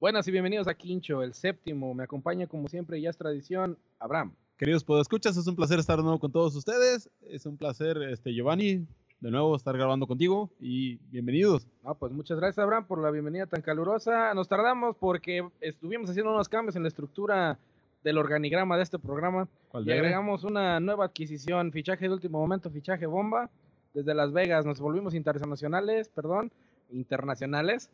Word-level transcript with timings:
Buenas 0.00 0.26
y 0.28 0.30
bienvenidos 0.30 0.66
a 0.66 0.72
Quincho, 0.72 1.22
el 1.22 1.34
séptimo. 1.34 1.92
Me 1.92 2.04
acompaña 2.04 2.46
como 2.46 2.68
siempre 2.68 2.98
y 2.98 3.02
ya 3.02 3.10
es 3.10 3.18
tradición, 3.18 3.76
Abraham. 3.98 4.34
Queridos 4.56 4.82
podescuchas, 4.82 5.36
es 5.36 5.46
un 5.46 5.54
placer 5.54 5.78
estar 5.78 5.98
de 5.98 6.04
nuevo 6.04 6.18
con 6.18 6.32
todos 6.32 6.56
ustedes. 6.56 7.10
Es 7.28 7.44
un 7.44 7.58
placer, 7.58 7.98
este, 8.04 8.32
Giovanni, 8.32 8.86
de 9.20 9.30
nuevo 9.30 9.54
estar 9.54 9.76
grabando 9.76 10.06
contigo 10.06 10.48
y 10.58 10.96
bienvenidos. 11.10 11.66
No, 11.84 11.94
pues 11.96 12.12
muchas 12.12 12.38
gracias, 12.38 12.60
Abraham, 12.60 12.86
por 12.86 13.02
la 13.02 13.10
bienvenida 13.10 13.44
tan 13.44 13.60
calurosa. 13.60 14.32
Nos 14.32 14.48
tardamos 14.48 14.96
porque 14.96 15.46
estuvimos 15.60 16.08
haciendo 16.08 16.32
unos 16.32 16.48
cambios 16.48 16.76
en 16.76 16.82
la 16.82 16.88
estructura 16.88 17.58
del 18.02 18.16
organigrama 18.16 18.78
de 18.78 18.84
este 18.84 18.98
programa 18.98 19.48
¿Cuál 19.68 19.82
y 19.82 19.86
debe? 19.88 19.98
agregamos 19.98 20.44
una 20.44 20.80
nueva 20.80 21.04
adquisición, 21.04 21.72
fichaje 21.72 22.08
de 22.08 22.14
último 22.14 22.38
momento, 22.38 22.70
fichaje 22.70 23.04
bomba, 23.04 23.50
desde 23.92 24.14
Las 24.14 24.32
Vegas. 24.32 24.64
Nos 24.64 24.80
volvimos 24.80 25.12
internacionales, 25.12 26.08
perdón, 26.08 26.50
internacionales. 26.88 27.90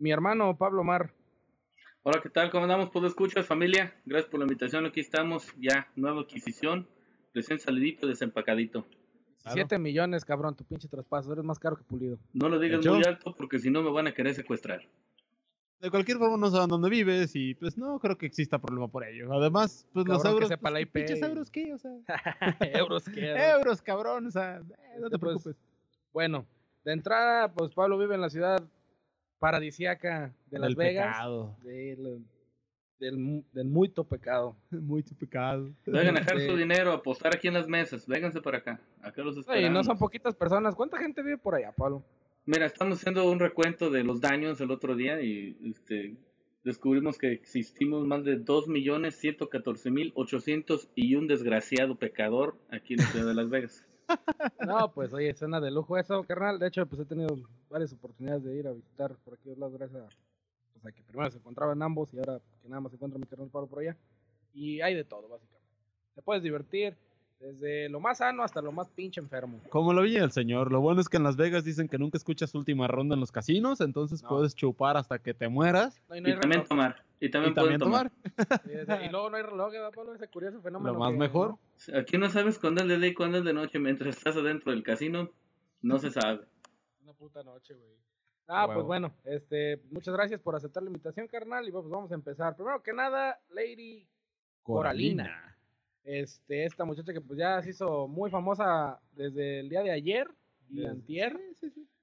Mi 0.00 0.10
hermano 0.10 0.56
Pablo 0.56 0.82
Mar. 0.82 1.12
Hola, 2.08 2.20
¿qué 2.22 2.30
tal? 2.30 2.52
¿Cómo 2.52 2.62
andamos? 2.62 2.90
Pues 2.90 3.04
escuchas, 3.06 3.44
familia. 3.46 3.92
Gracias 4.04 4.30
por 4.30 4.38
la 4.38 4.44
invitación. 4.44 4.86
Aquí 4.86 5.00
estamos, 5.00 5.52
ya, 5.58 5.88
nueva 5.96 6.20
adquisición. 6.20 6.86
Recién 7.34 7.58
salidito, 7.58 8.06
desempacadito. 8.06 8.86
Claro. 9.42 9.54
7 9.54 9.78
millones, 9.80 10.24
cabrón, 10.24 10.54
tu 10.54 10.62
pinche 10.62 10.86
traspaso. 10.86 11.32
Eres 11.32 11.44
más 11.44 11.58
caro 11.58 11.76
que 11.76 11.82
pulido. 11.82 12.16
No 12.32 12.48
lo 12.48 12.60
digas 12.60 12.86
muy 12.86 13.02
alto 13.02 13.34
porque 13.36 13.58
si 13.58 13.72
no 13.72 13.82
me 13.82 13.90
van 13.90 14.06
a 14.06 14.14
querer 14.14 14.36
secuestrar. 14.36 14.82
De 15.80 15.90
cualquier 15.90 16.18
forma 16.18 16.36
no 16.36 16.48
saben 16.48 16.68
dónde 16.68 16.90
vives 16.90 17.34
y 17.34 17.56
pues 17.56 17.76
no 17.76 17.98
creo 17.98 18.16
que 18.16 18.26
exista 18.26 18.60
problema 18.60 18.86
por 18.86 19.04
ello. 19.04 19.32
Además, 19.32 19.88
pues 19.92 20.06
los 20.06 20.22
Cabrón, 20.22 20.38
que 20.38 20.44
euros... 20.44 20.48
sepa 20.48 20.70
la 20.70 20.74
pues, 20.74 20.82
IP. 20.86 20.92
pinches 20.92 21.22
euros 21.22 21.50
qué, 21.50 21.74
o 21.74 21.78
sea... 21.78 21.90
Euros 22.72 23.08
que. 23.08 23.30
euros, 23.50 23.82
cabrón, 23.82 24.26
o 24.28 24.30
sea, 24.30 24.58
eh, 24.58 25.00
no 25.00 25.10
te 25.10 25.18
pues, 25.18 25.42
preocupes. 25.42 25.56
Bueno, 26.12 26.46
de 26.84 26.92
entrada, 26.92 27.52
pues 27.52 27.74
Pablo 27.74 27.98
vive 27.98 28.14
en 28.14 28.20
la 28.20 28.30
ciudad 28.30 28.62
paradisiaca 29.38 30.34
de 30.50 30.58
Las 30.58 30.68
Del 30.68 30.76
Vegas. 30.76 31.06
pecado. 31.16 31.56
Del, 31.62 32.24
del, 32.98 33.44
del 33.52 33.68
muito 33.68 34.04
pecado. 34.04 34.56
Muy 34.70 35.02
tu 35.02 35.14
pecado. 35.14 35.70
Vengan 35.86 36.16
a 36.16 36.20
dejar 36.20 36.40
Sí. 36.40 36.46
su 36.46 36.56
dinero, 36.56 36.92
a 36.92 36.96
apostar 36.96 37.34
aquí 37.34 37.48
en 37.48 37.54
las 37.54 37.68
mesas. 37.68 38.06
Vénganse 38.06 38.40
para 38.40 38.58
acá. 38.58 38.80
Acá 39.02 39.22
los 39.22 39.34
Oye, 39.36 39.40
esperamos. 39.40 39.72
no 39.72 39.84
son 39.84 39.98
poquitas 39.98 40.34
personas. 40.34 40.74
¿Cuánta 40.74 40.98
gente 40.98 41.22
vive 41.22 41.38
por 41.38 41.54
allá, 41.54 41.72
Pablo? 41.72 42.02
Mira, 42.46 42.66
estamos 42.66 42.98
haciendo 42.98 43.28
un 43.30 43.38
recuento 43.40 43.90
de 43.90 44.04
los 44.04 44.20
daños 44.20 44.60
el 44.60 44.70
otro 44.70 44.94
día 44.94 45.20
y 45.20 45.56
este, 45.64 46.16
descubrimos 46.62 47.18
que 47.18 47.32
existimos 47.32 48.06
más 48.06 48.22
de 48.24 48.38
2.114.800 48.38 50.88
y 50.94 51.16
un 51.16 51.26
desgraciado 51.26 51.96
pecador 51.98 52.56
aquí 52.70 52.94
en 52.94 53.00
la 53.00 53.06
ciudad 53.06 53.26
de 53.26 53.34
Las 53.34 53.50
Vegas. 53.50 53.84
No, 54.66 54.90
pues 54.92 55.12
oye, 55.12 55.34
suena 55.34 55.60
de 55.60 55.70
lujo 55.70 55.96
eso, 55.98 56.22
carnal. 56.24 56.58
De 56.58 56.68
hecho, 56.68 56.86
pues 56.86 57.00
he 57.02 57.04
tenido 57.04 57.36
varias 57.70 57.92
oportunidades 57.92 58.44
de 58.44 58.56
ir 58.56 58.66
a 58.66 58.72
visitar 58.72 59.14
por 59.24 59.34
aquí 59.34 59.48
los 59.50 59.58
lados 59.58 59.74
gracias 59.78 60.02
a, 60.02 60.08
pues, 60.72 60.86
a 60.86 60.92
que 60.92 61.02
primero 61.02 61.30
se 61.30 61.38
encontraban 61.38 61.82
ambos 61.82 62.12
y 62.14 62.18
ahora 62.18 62.40
que 62.62 62.68
nada 62.68 62.80
más 62.80 62.90
se 62.92 62.96
encuentra 62.96 63.18
mi 63.18 63.26
carnal 63.26 63.48
Pablo 63.48 63.68
por 63.68 63.80
allá. 63.80 63.96
Y 64.54 64.80
hay 64.80 64.94
de 64.94 65.04
todo, 65.04 65.28
básicamente. 65.28 65.66
Te 66.14 66.22
puedes 66.22 66.42
divertir 66.42 66.96
desde 67.40 67.88
lo 67.90 68.00
más 68.00 68.18
sano 68.18 68.42
hasta 68.42 68.62
lo 68.62 68.72
más 68.72 68.88
pinche 68.88 69.20
enfermo. 69.20 69.60
Como 69.68 69.92
lo 69.92 70.02
vi 70.02 70.16
el 70.16 70.32
señor, 70.32 70.72
lo 70.72 70.80
bueno 70.80 71.02
es 71.02 71.08
que 71.10 71.18
en 71.18 71.22
Las 71.24 71.36
Vegas 71.36 71.64
dicen 71.64 71.86
que 71.88 71.98
nunca 71.98 72.16
escuchas 72.16 72.54
última 72.54 72.88
ronda 72.88 73.14
en 73.14 73.20
los 73.20 73.30
casinos, 73.30 73.82
entonces 73.82 74.22
No. 74.22 74.30
puedes 74.30 74.54
chupar 74.54 74.96
hasta 74.96 75.18
que 75.18 75.34
te 75.34 75.48
mueras 75.48 76.00
No, 76.08 76.16
y 76.16 76.20
no 76.22 76.28
Y 76.28 76.32
hay 76.32 76.40
también 76.40 76.64
tomar. 76.64 77.04
Y 77.20 77.30
también, 77.30 77.52
y 77.52 77.54
también 77.54 77.78
pueden 77.78 77.80
tomar. 77.80 78.12
Sí, 78.64 78.72
y 79.06 79.08
luego 79.10 79.30
no 79.30 79.36
hay 79.36 79.42
reloj, 79.42 79.72
¿verdad, 79.72 79.92
Pablo? 79.94 80.14
Ese 80.14 80.28
curioso 80.28 80.60
fenómeno. 80.60 80.92
Lo 80.92 80.98
más 80.98 81.12
que, 81.12 81.18
mejor. 81.18 81.48
¿no? 81.88 81.98
Aquí 81.98 82.18
no 82.18 82.28
sabes 82.28 82.58
cuándo 82.58 82.82
es 82.82 82.88
de 82.88 82.98
día 82.98 83.08
y 83.08 83.14
cuándo 83.14 83.38
es 83.38 83.44
de 83.44 83.52
noche. 83.54 83.78
Mientras 83.78 84.16
estás 84.16 84.36
adentro 84.36 84.70
del 84.72 84.82
casino, 84.82 85.30
no 85.82 85.98
se 85.98 86.10
sabe. 86.10 86.44
Una 87.02 87.12
puta 87.14 87.42
noche, 87.42 87.74
güey. 87.74 87.96
Ah, 88.48 88.68
pues 88.72 88.86
bueno, 88.86 89.12
este, 89.24 89.82
muchas 89.90 90.14
gracias 90.14 90.40
por 90.40 90.54
aceptar 90.54 90.82
la 90.82 90.88
invitación, 90.90 91.26
carnal. 91.26 91.66
Y 91.66 91.72
pues 91.72 91.88
vamos 91.88 92.12
a 92.12 92.14
empezar. 92.14 92.54
Primero 92.54 92.82
que 92.82 92.92
nada, 92.92 93.40
Lady 93.50 94.06
Coralina. 94.62 95.56
Este, 96.04 96.64
esta 96.64 96.84
muchacha 96.84 97.12
que 97.12 97.20
pues 97.20 97.38
ya 97.38 97.60
se 97.62 97.70
hizo 97.70 98.06
muy 98.06 98.30
famosa 98.30 99.00
desde 99.12 99.60
el 99.60 99.68
día 99.68 99.82
de 99.82 99.90
ayer 99.90 100.28
y 100.68 100.76
Desde- 100.76 100.90
antier. 100.90 101.40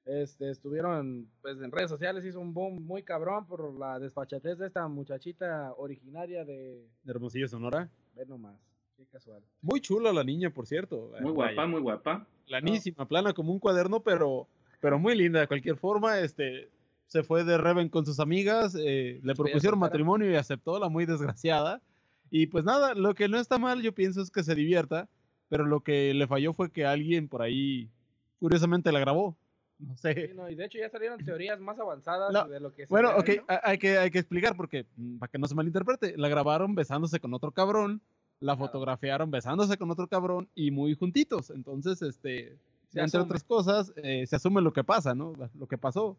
Este, 0.05 0.49
estuvieron 0.49 1.29
pues 1.41 1.61
en 1.61 1.71
redes 1.71 1.89
sociales, 1.89 2.25
hizo 2.25 2.39
un 2.39 2.53
boom 2.53 2.85
muy 2.85 3.03
cabrón 3.03 3.45
por 3.47 3.73
la 3.79 3.99
desfachatez 3.99 4.57
de 4.57 4.67
esta 4.67 4.87
muchachita 4.87 5.73
originaria 5.77 6.43
de... 6.43 6.85
De 7.03 7.11
Hermosillo, 7.11 7.47
Sonora. 7.47 7.89
Ve 8.15 8.25
nomás, 8.25 8.59
qué 8.97 9.05
casual. 9.05 9.41
Muy 9.61 9.79
chula 9.79 10.11
la 10.11 10.23
niña, 10.25 10.49
por 10.49 10.67
cierto. 10.67 11.11
Muy 11.21 11.31
Eh, 11.31 11.33
guapa, 11.33 11.53
vaya. 11.55 11.67
muy 11.67 11.81
guapa. 11.81 12.27
Planísima, 12.47 13.07
plana 13.07 13.33
como 13.33 13.53
un 13.53 13.59
cuaderno, 13.59 14.01
pero, 14.01 14.47
pero 14.81 14.99
muy 14.99 15.15
linda. 15.15 15.39
De 15.39 15.47
cualquier 15.47 15.77
forma, 15.77 16.19
este, 16.19 16.69
se 17.07 17.23
fue 17.23 17.45
de 17.45 17.57
Reven 17.57 17.87
con 17.87 18.05
sus 18.05 18.19
amigas, 18.19 18.75
eh, 18.77 19.21
le 19.23 19.35
propusieron 19.35 19.79
matrimonio 19.79 20.29
y 20.29 20.35
aceptó 20.35 20.79
la 20.79 20.89
muy 20.89 21.05
desgraciada. 21.05 21.81
Y 22.29 22.47
pues 22.47 22.65
nada, 22.65 22.93
lo 22.93 23.13
que 23.15 23.29
no 23.29 23.39
está 23.39 23.57
mal, 23.57 23.81
yo 23.81 23.93
pienso 23.93 24.21
es 24.21 24.31
que 24.31 24.43
se 24.43 24.55
divierta, 24.55 25.07
pero 25.47 25.65
lo 25.65 25.79
que 25.81 26.13
le 26.13 26.27
falló 26.27 26.51
fue 26.51 26.71
que 26.71 26.85
alguien 26.85 27.29
por 27.29 27.41
ahí, 27.41 27.89
curiosamente, 28.39 28.91
la 28.91 28.99
grabó. 28.99 29.37
No 29.79 29.97
sé. 29.97 30.27
Sí, 30.29 30.33
no, 30.35 30.49
y 30.49 30.55
de 30.55 30.65
hecho 30.65 30.77
ya 30.77 30.89
salieron 30.89 31.23
teorías 31.23 31.59
más 31.59 31.77
avanzadas 31.79 32.31
No, 32.31 32.47
de 32.47 32.59
lo 32.59 32.71
que 32.71 32.83
se 32.85 32.89
Bueno, 32.89 33.09
ok, 33.17 33.29
¿no? 33.37 33.43
ha- 33.47 33.61
hay 33.63 33.77
que, 33.77 33.97
hay 33.97 34.11
que 34.11 34.19
explicar 34.19 34.55
porque, 34.55 34.85
mm, 34.95 35.17
para 35.17 35.31
que 35.31 35.37
no 35.39 35.47
se 35.47 35.55
malinterprete, 35.55 36.17
la 36.17 36.29
grabaron 36.29 36.73
besándose 36.75 37.19
con 37.19 37.33
otro 37.33 37.51
cabrón, 37.51 38.01
la 38.39 38.55
Claro. 38.55 38.67
fotografiaron 38.67 39.31
besándose 39.31 39.77
con 39.77 39.89
otro 39.91 40.07
cabrón 40.07 40.47
y 40.55 40.71
muy 40.71 40.95
juntitos. 40.95 41.49
Entonces, 41.49 42.01
este, 42.01 42.55
Se 42.89 42.99
entre 42.99 43.03
asume. 43.03 43.23
otras 43.23 43.43
cosas, 43.43 43.93
eh, 43.97 44.25
se 44.27 44.35
asume 44.35 44.61
lo 44.61 44.71
que 44.73 44.83
pasa, 44.83 45.13
¿no? 45.15 45.33
Lo 45.59 45.67
que 45.67 45.77
pasó. 45.77 46.17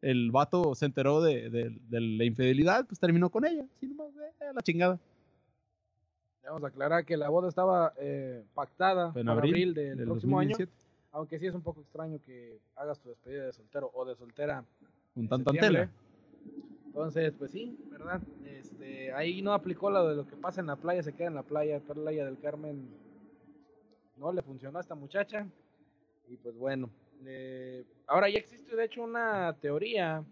El 0.00 0.30
vato 0.30 0.74
se 0.74 0.86
enteró 0.86 1.22
de, 1.22 1.50
de- 1.50 1.76
de 1.88 2.00
la 2.00 2.24
infidelidad, 2.24 2.86
pues 2.86 2.98
terminó 2.98 3.30
con 3.30 3.44
ella. 3.44 3.64
Así 3.76 3.86
nomás, 3.86 4.08
eh, 4.16 4.52
la 4.54 4.62
chingada. 4.62 4.98
Vamos 6.44 6.62
a 6.64 6.66
aclarar 6.66 7.04
que 7.06 7.16
la 7.16 7.28
boda 7.30 7.48
estaba 7.48 7.94
eh, 7.98 8.44
pactada 8.54 9.12
en 9.14 9.26
para 9.26 9.32
abril, 9.32 9.52
abril 9.54 9.74
del 9.74 9.96
del 9.96 10.06
próximo 10.06 10.38
año. 10.38 10.56
2017. 11.14 11.18
Aunque 11.18 11.38
sí 11.38 11.46
es 11.46 11.54
un 11.54 11.62
poco 11.62 11.80
extraño 11.80 12.20
que 12.20 12.60
hagas 12.76 13.00
tu 13.00 13.08
despedida 13.08 13.46
de 13.46 13.52
soltero 13.52 13.90
o 13.94 14.04
de 14.04 14.16
soltera. 14.16 14.64
Un 15.14 15.28
tanto 15.28 15.50
antela. 15.50 15.90
Entonces, 16.86 17.32
pues 17.36 17.50
sí, 17.50 17.76
¿verdad? 17.90 18.20
Este, 18.44 19.12
ahí 19.12 19.42
no 19.42 19.52
aplicó 19.52 19.90
lo 19.90 20.08
de 20.08 20.16
lo 20.16 20.26
que 20.26 20.36
pasa 20.36 20.60
en 20.60 20.68
la 20.68 20.76
playa, 20.76 21.02
se 21.02 21.12
queda 21.12 21.26
en 21.28 21.34
la 21.34 21.42
playa, 21.42 21.80
Playa 21.80 22.24
del 22.24 22.38
Carmen. 22.38 22.88
No 24.16 24.32
le 24.32 24.42
funcionó 24.42 24.78
a 24.78 24.80
esta 24.80 24.94
muchacha. 24.94 25.46
Y 26.28 26.36
pues 26.36 26.56
bueno, 26.56 26.88
eh, 27.26 27.84
ahora 28.06 28.28
ya 28.28 28.38
existe 28.38 28.76
de 28.76 28.84
hecho 28.84 29.02
una 29.02 29.54
teoría, 29.60 30.24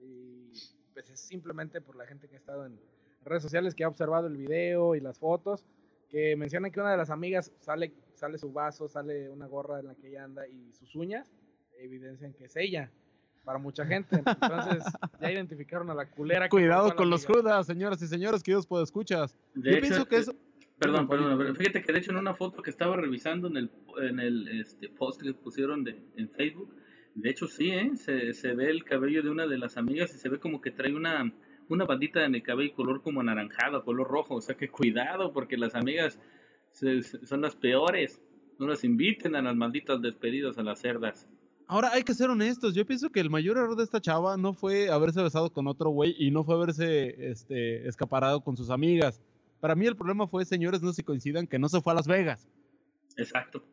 y 0.00 0.52
pues 0.92 1.08
es 1.10 1.20
simplemente 1.20 1.80
por 1.80 1.96
la 1.96 2.06
gente 2.06 2.28
que 2.28 2.36
ha 2.36 2.38
estado 2.38 2.66
en 2.66 2.78
redes 3.24 3.42
sociales, 3.42 3.74
que 3.74 3.84
ha 3.84 3.88
observado 3.88 4.26
el 4.26 4.36
video 4.36 4.94
y 4.94 5.00
las 5.00 5.18
fotos, 5.18 5.64
que 6.08 6.36
mencionan 6.36 6.70
que 6.70 6.80
una 6.80 6.90
de 6.90 6.96
las 6.96 7.10
amigas 7.10 7.52
sale, 7.60 7.92
sale 8.22 8.38
su 8.38 8.52
vaso, 8.52 8.88
sale 8.88 9.28
una 9.28 9.48
gorra 9.48 9.80
en 9.80 9.88
la 9.88 9.96
que 9.96 10.10
ella 10.10 10.22
anda 10.22 10.46
y 10.46 10.72
sus 10.74 10.94
uñas 10.94 11.28
evidencian 11.76 12.32
que 12.34 12.44
es 12.44 12.56
ella. 12.56 12.88
Para 13.44 13.58
mucha 13.58 13.84
gente. 13.84 14.22
Entonces, 14.24 14.84
ya 15.20 15.32
identificaron 15.32 15.90
a 15.90 15.94
la 15.94 16.08
culera. 16.08 16.48
Cuidado 16.48 16.94
con 16.94 17.10
los 17.10 17.26
judas, 17.26 17.66
señoras 17.66 18.00
y 18.00 18.06
señores, 18.06 18.44
que 18.44 18.52
Dios 18.52 18.68
puede 18.68 18.84
escuchas. 18.84 19.36
De 19.54 19.72
Yo 19.72 19.76
hecho, 19.78 19.88
pienso 19.88 20.06
que 20.06 20.16
eh, 20.16 20.20
eso... 20.20 20.36
Perdón, 20.78 21.08
perdón, 21.08 21.36
pero 21.36 21.54
fíjate 21.56 21.82
que 21.82 21.92
de 21.92 21.98
hecho 21.98 22.12
en 22.12 22.18
una 22.18 22.34
foto 22.34 22.62
que 22.62 22.70
estaba 22.70 22.94
revisando 22.94 23.48
en 23.48 23.56
el, 23.56 23.70
en 24.00 24.20
el 24.20 24.60
este, 24.60 24.88
post 24.88 25.20
que 25.20 25.34
pusieron 25.34 25.82
de, 25.82 26.00
en 26.16 26.28
Facebook, 26.30 26.72
de 27.16 27.30
hecho 27.30 27.48
sí, 27.48 27.70
¿eh? 27.70 27.90
se, 27.96 28.32
se 28.32 28.54
ve 28.54 28.70
el 28.70 28.84
cabello 28.84 29.22
de 29.22 29.30
una 29.30 29.46
de 29.48 29.58
las 29.58 29.76
amigas 29.76 30.14
y 30.14 30.18
se 30.18 30.28
ve 30.28 30.38
como 30.38 30.60
que 30.60 30.70
trae 30.70 30.94
una, 30.94 31.32
una 31.68 31.84
bandita 31.84 32.24
en 32.24 32.34
el 32.34 32.42
cabello 32.42 32.74
color 32.74 33.02
como 33.02 33.20
anaranjado, 33.20 33.84
color 33.84 34.08
rojo, 34.08 34.36
o 34.36 34.40
sea 34.40 34.56
que 34.56 34.68
cuidado 34.68 35.32
porque 35.32 35.56
las 35.56 35.74
amigas 35.76 36.18
se- 36.72 37.02
se- 37.02 37.24
son 37.26 37.40
las 37.40 37.54
peores, 37.56 38.20
no 38.58 38.66
las 38.66 38.84
inviten 38.84 39.36
a 39.36 39.42
las 39.42 39.54
malditas 39.56 40.00
despedidas 40.02 40.58
a 40.58 40.62
las 40.62 40.80
cerdas. 40.80 41.28
Ahora 41.66 41.90
hay 41.92 42.02
que 42.02 42.12
ser 42.14 42.28
honestos. 42.28 42.74
Yo 42.74 42.84
pienso 42.84 43.10
que 43.10 43.20
el 43.20 43.30
mayor 43.30 43.56
error 43.56 43.76
de 43.76 43.84
esta 43.84 44.00
chava 44.00 44.36
no 44.36 44.52
fue 44.52 44.90
haberse 44.90 45.22
besado 45.22 45.50
con 45.52 45.66
otro 45.66 45.90
güey 45.90 46.14
y 46.18 46.30
no 46.30 46.44
fue 46.44 46.54
haberse 46.56 47.30
este, 47.30 47.88
escaparado 47.88 48.42
con 48.42 48.56
sus 48.56 48.68
amigas. 48.70 49.22
Para 49.60 49.74
mí 49.74 49.86
el 49.86 49.96
problema 49.96 50.26
fue, 50.26 50.44
señores, 50.44 50.82
no 50.82 50.92
se 50.92 51.04
coincidan 51.04 51.46
que 51.46 51.58
no 51.58 51.68
se 51.68 51.80
fue 51.80 51.92
a 51.92 51.96
Las 51.96 52.06
Vegas. 52.06 52.48
Exacto. 53.16 53.64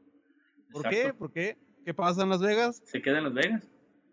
¿Por 0.72 0.86
Exacto. 0.86 1.08
qué? 1.08 1.14
¿Por 1.14 1.32
qué? 1.34 1.58
¿Qué 1.84 1.94
pasa 1.94 2.22
en 2.24 2.30
Las 2.30 2.42
Vegas? 2.42 2.82
Se 2.86 3.02
queda 3.02 3.18
en 3.18 3.24
Las 3.26 3.34
Vegas. 3.34 3.68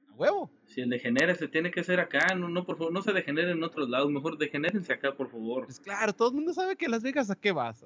A 0.09 0.15
huevo. 0.15 0.50
Si 0.65 0.81
el 0.81 0.89
degenere 0.89 1.35
se 1.35 1.47
tiene 1.47 1.71
que 1.71 1.81
hacer 1.81 2.00
acá, 2.00 2.35
no, 2.35 2.49
no, 2.49 2.65
por 2.65 2.79
favor, 2.79 2.93
no 2.93 3.03
se 3.03 3.12
degeneren 3.12 3.59
en 3.59 3.62
otros 3.62 3.89
lados, 3.89 4.11
mejor 4.11 4.39
degenérense 4.39 4.93
acá, 4.94 5.15
por 5.15 5.29
favor. 5.31 5.67
Pues 5.67 5.79
claro, 5.79 6.12
todo 6.15 6.31
el 6.31 6.35
mundo 6.37 6.53
sabe 6.55 6.75
que 6.77 6.89
Las 6.89 7.03
Vegas 7.03 7.31
a 7.31 7.37
qué 7.37 7.53
vas. 7.53 7.85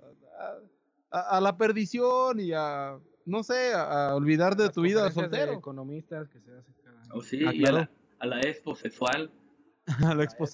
A, 1.11 1.41
la 1.41 1.57
perdición 1.57 2.39
y 2.41 2.53
a, 2.53 2.99
no 3.25 3.43
sé, 3.43 3.73
a, 3.75 4.11
a 4.11 4.15
olvidar 4.15 4.55
de 4.57 4.65
Las 4.67 4.73
tu 4.75 4.83
vida 4.83 5.03
conferencias 5.05 5.31
de 5.31 5.37
soltero. 5.39 5.59
economistas 5.59 6.29
que 6.29 6.41
se 6.41 6.53
hace 6.57 6.73
cada 6.85 7.01
Oh, 7.13 7.21
sí, 7.21 7.41
Ah, 7.45 7.53
y 7.53 7.65
a 7.67 7.73
la, 7.73 7.91
a 8.21 8.27
la 8.27 8.41
expo 8.43 8.77
sexual, 8.77 9.31
A 10.05 10.15
la. 10.15 10.23
Expo, 10.25 10.47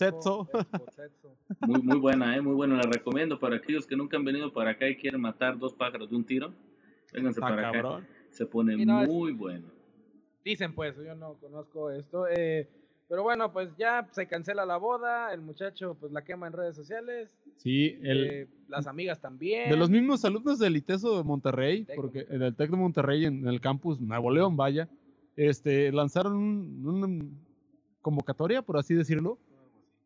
muy, 1.60 1.82
muy 1.82 1.98
buena, 1.98 2.34
¿eh? 2.36 2.40
muy 2.40 2.54
buena, 2.54 2.76
la 2.76 2.88
recomiendo 2.90 3.38
para 3.38 3.56
aquellos 3.56 3.86
que 3.86 3.96
nunca 3.96 4.16
han 4.16 4.24
venido 4.24 4.50
para 4.52 4.70
acá 4.70 4.88
y 4.88 4.96
quieren 4.96 5.20
matar 5.20 5.58
dos 5.58 5.74
pájaros 5.74 6.08
de 6.08 6.16
un 6.16 6.24
tiro. 6.24 6.54
Vénganse 7.12 7.40
Está 7.40 7.48
para 7.54 7.68
acá, 7.68 7.82
cabrón. 7.82 8.06
se 8.30 8.46
pone 8.46 8.74
es- 8.74 8.86
muy 9.08 9.32
bueno. 9.32 9.68
Dicen 10.44 10.74
pues, 10.74 10.96
yo 10.96 11.14
no 11.14 11.34
conozco 11.34 11.90
esto. 11.90 12.26
Eh, 12.28 12.68
pero 13.08 13.22
bueno, 13.22 13.52
pues 13.52 13.68
ya 13.78 14.08
se 14.12 14.26
cancela 14.26 14.64
la 14.66 14.76
boda, 14.76 15.32
el 15.32 15.40
muchacho 15.40 15.96
pues 15.98 16.12
la 16.12 16.22
quema 16.22 16.46
en 16.46 16.52
redes 16.52 16.74
sociales, 16.76 17.28
Sí, 17.56 17.98
el, 18.02 18.24
eh, 18.26 18.48
las 18.68 18.86
amigas 18.86 19.20
también. 19.20 19.70
de 19.70 19.76
los 19.76 19.88
mismos 19.90 20.24
alumnos 20.24 20.58
del 20.58 20.76
ITESO 20.76 21.16
de 21.18 21.24
Monterrey, 21.24 21.84
Tec 21.84 21.96
porque 21.96 22.26
en 22.28 22.42
el 22.42 22.54
TEC 22.54 22.70
de 22.70 22.76
Monterrey, 22.76 23.24
en 23.24 23.46
el 23.46 23.60
campus 23.60 24.00
Nuevo 24.00 24.30
León, 24.30 24.56
vaya, 24.56 24.88
este, 25.36 25.92
lanzaron 25.92 26.34
un- 26.36 26.86
una 26.86 27.24
convocatoria, 28.02 28.62
por 28.62 28.76
así 28.78 28.94
decirlo, 28.94 29.38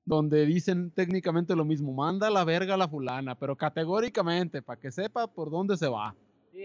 donde 0.04 0.46
dicen 0.46 0.90
técnicamente 0.90 1.54
lo 1.54 1.64
mismo, 1.64 1.92
manda 1.92 2.26
a 2.28 2.30
la 2.30 2.44
verga 2.44 2.74
a 2.74 2.76
la 2.78 2.88
fulana, 2.88 3.34
pero 3.34 3.54
categóricamente, 3.56 4.62
para 4.62 4.80
que 4.80 4.90
sepa 4.90 5.26
por 5.26 5.50
dónde 5.50 5.76
se 5.76 5.86
va. 5.88 6.14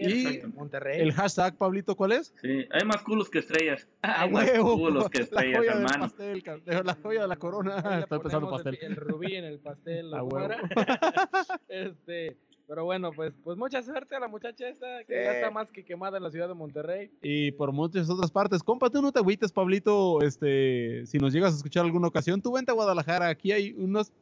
Y 0.00 0.40
Monterrey. 0.54 1.00
El 1.00 1.12
hashtag, 1.12 1.56
Pablito, 1.56 1.94
¿cuál 1.96 2.12
es? 2.12 2.34
Sí, 2.42 2.66
hay 2.70 2.84
más 2.84 3.02
culos 3.02 3.28
que 3.30 3.38
estrellas. 3.40 3.88
A 4.02 4.22
Hay 4.22 4.30
más 4.30 4.50
culos 4.50 5.08
que 5.10 5.18
la 5.18 5.24
estrellas, 5.24 5.58
joya 5.58 5.70
del 5.74 5.82
hermano. 5.82 6.04
pastel, 6.04 6.42
la 6.84 6.94
joya 7.02 7.22
de 7.22 7.28
la 7.28 7.36
corona. 7.36 7.76
Empezando 7.76 8.20
ponemos 8.22 8.50
pastel. 8.62 8.78
El, 8.80 8.90
el 8.92 8.96
rubí 8.96 9.34
en 9.34 9.44
el 9.44 9.58
pastel. 9.58 10.12
A 10.14 10.22
¿o 10.22 10.28
cómo 10.28 10.42
huevo. 10.46 10.54
era? 10.54 10.60
este, 11.68 12.36
pero 12.66 12.84
bueno, 12.84 13.12
pues, 13.14 13.32
pues 13.44 13.56
mucha 13.56 13.82
suerte 13.82 14.16
a 14.16 14.20
la 14.20 14.28
muchacha 14.28 14.68
esta, 14.68 15.04
que 15.04 15.14
Sí. 15.14 15.24
ya 15.24 15.32
está 15.34 15.50
más 15.50 15.70
que 15.70 15.84
quemada 15.84 16.16
en 16.16 16.24
la 16.24 16.30
ciudad 16.30 16.48
de 16.48 16.54
Monterrey. 16.54 17.10
Y 17.22 17.52
por 17.52 17.72
muchas 17.72 18.10
otras 18.10 18.30
partes. 18.30 18.62
Compa, 18.62 18.90
tú 18.90 19.00
no 19.02 19.12
te 19.12 19.20
agüites, 19.20 19.52
Pablito. 19.52 20.20
Este, 20.22 21.06
si 21.06 21.18
nos 21.18 21.32
llegas 21.32 21.52
a 21.52 21.56
escuchar 21.56 21.84
alguna 21.84 22.08
ocasión, 22.08 22.42
tú 22.42 22.52
vente 22.52 22.72
a 22.72 22.74
Guadalajara. 22.74 23.28
Aquí 23.28 23.52
hay 23.52 23.72
unos 23.78 24.12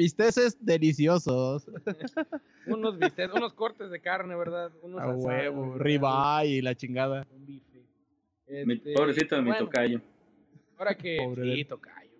bisteces 0.00 0.56
deliciosos. 0.64 1.66
Unos 2.66 2.98
bistecs, 2.98 3.34
unos 3.34 3.52
cortes 3.52 3.90
de 3.90 4.00
carne, 4.00 4.34
¿verdad? 4.34 4.70
Unos 4.82 5.00
A 5.00 5.04
asados, 5.04 5.24
huevo, 5.24 5.74
ribeye 5.78 6.46
y 6.58 6.62
la 6.62 6.74
chingada. 6.74 7.26
Un 7.30 7.44
bife. 7.46 7.84
Mi- 8.64 8.74
Este, 8.74 8.94
pobrecito 8.94 9.36
de 9.36 9.42
mi 9.42 9.48
bueno, 9.50 9.66
tocayo. 9.66 10.00
Ahora 10.78 10.94
que. 10.94 11.18
Pobre 11.22 11.42
de 11.42 11.54
sí, 11.56 11.64
tocayo. 11.66 12.10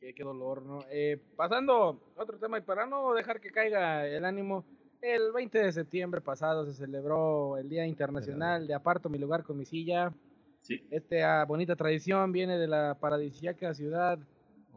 Qué, 0.00 0.14
qué 0.14 0.24
dolor, 0.24 0.62
¿no? 0.62 0.80
Eh, 0.90 1.20
pasando 1.36 2.00
a 2.16 2.22
otro 2.22 2.38
tema, 2.38 2.58
y 2.58 2.62
para 2.62 2.86
no 2.86 3.14
dejar 3.14 3.40
que 3.40 3.50
caiga 3.52 4.06
el 4.08 4.24
ánimo, 4.24 4.64
el 5.00 5.30
20 5.32 5.58
de 5.58 5.72
septiembre 5.72 6.20
pasado 6.20 6.64
se 6.66 6.72
celebró 6.72 7.56
el 7.56 7.68
Día 7.68 7.86
Internacional 7.86 8.66
de 8.66 8.74
Aparto 8.74 9.08
mi 9.08 9.18
lugar 9.18 9.44
con 9.44 9.56
mi 9.58 9.64
silla. 9.64 10.12
Sí. 10.60 10.82
Esta 10.90 11.44
bonita 11.44 11.76
tradición 11.76 12.32
viene 12.32 12.58
de 12.58 12.66
la 12.66 12.96
paradisíaca 12.98 13.72
ciudad 13.74 14.18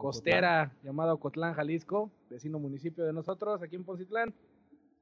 costera 0.00 0.72
llamada 0.82 1.14
Ocotlán, 1.14 1.54
Jalisco, 1.54 2.10
vecino 2.28 2.58
municipio 2.58 3.04
de 3.04 3.12
nosotros, 3.12 3.62
aquí 3.62 3.76
en 3.76 3.84
Poncitlán. 3.84 4.34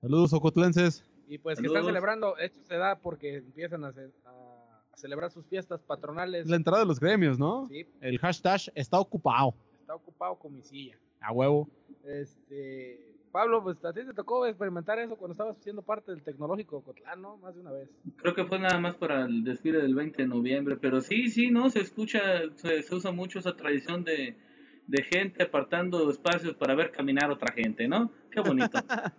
Saludos, 0.01 0.33
ocotlenses. 0.33 1.05
Y 1.29 1.39
pues 1.39 1.61
que 1.61 1.67
están 1.67 1.85
celebrando, 1.85 2.37
esto 2.39 2.59
se 2.65 2.77
da 2.77 2.97
porque 2.99 3.37
empiezan 3.37 3.85
a, 3.85 3.93
ce- 3.93 4.11
a- 4.27 4.83
celebrar 4.95 5.31
sus 5.31 5.47
fiestas 5.47 5.81
patronales. 5.83 6.49
La 6.49 6.57
entrada 6.57 6.81
de 6.81 6.87
los 6.87 6.99
gremios, 7.01 7.39
¿no? 7.39 7.67
Sí, 7.69 7.87
El 8.01 8.19
hashtag 8.19 8.61
está 8.75 8.99
ocupado. 8.99 9.55
está 9.81 9.95
ocupado 9.95 10.37
con 10.37 10.55
mi 10.55 10.63
silla. 10.63 10.97
A 11.21 11.33
huevo. 11.33 11.69
Este, 12.05 13.15
Pablo, 13.33 13.63
pues 13.63 13.85
a 13.85 13.93
ti 13.93 14.01
te 14.07 14.15
tocó 14.15 14.47
experimentar 14.47 14.99
eso 14.99 15.17
cuando 15.17 15.33
estabas 15.33 15.57
siendo 15.59 15.83
parte 15.83 16.11
del 16.13 16.23
tecnológico 16.23 16.79
Ocotlán, 16.79 17.21
¿no? 17.21 17.37
Más 17.39 17.55
de 17.55 17.61
una 17.61 17.73
vez. 17.73 17.89
Creo 18.17 18.35
que 18.35 18.45
fue 18.47 18.59
nada 18.59 18.79
más 18.81 18.97
para 18.97 19.27
el 19.27 19.45
desfile 19.45 19.81
del 19.83 19.95
20 19.95 20.23
de 20.23 20.29
noviembre, 20.29 20.77
pero 20.77 21.01
sí, 21.01 21.29
sí, 21.29 21.51
no, 21.51 21.69
se 21.71 21.81
escucha, 21.81 22.21
se, 22.57 22.83
se 22.83 22.95
usa 22.95 23.13
mucho 23.13 23.39
esa 23.39 23.55
tradición 23.57 24.03
de, 24.05 24.37
de 24.89 25.03
gente 25.05 25.45
apartando 25.45 26.11
espacios 26.11 26.55
para 26.57 26.75
ver 26.75 26.91
caminar 26.91 27.31
otra 27.31 27.53
gente, 27.53 27.87
¿no? 27.87 28.11
Qué 28.33 28.41
bonito. 28.41 28.79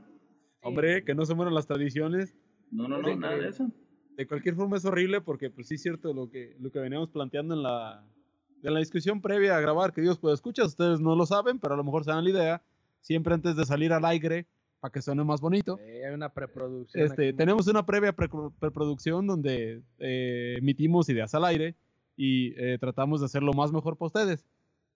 Hombre, 0.61 1.03
que 1.05 1.15
no 1.15 1.25
se 1.25 1.35
mueran 1.35 1.53
las 1.53 1.67
tradiciones. 1.67 2.35
No, 2.71 2.87
no, 2.87 3.01
no, 3.01 3.15
nada 3.15 3.37
de 3.37 3.47
eso. 3.49 3.71
De 4.17 4.27
cualquier 4.27 4.55
forma 4.55 4.75
es 4.77 4.83
horrible 4.83 5.21
porque, 5.21 5.49
pues 5.49 5.67
sí 5.67 5.75
es 5.75 5.81
cierto 5.81 6.13
lo 6.13 6.29
que, 6.29 6.55
lo 6.59 6.71
que 6.71 6.79
veníamos 6.79 7.09
planteando 7.09 7.53
en 7.53 7.63
la, 7.63 8.03
en 8.63 8.73
la 8.73 8.79
discusión 8.79 9.21
previa 9.21 9.55
a 9.55 9.61
grabar, 9.61 9.93
que 9.93 10.01
Dios 10.01 10.19
puede 10.19 10.35
escuchar, 10.35 10.65
ustedes 10.65 10.99
no 10.99 11.15
lo 11.15 11.25
saben, 11.25 11.59
pero 11.59 11.75
a 11.75 11.77
lo 11.77 11.83
mejor 11.83 12.03
se 12.03 12.11
dan 12.11 12.25
la 12.25 12.29
idea, 12.31 12.61
siempre 12.99 13.33
antes 13.33 13.55
de 13.55 13.63
salir 13.63 13.93
al 13.93 14.03
aire, 14.03 14.45
para 14.81 14.91
que 14.91 15.01
suene 15.01 15.23
más 15.23 15.39
bonito. 15.39 15.79
Eh, 15.81 16.05
hay 16.05 16.13
una 16.13 16.33
preproducción. 16.33 17.05
Este, 17.05 17.31
tenemos 17.31 17.67
una 17.67 17.85
previa 17.85 18.11
pre- 18.13 18.29
preproducción 18.59 19.27
donde 19.27 19.81
eh, 19.99 20.55
emitimos 20.57 21.07
ideas 21.09 21.33
al 21.35 21.45
aire 21.45 21.75
y 22.17 22.53
eh, 22.57 22.77
tratamos 22.79 23.19
de 23.21 23.27
hacerlo 23.27 23.53
más 23.53 23.71
mejor 23.71 23.97
para 23.97 24.07
ustedes. 24.07 24.45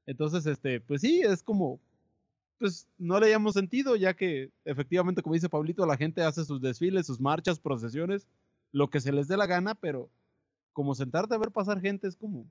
Entonces, 0.06 0.46
este, 0.46 0.82
pues 0.82 1.02
sí, 1.02 1.22
es 1.22 1.44
como, 1.44 1.80
pues 2.60 2.88
no 2.98 3.20
le 3.20 3.28
hayamos 3.28 3.54
sentido, 3.54 3.96
ya 3.96 4.14
que 4.14 4.52
efectivamente, 4.66 5.22
como 5.22 5.34
dice 5.34 5.50
Pablito, 5.50 5.86
la 5.86 5.98
gente 5.98 6.22
hace 6.22 6.46
sus 6.46 6.62
desfiles, 6.62 7.08
sus 7.08 7.20
marchas, 7.20 7.60
procesiones, 7.60 8.28
lo 8.72 8.90
que 8.90 9.00
se 9.00 9.12
les 9.12 9.28
dé 9.28 9.38
la 9.38 9.48
gana, 9.48 9.76
pero 9.76 10.10
como 10.74 10.96
sentarte 10.96 11.36
a 11.36 11.38
ver 11.38 11.52
pasar 11.52 11.80
gente 11.80 12.08
es 12.08 12.16
como, 12.16 12.48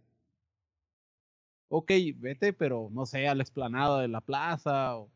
ok, 1.68 1.90
vete, 2.16 2.52
pero 2.52 2.88
no 2.92 3.06
sé, 3.06 3.28
a 3.28 3.34
la 3.34 3.42
explanada 3.42 4.00
de 4.00 4.08
la 4.08 4.20
plaza 4.20 4.96
o... 4.96 5.10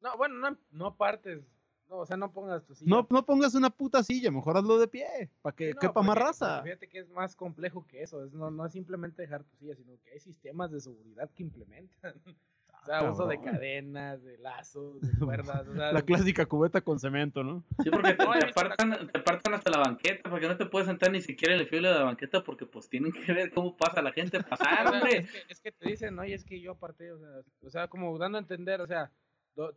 No, 0.00 0.16
bueno, 0.16 0.36
no, 0.36 0.58
no 0.70 0.96
partes. 0.96 1.44
No, 1.90 1.96
o 1.98 2.06
sea, 2.06 2.16
no 2.16 2.32
pongas 2.32 2.64
tu 2.64 2.74
silla. 2.74 2.88
No, 2.88 3.06
no 3.10 3.26
pongas 3.26 3.52
una 3.56 3.68
puta 3.68 4.02
silla, 4.04 4.30
mejor 4.30 4.56
hazlo 4.56 4.78
de 4.78 4.86
pie, 4.86 5.28
para 5.42 5.56
que 5.56 5.68
Sí, 5.70 5.74
no, 5.74 5.80
quepa 5.80 6.00
más 6.02 6.14
porque- 6.14 6.20
raza. 6.24 6.62
Fíjate 6.62 6.88
que 6.88 7.00
es 7.00 7.10
más 7.10 7.34
complejo 7.34 7.84
que 7.88 8.02
eso. 8.04 8.24
Es, 8.24 8.32
no, 8.32 8.48
no 8.50 8.64
es 8.64 8.72
simplemente 8.72 9.22
dejar 9.22 9.42
tu 9.42 9.56
silla, 9.56 9.74
sino 9.74 9.98
que 10.04 10.12
hay 10.12 10.20
sistemas 10.20 10.70
de 10.70 10.80
seguridad 10.80 11.28
que 11.34 11.42
implementan. 11.42 12.14
O 12.82 12.86
sea, 12.86 13.10
uso 13.10 13.26
de 13.26 13.38
cadenas, 13.38 14.22
de 14.24 14.38
lazos, 14.38 15.02
de 15.02 15.10
cuerdas. 15.18 15.68
O 15.68 15.74
sea, 15.74 15.92
La 15.92 16.00
clásica 16.00 16.46
cubeta 16.46 16.80
con 16.80 16.98
cemento, 16.98 17.44
¿no? 17.44 17.62
Sí, 17.82 17.90
porque 17.90 18.14
te, 18.14 18.22
apartan, 18.22 19.06
te 19.12 19.18
apartan 19.18 19.52
hasta 19.52 19.70
la 19.70 19.80
banqueta, 19.80 20.30
porque 20.30 20.48
no 20.48 20.56
te 20.56 20.64
puedes 20.64 20.88
sentar 20.88 21.12
ni 21.12 21.20
siquiera 21.20 21.54
en 21.54 21.60
el 21.60 21.66
filo 21.68 21.88
de 21.90 21.94
la 21.98 22.04
banqueta, 22.04 22.42
porque 22.42 22.64
pues 22.64 22.88
tienen 22.88 23.12
que 23.12 23.30
ver 23.34 23.52
cómo 23.52 23.76
pasa 23.76 24.00
la 24.00 24.12
gente 24.12 24.42
pasar, 24.42 24.86
o 24.86 24.90
sea, 24.92 24.98
hombre. 24.98 25.18
es, 25.18 25.30
que, 25.30 25.38
es 25.50 25.60
que 25.60 25.72
te 25.72 25.88
dicen, 25.90 26.18
oye, 26.18 26.32
es 26.32 26.42
que 26.42 26.58
yo 26.58 26.72
aparté, 26.72 27.12
o 27.12 27.18
sea, 27.18 27.28
o 27.66 27.68
sea, 27.70 27.88
como 27.88 28.16
dando 28.16 28.38
a 28.38 28.40
entender, 28.40 28.80
o 28.80 28.86
sea, 28.86 29.10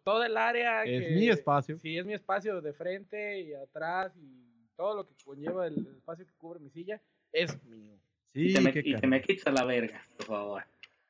todo 0.03 0.23
el 0.23 0.37
área 0.37 0.83
Es 0.83 1.01
que- 1.03 1.15
mi 1.15 1.29
espacio. 1.29 1.77
Sí, 1.79 1.97
es 1.97 2.05
mi 2.05 2.13
espacio 2.13 2.61
de 2.61 2.73
frente 2.73 3.41
y 3.41 3.53
atrás 3.53 4.13
y 4.17 4.67
todo 4.75 4.95
lo 4.95 5.05
que 5.07 5.13
conlleva 5.23 5.67
el 5.67 5.77
espacio 5.97 6.25
que 6.25 6.33
cubre 6.37 6.59
mi 6.59 6.69
silla 6.69 7.01
es 7.31 7.61
mío. 7.65 7.95
Sí, 8.33 8.47
y, 8.49 8.53
te 8.53 8.61
me, 8.61 8.71
qué 8.71 8.79
y 8.79 8.83
te 8.83 8.91
carajo. 8.93 9.07
me 9.07 9.21
quitas 9.21 9.47
a 9.47 9.51
la 9.51 9.63
verga, 9.65 10.01
por 10.17 10.25
favor. 10.25 10.63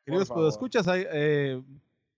Queridos, 0.05 0.27
Por 0.27 0.35
pues 0.35 0.45
favor. 0.45 0.49
escuchas, 0.49 0.85
eh, 1.13 1.61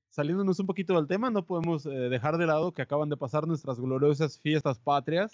saliéndonos 0.09 0.59
un 0.59 0.65
poquito 0.65 0.95
del 0.95 1.07
tema, 1.07 1.29
no 1.29 1.45
podemos 1.45 1.85
eh, 1.85 1.89
dejar 1.89 2.37
de 2.37 2.47
lado 2.47 2.71
que 2.71 2.81
acaban 2.81 3.09
de 3.09 3.17
pasar 3.17 3.45
nuestras 3.47 3.79
gloriosas 3.79 4.39
fiestas 4.39 4.79
patrias. 4.79 5.33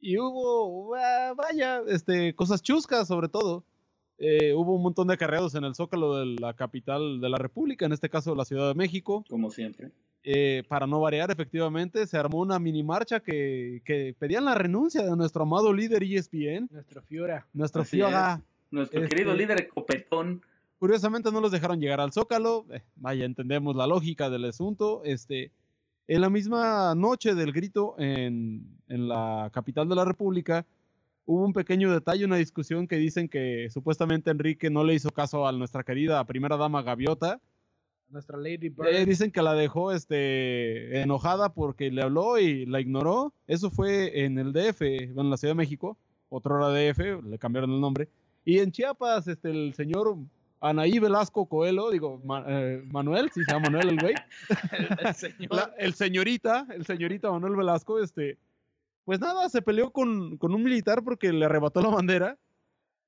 Y 0.00 0.18
hubo, 0.18 0.94
ah, 0.96 1.34
vaya, 1.36 1.82
este, 1.86 2.34
cosas 2.34 2.62
chuscas 2.62 3.06
sobre 3.06 3.28
todo. 3.28 3.62
Eh, 4.18 4.52
hubo 4.54 4.74
un 4.74 4.82
montón 4.82 5.06
de 5.08 5.14
acarreados 5.14 5.54
en 5.54 5.64
el 5.64 5.74
Zócalo 5.74 6.16
de 6.16 6.26
la 6.40 6.52
capital 6.54 7.20
de 7.20 7.28
la 7.28 7.38
República, 7.38 7.86
en 7.86 7.92
este 7.92 8.08
caso 8.10 8.34
la 8.34 8.44
Ciudad 8.44 8.68
de 8.68 8.74
México. 8.74 9.24
Como 9.28 9.50
siempre. 9.50 9.92
Eh, 10.22 10.64
para 10.68 10.86
no 10.86 11.00
variar, 11.00 11.30
efectivamente, 11.30 12.06
se 12.06 12.18
armó 12.18 12.40
una 12.40 12.58
mini 12.58 12.82
marcha 12.82 13.20
que, 13.20 13.80
que 13.86 14.14
pedían 14.18 14.44
la 14.44 14.54
renuncia 14.54 15.02
de 15.02 15.16
nuestro 15.16 15.42
amado 15.44 15.72
líder 15.72 16.02
ESPN, 16.02 16.68
Nuestro 16.70 17.00
Fiora. 17.02 17.46
nuestro 17.54 17.82
Así 17.82 17.96
Fioga. 17.96 18.42
Nuestro 18.70 19.02
Este- 19.02 19.14
querido 19.16 19.34
líder 19.34 19.68
Copetón. 19.68 20.42
Curiosamente 20.78 21.30
no 21.32 21.40
los 21.40 21.50
dejaron 21.52 21.80
llegar 21.80 22.00
al 22.00 22.12
Zócalo. 22.12 22.66
eh, 22.70 22.82
vaya, 22.96 23.24
entendemos 23.24 23.74
la 23.76 23.86
lógica 23.86 24.28
del 24.30 24.44
asunto. 24.44 25.02
Este, 25.04 25.50
en 26.06 26.20
la 26.20 26.28
misma 26.30 26.94
noche 26.94 27.34
del 27.34 27.52
grito 27.52 27.94
en, 27.98 28.64
en 28.88 29.08
la 29.08 29.50
capital 29.52 29.88
de 29.88 29.94
la 29.96 30.04
República, 30.04 30.66
hubo 31.26 31.44
un 31.44 31.52
pequeño 31.52 31.92
detalle, 31.92 32.24
una 32.24 32.36
discusión 32.36 32.86
que 32.86 32.96
dicen 32.96 33.28
que 33.28 33.68
supuestamente 33.70 34.30
Enrique 34.30 34.68
no 34.70 34.84
le 34.84 34.94
hizo 34.94 35.10
caso 35.10 35.46
a 35.46 35.52
nuestra 35.52 35.82
querida 35.82 36.22
primera 36.24 36.56
dama 36.56 36.82
Gaviota. 36.82 37.40
Nuestra 38.10 38.36
Lady 38.36 38.68
Bird. 38.68 38.88
Eh, 38.88 39.04
dicen 39.06 39.30
que 39.30 39.40
la 39.42 39.54
dejó 39.54 39.92
este, 39.92 41.00
enojada 41.02 41.52
porque 41.52 41.90
le 41.90 42.02
habló 42.02 42.38
y 42.38 42.66
la 42.66 42.80
ignoró. 42.80 43.32
Eso 43.46 43.70
fue 43.70 44.24
en 44.24 44.38
el 44.38 44.52
DF, 44.52 44.80
bueno, 45.14 45.22
en 45.22 45.30
la 45.30 45.36
Ciudad 45.36 45.52
de 45.52 45.58
México, 45.58 45.96
otra 46.28 46.54
hora 46.56 46.68
DF, 46.68 47.22
le 47.24 47.38
cambiaron 47.38 47.70
el 47.72 47.80
nombre. 47.80 48.08
Y 48.44 48.58
en 48.58 48.72
Chiapas, 48.72 49.28
este, 49.28 49.50
el 49.50 49.74
señor 49.74 50.16
Anaí 50.60 50.98
Velasco 50.98 51.46
Coelho, 51.46 51.90
digo, 51.90 52.20
Ma- 52.24 52.44
eh, 52.46 52.82
Manuel, 52.90 53.30
sí 53.32 53.42
se 53.44 53.52
llama 53.52 53.70
Manuel 53.70 53.90
el 53.90 53.98
güey, 54.00 54.14
el, 54.72 54.88
el 55.06 55.14
señor. 55.14 55.54
la- 55.54 55.74
el 55.78 55.94
señorita, 55.94 56.66
el 56.74 56.84
señorita 56.86 57.30
Manuel 57.30 57.56
Velasco, 57.56 57.98
este, 58.02 58.38
pues 59.04 59.20
nada, 59.20 59.48
se 59.48 59.62
peleó 59.62 59.90
con, 59.90 60.36
con 60.36 60.54
un 60.54 60.62
militar 60.62 61.02
porque 61.02 61.32
le 61.32 61.44
arrebató 61.44 61.80
la 61.80 61.88
bandera. 61.88 62.36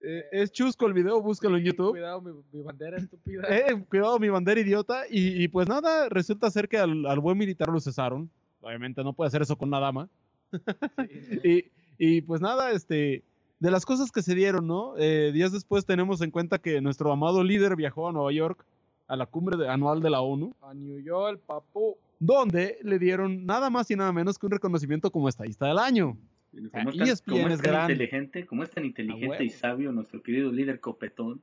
Eh, 0.05 0.25
es 0.33 0.51
chusco 0.53 0.87
el 0.87 0.93
video, 0.95 1.21
búscalo 1.23 1.57
en 1.57 1.65
YouTube. 1.65 1.91
Cuidado, 1.91 2.21
mi, 2.21 2.33
mi 2.53 2.61
bandera 2.63 2.99
estúpida. 2.99 3.43
Eh, 3.49 3.85
cuidado, 3.89 4.19
mi 4.19 4.29
bandera 4.29 4.61
idiota. 4.61 5.03
Y, 5.11 5.43
y 5.43 5.49
pues 5.49 5.69
nada, 5.69 6.09
resulta 6.09 6.51
ser 6.51 6.69
que 6.69 6.79
al, 6.79 7.07
al 7.07 7.21
buen 7.21 7.39
militar 7.39 7.69
lo 7.69 7.81
cesaron. 7.81 8.29
Obviamente 8.61 9.03
no 9.05 9.13
puede 9.13 9.29
hacer 9.29 9.43
eso 9.43 9.57
con 9.57 9.69
una 9.69 9.81
dama. 9.81 10.09
Sí, 10.51 11.71
Y, 11.99 12.17
y 12.17 12.21
pues 12.23 12.41
nada, 12.41 12.73
este, 12.73 13.23
de 13.61 13.71
las 13.71 13.87
cosas 13.87 14.11
que 14.11 14.23
se 14.23 14.35
dieron, 14.35 14.67
¿no? 14.67 14.95
Eh, 14.99 15.31
días 15.33 15.53
después 15.53 15.87
tenemos 15.87 16.21
en 16.21 16.31
cuenta 16.31 16.59
que 16.59 16.81
nuestro 16.81 17.13
amado 17.13 17.45
líder 17.45 17.77
viajó 17.77 18.09
a 18.09 18.13
Nueva 18.13 18.33
York 18.33 18.65
a 19.07 19.17
la 19.17 19.27
cumbre 19.27 19.57
de- 19.57 19.69
anual 19.69 20.01
de 20.01 20.11
la 20.11 20.21
ONU, 20.21 20.55
A 20.63 20.75
New 20.75 20.99
York, 21.01 21.41
papu. 21.47 21.97
donde 22.19 22.79
le 22.83 22.99
dieron 22.99 23.45
nada 23.47 23.69
más 23.71 23.91
y 23.91 23.97
nada 23.97 24.13
menos 24.13 24.39
que 24.39 24.47
un 24.47 24.53
reconocimiento 24.53 25.11
como 25.11 25.29
estadista 25.29 25.67
del 25.67 25.79
año. 25.79 26.17
Como 26.53 26.69
Ah, 26.73 26.91
es 26.91 26.97
tan, 26.99 27.09
ESPN 27.09 27.33
como 27.33 27.47
es 27.49 27.55
es 27.55 27.63
tan 27.63 27.73
gran. 27.73 27.91
inteligente, 27.91 28.47
como 28.47 28.63
es 28.63 28.71
tan 28.71 28.85
inteligente 28.85 29.45
y 29.45 29.51
sabio 29.51 29.91
nuestro 29.93 30.23
querido 30.23 30.53
líder 30.53 30.81
Copetón. 30.81 31.43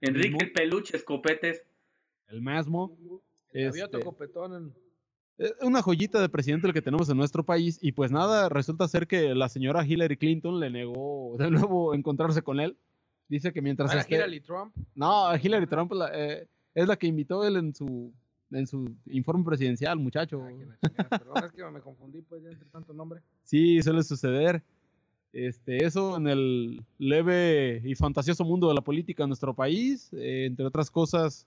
Enrique 0.00 0.46
Mu- 0.46 0.52
Peluches 0.52 1.02
Copetes 1.04 1.64
el 2.28 2.40
mismo. 2.42 2.96
El 3.52 3.68
Este- 3.68 4.00
copetón. 4.00 4.54
en- 4.54 4.74
Es 5.38 5.54
una 5.62 5.82
joyita 5.82 6.20
de 6.20 6.28
presidente 6.28 6.66
el 6.66 6.72
que 6.74 6.82
tenemos 6.82 7.08
en 7.08 7.16
nuestro 7.16 7.44
país 7.44 7.78
y 7.80 7.92
pues 7.92 8.10
nada, 8.10 8.48
resulta 8.48 8.88
ser 8.88 9.06
que 9.06 9.34
la 9.36 9.48
señora 9.48 9.86
Hillary 9.86 10.16
Clinton 10.16 10.58
le 10.58 10.68
negó 10.68 11.36
de 11.38 11.48
nuevo 11.50 11.94
encontrarse 11.94 12.42
con 12.42 12.58
él. 12.58 12.76
Dice 13.28 13.52
que 13.52 13.62
mientras 13.62 13.94
Ah, 13.94 14.00
esté... 14.00 14.16
Hillary 14.16 14.40
Trump. 14.40 14.74
No, 14.96 15.34
Hillary 15.36 15.66
Trump 15.68 15.92
la- 15.92 16.10
eh, 16.12 16.48
es 16.74 16.88
la 16.88 16.96
que 16.96 17.06
invitó 17.06 17.46
él 17.46 17.56
en 17.56 17.72
su 17.74 18.12
en 18.50 18.66
su 18.66 18.94
informe 19.06 19.44
presidencial, 19.44 19.98
muchacho. 19.98 20.42
Ah, 20.44 20.48
que 20.48 21.04
Perdón, 21.04 21.44
es 21.44 21.52
que 21.52 21.64
me 21.64 21.80
confundí 21.80 22.22
pues 22.22 22.42
ya 22.42 22.50
entre 22.50 22.68
tanto 22.68 22.92
nombre. 22.92 23.20
Sí, 23.44 23.82
suele 23.82 24.02
suceder. 24.02 24.62
Este, 25.32 25.84
eso 25.84 26.16
en 26.16 26.26
el 26.26 26.82
leve 26.98 27.82
y 27.84 27.94
fantasioso 27.94 28.44
mundo 28.44 28.68
de 28.68 28.74
la 28.74 28.80
política 28.80 29.24
en 29.24 29.28
nuestro 29.28 29.52
país, 29.52 30.10
eh, 30.14 30.46
entre 30.46 30.64
otras 30.64 30.90
cosas, 30.90 31.46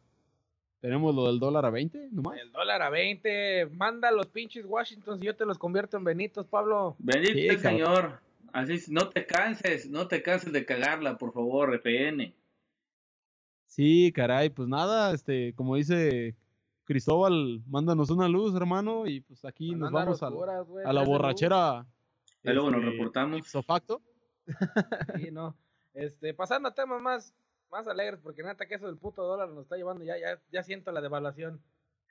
tenemos 0.82 1.16
lo 1.16 1.28
del 1.28 1.40
dólar 1.40 1.66
a 1.66 1.72
20, 1.72 2.10
nomás. 2.12 2.40
El 2.40 2.52
dólar 2.52 2.82
a 2.82 2.90
20. 2.90 3.68
Manda 3.74 4.12
los 4.12 4.28
pinches 4.28 4.66
Washington 4.66 5.20
y 5.22 5.26
yo 5.26 5.36
te 5.36 5.46
los 5.46 5.58
convierto 5.58 5.98
en 5.98 6.04
Benitos, 6.04 6.46
Pablo. 6.48 6.96
Sí, 7.00 7.48
cabrón. 7.48 7.60
Señor. 7.60 8.20
Así 8.54 8.74
es, 8.74 8.90
no 8.90 9.10
te 9.10 9.26
canses, 9.26 9.90
no 9.90 10.08
te 10.08 10.22
canses 10.22 10.52
de 10.52 10.66
cagarla, 10.66 11.18
por 11.18 11.32
favor, 11.32 11.74
RPN. 11.74 12.34
Sí, 13.66 14.12
caray, 14.14 14.50
pues 14.50 14.68
nada, 14.68 15.14
este, 15.14 15.54
como 15.54 15.78
dice 15.78 16.36
Cristóbal, 16.96 17.62
mándanos 17.68 18.10
una 18.10 18.28
luz, 18.28 18.54
hermano, 18.54 19.08
y 19.08 19.22
pues 19.22 19.46
aquí 19.46 19.74
nos 19.76 19.92
vamos 19.94 20.22
a, 20.22 20.28
güey, 20.28 20.86
a 20.86 20.92
la 20.92 21.04
borrachera. 21.06 21.80
Ahí 21.80 21.86
luego 22.54 22.70
nos 22.70 22.82
este, 22.82 22.92
reportamos. 22.92 23.40
ipso 23.40 23.64
facto. 23.64 24.02
Sí, 25.16 25.32
no. 25.32 25.56
Este, 25.94 26.34
pasando 26.34 26.68
a 26.68 26.74
temas 26.74 27.02
más, 27.02 27.34
más 27.72 27.88
alegres, 27.88 28.20
porque 28.22 28.44
neta 28.44 28.66
que 28.66 28.76
eso 28.76 28.88
del 28.88 28.98
puto 28.98 29.24
dólar 29.24 29.48
nos 29.50 29.64
está 29.64 29.78
llevando, 29.78 30.04
ya, 30.04 30.18
ya, 30.20 30.42
ya 30.52 30.64
siento 30.64 30.92
la 30.92 31.00
devaluación. 31.00 31.62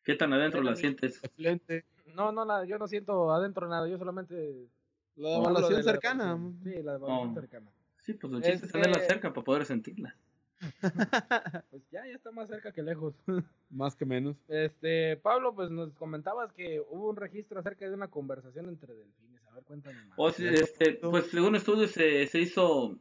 ¿Qué 0.03 0.15
tan 0.15 0.33
adentro 0.33 0.63
la 0.63 0.75
sientes? 0.77 1.23
Excelente. 1.23 1.85
No, 2.15 2.33
no, 2.33 2.47
nada, 2.47 2.65
yo 2.65 2.79
no 2.79 2.89
siento 2.89 3.31
adentro 3.33 3.69
nada, 3.69 3.87
yo 3.87 3.99
solamente... 3.99 4.67
La 5.17 5.29
devaluación 5.29 5.73
de 5.73 5.77
la 5.77 5.83
cercana. 5.93 6.25
devaluación. 6.25 6.61
Sí, 6.65 6.83
la 6.83 6.93
devaluación 6.95 7.29
Oh. 7.31 7.35
cercana. 7.35 7.71
Sí, 7.99 8.15
pues 8.15 8.33
el 8.33 8.43
chiste 8.43 8.67
es 8.67 8.73
tenerla 8.73 8.97
Este- 8.97 9.09
cerca 9.13 9.29
para 9.35 9.45
poder 9.45 9.67
sentirla. 9.67 10.17
Pues 11.71 11.83
ya, 11.91 12.07
ya 12.07 12.15
está 12.15 12.31
más 12.33 12.49
cerca 12.49 12.73
que 12.73 12.83
lejos. 12.83 13.15
Más 13.71 13.95
que 13.95 14.05
menos. 14.05 14.37
Este, 14.49 15.17
Pablo, 15.17 15.55
pues 15.55 15.71
nos 15.71 15.93
comentabas 15.95 16.53
que 16.53 16.81
hubo 16.91 17.11
un 17.11 17.17
registro 17.17 17.61
acerca 17.61 17.89
de 17.89 17.95
una 17.95 18.09
conversación 18.09 18.69
entre 18.69 18.95
delfines. 18.95 19.47
A 19.47 19.55
ver, 19.55 19.65
cuéntame 19.65 20.05
más. 20.05 20.15
O 20.17 20.31
sea, 20.33 20.51
este, 20.51 20.95
pues 20.95 21.27
según 21.27 21.55
estudios 21.55 21.93
se, 21.93 22.27
se 22.27 22.41
hizo 22.41 22.99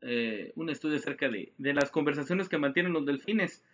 eh, 0.00 0.52
un 0.54 0.70
estudio 0.70 0.98
acerca 0.98 1.28
de, 1.28 1.52
de 1.58 1.74
las 1.74 1.90
conversaciones 1.90 2.48
que 2.48 2.58
mantienen 2.58 2.92
los 2.92 3.04
delfines 3.04 3.64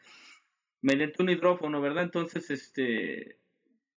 mediante 0.80 1.22
un 1.22 1.28
hidrófono, 1.28 1.82
¿verdad? 1.82 2.04
Entonces, 2.04 2.50
este, 2.50 3.38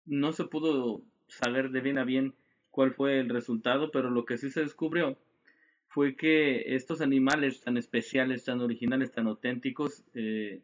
no 0.07 0.33
se 0.33 0.45
pudo 0.45 1.03
saber 1.27 1.71
de 1.71 1.81
bien 1.81 1.99
a 1.99 2.05
bien 2.05 2.35
cuál 2.71 2.95
fue 2.95 3.21
el 3.21 3.29
resultado, 3.29 3.91
pero 3.91 4.11
lo 4.11 4.25
que 4.25 4.39
sí 4.39 4.51
se 4.51 4.61
descubrió 4.61 5.19
fue 5.89 6.17
que 6.17 6.75
estos 6.75 7.01
animales 7.01 7.61
tan 7.63 7.77
especiales, 7.77 8.45
tan 8.45 8.61
originales, 8.61 9.11
tan 9.11 9.27
auténticos, 9.27 10.05
eh, 10.15 10.61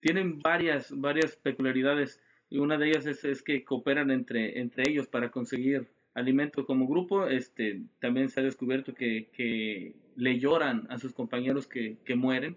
tienen 0.00 0.40
varias, 0.40 0.90
varias 0.98 1.36
peculiaridades 1.36 2.20
y 2.50 2.58
una 2.58 2.76
de 2.78 2.88
ellas 2.88 3.06
es, 3.06 3.24
es 3.24 3.42
que 3.42 3.64
cooperan 3.64 4.10
entre, 4.10 4.60
entre 4.60 4.88
ellos 4.88 5.06
para 5.06 5.30
conseguir 5.30 5.88
alimento 6.14 6.64
como 6.66 6.86
grupo. 6.86 7.26
Este, 7.26 7.82
también 8.00 8.28
se 8.28 8.40
ha 8.40 8.42
descubierto 8.42 8.94
que, 8.94 9.28
que 9.32 9.96
le 10.16 10.38
lloran 10.38 10.86
a 10.90 10.98
sus 10.98 11.12
compañeros 11.12 11.66
que, 11.66 11.98
que 12.04 12.14
mueren 12.14 12.56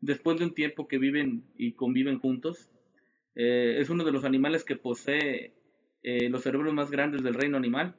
después 0.00 0.38
de 0.38 0.44
un 0.44 0.54
tiempo 0.54 0.86
que 0.86 0.98
viven 0.98 1.44
y 1.56 1.72
conviven 1.72 2.18
juntos. 2.18 2.70
Eh, 3.34 3.76
es 3.78 3.90
uno 3.90 4.04
de 4.04 4.12
los 4.12 4.24
animales 4.24 4.64
que 4.64 4.76
posee 4.76 5.54
eh, 6.02 6.28
los 6.28 6.42
cerebros 6.42 6.74
más 6.74 6.90
grandes 6.90 7.22
del 7.22 7.34
reino 7.34 7.56
animal 7.56 7.96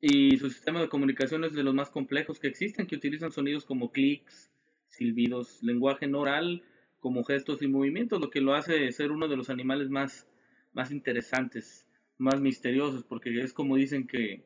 y 0.00 0.36
su 0.36 0.50
sistema 0.50 0.80
de 0.80 0.88
comunicación 0.88 1.44
es 1.44 1.54
de 1.54 1.62
los 1.62 1.74
más 1.74 1.90
complejos 1.90 2.38
que 2.38 2.48
existen, 2.48 2.86
que 2.86 2.96
utilizan 2.96 3.32
sonidos 3.32 3.64
como 3.64 3.90
clics, 3.90 4.50
silbidos, 4.88 5.62
lenguaje 5.62 6.06
no 6.06 6.20
oral, 6.20 6.62
como 7.00 7.24
gestos 7.24 7.62
y 7.62 7.68
movimientos, 7.68 8.20
lo 8.20 8.30
que 8.30 8.40
lo 8.40 8.54
hace 8.54 8.90
ser 8.92 9.12
uno 9.12 9.28
de 9.28 9.36
los 9.36 9.50
animales 9.50 9.88
más, 9.88 10.28
más 10.72 10.90
interesantes, 10.90 11.86
más 12.18 12.40
misteriosos, 12.40 13.04
porque 13.04 13.40
es 13.40 13.52
como 13.52 13.76
dicen 13.76 14.06
que, 14.06 14.42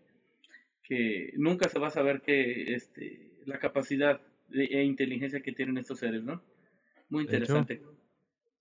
que 0.82 1.32
nunca 1.36 1.68
se 1.68 1.78
va 1.78 1.88
a 1.88 1.92
saber 1.92 2.20
que 2.20 2.74
este, 2.74 3.32
la 3.46 3.58
capacidad 3.58 4.20
de, 4.48 4.64
e 4.64 4.84
inteligencia 4.84 5.40
que 5.40 5.52
tienen 5.52 5.78
estos 5.78 5.98
seres, 5.98 6.22
¿no? 6.22 6.42
Muy 7.08 7.24
interesante. 7.24 7.82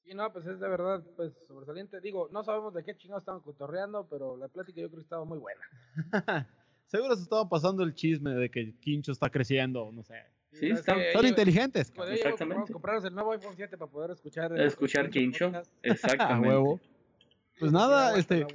Sí, 0.04 0.16
no, 0.16 0.32
pues 0.34 0.48
es 0.48 0.60
de 0.60 0.68
verdad, 0.68 1.04
pues 1.16 1.34
sobresaliente. 1.48 2.02
Digo, 2.02 2.30
no 2.32 2.44
sabemos 2.44 2.74
de 2.74 2.84
qué 2.84 2.96
chingados 2.96 3.22
estaban 3.22 3.42
cotorreando, 3.42 4.08
pero 4.10 4.38
la 4.38 4.48
plática 4.48 4.82
yo 4.82 4.88
creo 4.88 5.02
que 5.02 5.04
estaba 5.04 5.24
muy 5.24 5.38
buena. 5.38 5.62
Seguro 6.90 7.16
se 7.16 7.24
estaba 7.24 7.48
pasando 7.48 7.84
el 7.84 7.94
chisme 7.94 8.32
de 8.32 8.50
que 8.50 8.74
Quincho 8.80 9.12
está 9.12 9.30
creciendo, 9.30 9.92
no 9.94 10.04
sé. 10.04 10.16
Sí, 10.52 10.66
es 10.72 10.80
está- 10.80 10.96
que 10.96 11.12
Son 11.14 11.22
ellos- 11.22 11.30
inteligentes. 11.30 11.94
Exactamente. 12.12 12.56
Vamos 12.56 12.70
a 12.70 12.74
comprarnos 12.74 13.06
el 13.06 13.14
nuevo 13.14 13.32
iPhone 13.32 13.54
7 13.56 13.78
para 13.78 13.92
poder 13.92 14.12
escuchar. 14.12 14.52
el- 14.52 14.62
Escuchar 14.62 15.06
el 15.06 15.12
Quincho, 15.12 15.46
podcast. 15.46 15.72
Exactamente. 15.84 16.50
huevo. 16.50 16.80
Pues 17.60 17.72
nada, 17.72 18.18
este, 18.18 18.48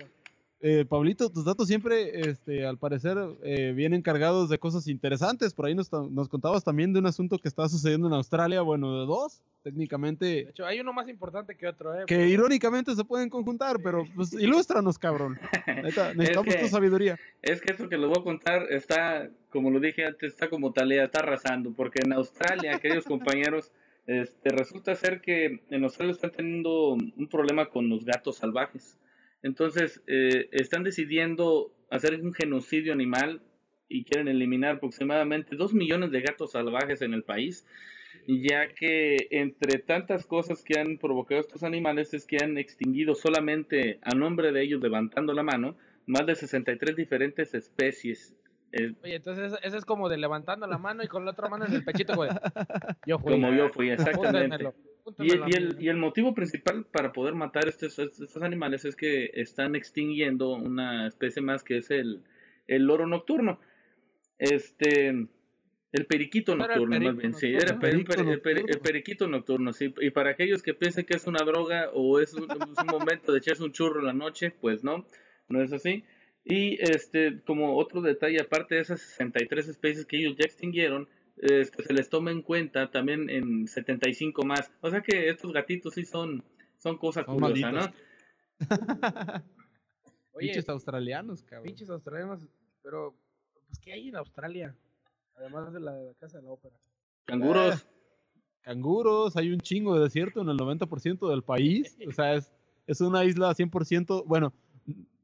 eh, 0.60 0.84
Pablito, 0.84 1.30
tus 1.30 1.44
datos 1.44 1.68
siempre, 1.68 2.28
este, 2.28 2.66
al 2.66 2.78
parecer, 2.78 3.16
eh, 3.44 3.72
vienen 3.76 4.02
cargados 4.02 4.48
de 4.48 4.58
cosas 4.58 4.88
interesantes. 4.88 5.54
Por 5.54 5.66
ahí 5.66 5.74
nos, 5.76 5.92
nos 5.92 6.28
contabas 6.28 6.64
también 6.64 6.92
de 6.92 6.98
un 6.98 7.06
asunto 7.06 7.38
que 7.38 7.46
está 7.48 7.68
sucediendo 7.68 8.08
en 8.08 8.14
Australia, 8.14 8.62
bueno, 8.62 8.98
de 9.00 9.06
dos, 9.06 9.42
De 9.64 9.70
técnicamente, 9.70 10.40
hecho, 10.50 10.66
hay 10.66 10.78
uno 10.80 10.92
más 10.92 11.08
importante 11.08 11.56
que 11.56 11.66
otro, 11.66 11.94
¿eh? 11.94 12.04
que 12.06 12.16
Pero- 12.16 12.28
irónicamente 12.28 12.94
se 12.94 13.02
pueden 13.02 13.30
conjuntar, 13.30 13.78
pero 13.82 14.04
pues 14.14 14.34
ilústranos, 14.34 14.98
cabrón. 14.98 15.38
Necesitamos 15.66 16.54
que- 16.54 16.60
tu 16.60 16.68
sabiduría. 16.68 17.18
Es 17.40 17.62
que 17.62 17.72
esto 17.72 17.88
que 17.88 17.96
les 17.96 18.06
voy 18.06 18.18
a 18.20 18.22
contar 18.22 18.66
está, 18.70 19.30
como 19.48 19.70
lo 19.70 19.80
dije 19.80 20.04
antes, 20.04 20.34
está 20.34 20.50
como 20.50 20.72
talea, 20.74 21.04
está 21.06 21.20
arrasando, 21.20 21.72
porque 21.72 22.00
en 22.04 22.12
Australia, 22.12 22.78
queridos 22.82 23.06
compañeros, 23.06 23.72
este, 24.06 24.50
resulta 24.50 24.94
ser 24.96 25.22
que 25.22 25.62
en 25.70 25.84
Australia 25.84 26.12
están 26.12 26.32
teniendo 26.32 26.90
un 26.92 27.28
problema 27.30 27.70
con 27.70 27.88
los 27.88 28.04
gatos 28.04 28.36
salvajes. 28.36 28.98
Entonces, 29.42 30.02
eh, 30.06 30.48
están 30.52 30.84
decidiendo 30.84 31.72
hacer 31.90 32.20
un 32.20 32.34
genocidio 32.34 32.92
animal 32.92 33.40
y 33.88 34.04
quieren 34.04 34.28
eliminar 34.28 34.76
aproximadamente 34.76 35.56
2 35.56 35.72
millones 35.72 36.10
de 36.10 36.20
gatos 36.20 36.52
salvajes 36.52 37.00
en 37.00 37.14
el 37.14 37.22
país, 37.22 37.66
ya 38.26 38.68
que 38.68 39.28
entre 39.30 39.78
tantas 39.78 40.26
cosas 40.26 40.62
que 40.64 40.78
han 40.78 40.98
provocado 40.98 41.40
estos 41.40 41.62
animales 41.62 42.14
es 42.14 42.26
que 42.26 42.38
han 42.42 42.56
extinguido 42.58 43.14
solamente 43.14 43.98
a 44.02 44.14
nombre 44.14 44.52
de 44.52 44.62
ellos, 44.62 44.80
levantando 44.82 45.32
la 45.34 45.42
mano, 45.42 45.76
más 46.06 46.26
de 46.26 46.34
63 46.34 46.96
diferentes 46.96 47.54
especies. 47.54 48.34
Oye, 49.04 49.14
entonces 49.16 49.52
eso- 49.62 49.76
es 49.76 49.84
como 49.84 50.08
de 50.08 50.16
levantando 50.16 50.66
la 50.66 50.78
mano 50.78 51.04
y 51.04 51.06
con 51.06 51.24
la 51.24 51.30
otra 51.30 51.48
mano 51.48 51.64
en 51.66 51.72
el 51.74 51.84
pechito, 51.84 52.14
güey. 52.16 52.30
Yo 53.06 53.18
fui. 53.18 53.32
como 53.32 53.52
yo 53.52 53.68
fui, 53.70 53.90
exactamente. 53.90 54.70
Y, 55.18 55.30
el- 55.32 55.42
y 55.46 55.52
el, 55.52 55.82
y 55.82 55.88
el 55.88 55.96
motivo 55.98 56.34
principal 56.34 56.84
para 56.90 57.12
poder 57.12 57.34
matar 57.34 57.68
estos, 57.68 57.98
estos 57.98 58.42
animales 58.42 58.84
es 58.84 58.96
que 58.96 59.30
están 59.34 59.76
extinguiendo 59.76 60.54
una 60.54 61.06
especie 61.06 61.40
más 61.42 61.62
que 61.62 61.76
es 61.76 61.90
el, 61.90 62.22
el 62.66 62.84
loro 62.86 63.06
nocturno. 63.06 63.60
Este, 64.38 65.26
el 65.94 66.06
periquito 66.06 66.56
¿No 66.56 66.64
era 66.64 66.74
el 66.74 66.80
nocturno, 66.80 67.12
más 67.12 67.16
bien, 67.16 67.34
sí, 67.34 67.54
era 67.54 67.74
el, 67.74 67.78
periquito 68.80 69.28
nocturno, 69.28 69.72
sí. 69.72 69.94
Y 70.00 70.10
para 70.10 70.30
aquellos 70.30 70.60
que 70.60 70.74
piensen 70.74 71.04
que 71.04 71.14
es 71.16 71.28
una 71.28 71.44
droga 71.44 71.90
o 71.92 72.18
es 72.18 72.34
un, 72.34 72.50
es 72.50 72.78
un 72.82 72.86
momento 72.90 73.30
de 73.30 73.38
echarse 73.38 73.62
un 73.62 73.70
churro 73.70 74.00
en 74.00 74.06
la 74.06 74.12
noche, 74.12 74.50
pues 74.60 74.82
no, 74.82 75.06
no 75.48 75.62
es 75.62 75.72
así. 75.72 76.02
Y 76.44 76.82
este, 76.82 77.40
como 77.46 77.76
otro 77.76 78.02
detalle, 78.02 78.40
aparte 78.40 78.74
de 78.74 78.80
esas 78.80 79.02
63 79.02 79.68
especies 79.68 80.04
que 80.04 80.16
ellos 80.16 80.34
ya 80.36 80.46
extinguieron, 80.46 81.08
este, 81.36 81.84
se 81.84 81.92
les 81.92 82.08
toma 82.08 82.32
en 82.32 82.42
cuenta 82.42 82.90
también 82.90 83.30
en 83.30 83.68
75 83.68 84.44
más. 84.44 84.72
O 84.80 84.90
sea 84.90 85.00
que 85.00 85.28
estos 85.28 85.52
gatitos 85.52 85.94
sí 85.94 86.04
son, 86.04 86.42
son 86.76 86.98
cosa 86.98 87.24
Son 87.24 87.38
curiosa, 87.38 87.70
malditos. 87.70 87.94
¿no? 88.58 88.58
Oye, 90.32 90.48
Pinches 90.48 90.68
australianos, 90.68 91.44
cabrón. 91.44 91.66
pinches 91.66 91.88
australianos, 91.88 92.48
pero, 92.82 93.14
pues, 93.68 93.78
¿qué 93.78 93.92
hay 93.92 94.08
en 94.08 94.16
Australia? 94.16 94.74
Además 95.36 95.72
de 95.72 95.80
la, 95.80 95.92
de 95.92 96.06
la 96.06 96.14
Casa 96.14 96.38
de 96.38 96.44
la 96.44 96.50
Ópera. 96.50 96.76
Canguros. 97.24 97.86
Canguros, 98.62 99.36
hay 99.36 99.52
un 99.52 99.60
chingo 99.60 99.94
de 99.94 100.04
desierto 100.04 100.40
en 100.40 100.48
el 100.48 100.56
90% 100.56 101.28
del 101.28 101.42
país. 101.42 101.96
O 102.08 102.12
sea, 102.12 102.34
es, 102.34 102.50
es 102.86 103.00
una 103.00 103.24
isla 103.24 103.54
100%, 103.54 104.24
bueno, 104.26 104.52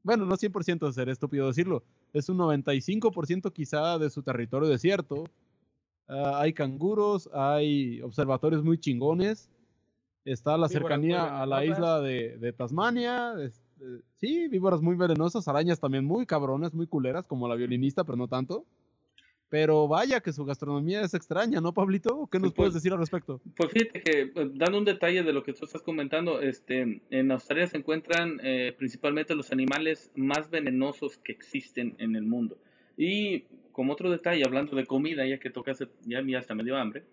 bueno, 0.03 0.25
no 0.25 0.35
100%, 0.35 0.91
sería 0.91 1.13
estúpido 1.13 1.47
decirlo. 1.47 1.83
Es 2.13 2.29
un 2.29 2.37
95% 2.37 3.51
quizá 3.53 3.97
de 3.97 4.09
su 4.09 4.23
territorio 4.23 4.67
desierto. 4.67 5.25
Ah, 6.07 6.41
hay 6.41 6.53
canguros, 6.53 7.29
hay 7.33 8.01
observatorios 8.01 8.63
muy 8.63 8.79
chingones. 8.79 9.49
Está 10.25 10.57
la 10.57 10.69
cercanía 10.69 11.41
a 11.41 11.45
la 11.45 11.65
isla 11.65 11.99
de, 11.99 12.37
de 12.37 12.53
Tasmania. 12.53 13.33
este, 13.41 14.03
sí, 14.17 14.47
víboras 14.47 14.81
muy 14.81 14.95
venenosas, 14.95 15.47
arañas 15.47 15.79
también 15.79 16.05
muy 16.05 16.25
cabronas, 16.25 16.73
muy 16.73 16.85
culeras, 16.85 17.25
como 17.25 17.47
la 17.47 17.55
violinista, 17.55 18.03
pero 18.03 18.17
no 18.17 18.27
tanto. 18.27 18.65
Pero 19.51 19.85
vaya 19.85 20.21
que 20.21 20.31
su 20.31 20.45
gastronomía 20.45 21.01
es 21.01 21.13
extraña, 21.13 21.59
¿no, 21.59 21.73
Pablito? 21.73 22.29
¿Qué 22.31 22.39
nos 22.39 22.51
Pues- 22.51 22.55
puedes 22.55 22.73
decir 22.73 22.93
al 22.93 22.99
respecto? 22.99 23.41
Pues 23.57 23.69
fíjate 23.73 24.01
que, 24.01 24.21
eh, 24.21 24.31
dando 24.55 24.77
un 24.77 24.85
detalle 24.85 25.23
de 25.23 25.33
lo 25.33 25.43
que 25.43 25.51
tú 25.51 25.65
estás 25.65 25.81
comentando, 25.81 26.39
este, 26.41 27.01
en 27.09 27.31
Australia 27.33 27.67
se 27.67 27.75
encuentran 27.77 28.39
eh, 28.43 28.73
principalmente 28.77 29.35
los 29.35 29.51
animales 29.51 30.09
más 30.15 30.49
venenosos 30.49 31.17
que 31.17 31.33
existen 31.33 31.95
en 31.99 32.15
el 32.15 32.23
mundo. 32.23 32.57
Y 32.95 33.41
como 33.73 33.91
otro 33.91 34.09
detalle, 34.09 34.45
hablando 34.45 34.73
de 34.77 34.85
comida, 34.85 35.27
ya 35.27 35.37
que 35.37 35.49
tocas, 35.49 35.85
ya 36.05 36.19
a 36.19 36.21
mí 36.21 36.33
hasta 36.33 36.55
me 36.55 36.63
dio 36.63 36.77
hambre, 36.77 37.03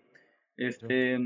este, 0.55 1.17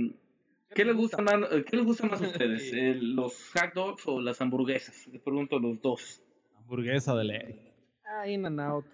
¿qué 0.74 0.84
les 0.84 0.96
gusta 0.96 1.22
más, 1.22 1.36
eh, 1.52 1.64
¿qué 1.70 1.78
les 1.78 1.86
gusta 1.86 2.08
más 2.08 2.22
a 2.24 2.26
ustedes? 2.42 2.74
Eh, 2.74 2.96
¿Los 3.00 3.52
hot 3.54 3.74
dogs 3.76 4.02
o 4.08 4.20
las 4.20 4.42
hamburguesas? 4.42 5.08
Les 5.12 5.22
pregunto 5.22 5.60
los 5.60 5.80
dos. 5.80 6.24
Hamburguesa 6.58 7.16
de 7.16 7.24
ley. 7.24 7.72
Ah, 8.04 8.28
In 8.28 8.46
and 8.48 8.60
Out, 8.60 8.86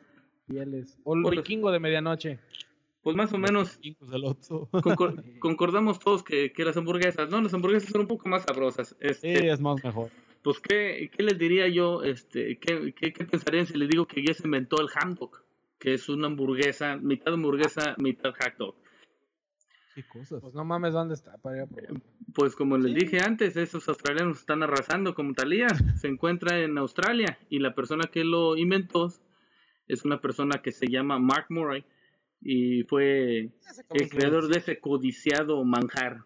fieles. 0.50 0.98
O 1.03 1.15
el 1.15 1.24
Por- 1.24 1.36
vikingo 1.36 1.72
de 1.72 1.79
medianoche. 1.79 2.39
Pues 3.01 3.15
más 3.15 3.32
o 3.32 3.38
menos 3.38 3.79
concor- 3.82 5.24
concordamos 5.39 6.00
todos 6.00 6.22
que, 6.24 6.51
que 6.51 6.65
las 6.65 6.75
hamburguesas, 6.75 7.29
¿no? 7.29 7.41
Las 7.41 7.53
hamburguesas 7.53 7.89
son 7.89 8.01
un 8.01 8.08
poco 8.08 8.27
más 8.27 8.44
sabrosas. 8.44 8.96
Este, 9.00 9.36
Sí, 9.38 9.48
es 9.48 9.60
más 9.62 9.82
mejor. 9.84 10.10
Pues, 10.41 10.60
¿qué, 10.60 11.10
qué 11.15 11.24
les 11.24 11.38
diría 11.38 11.68
yo? 11.70 12.03
Este, 12.03 12.58
¿qué, 12.60 12.94
qué, 12.94 13.13
qué 13.13 13.25
pensarían 13.25 13.65
si 13.65 13.77
les 13.77 13.89
digo 13.89 14.06
que 14.06 14.24
ya 14.25 14.34
se 14.34 14.44
inventó 14.46 14.82
el 14.82 14.88
ham 14.96 15.15
dog? 15.15 15.32
Que 15.77 15.94
es 15.94 16.10
una 16.10 16.27
hamburguesa, 16.27 16.98
mitad 16.98 17.34
hamburguesa, 17.34 17.96
mitad 17.98 18.32
hot 18.32 18.58
dog. 18.58 18.75
Qué 19.96 20.03
cosas. 20.08 20.41
Pues 20.41 20.53
no 20.53 20.63
mames, 20.65 20.94
¿dónde 20.94 21.13
está? 21.13 21.38
Para 21.38 21.58
ir 21.58 21.62
a 21.63 21.68
probar. 21.68 22.01
Pues 22.34 22.56
como 22.56 22.77
les 22.77 22.94
Sí. 22.94 23.00
dije 23.06 23.22
antes, 23.22 23.56
esos 23.58 23.88
australianos 23.89 24.39
están 24.39 24.62
arrasando 24.63 25.13
como 25.13 25.34
Talía. 25.34 25.68
Se 26.00 26.08
encuentra 26.08 26.60
en 26.60 26.77
Australia 26.77 27.38
y 27.50 27.60
la 27.60 27.74
persona 27.74 28.06
que 28.12 28.24
lo 28.24 28.56
inventó 28.56 29.12
es 29.89 30.05
una 30.05 30.22
persona 30.22 30.62
que 30.62 30.72
se 30.72 30.88
llama 30.88 31.19
Mark 31.19 31.48
Murray 31.50 31.84
y 32.41 32.84
fue 32.84 33.50
el 33.89 34.10
creador 34.10 34.48
de 34.48 34.60
ese 34.60 34.79
codiciado 34.79 35.62
manjar. 35.65 36.24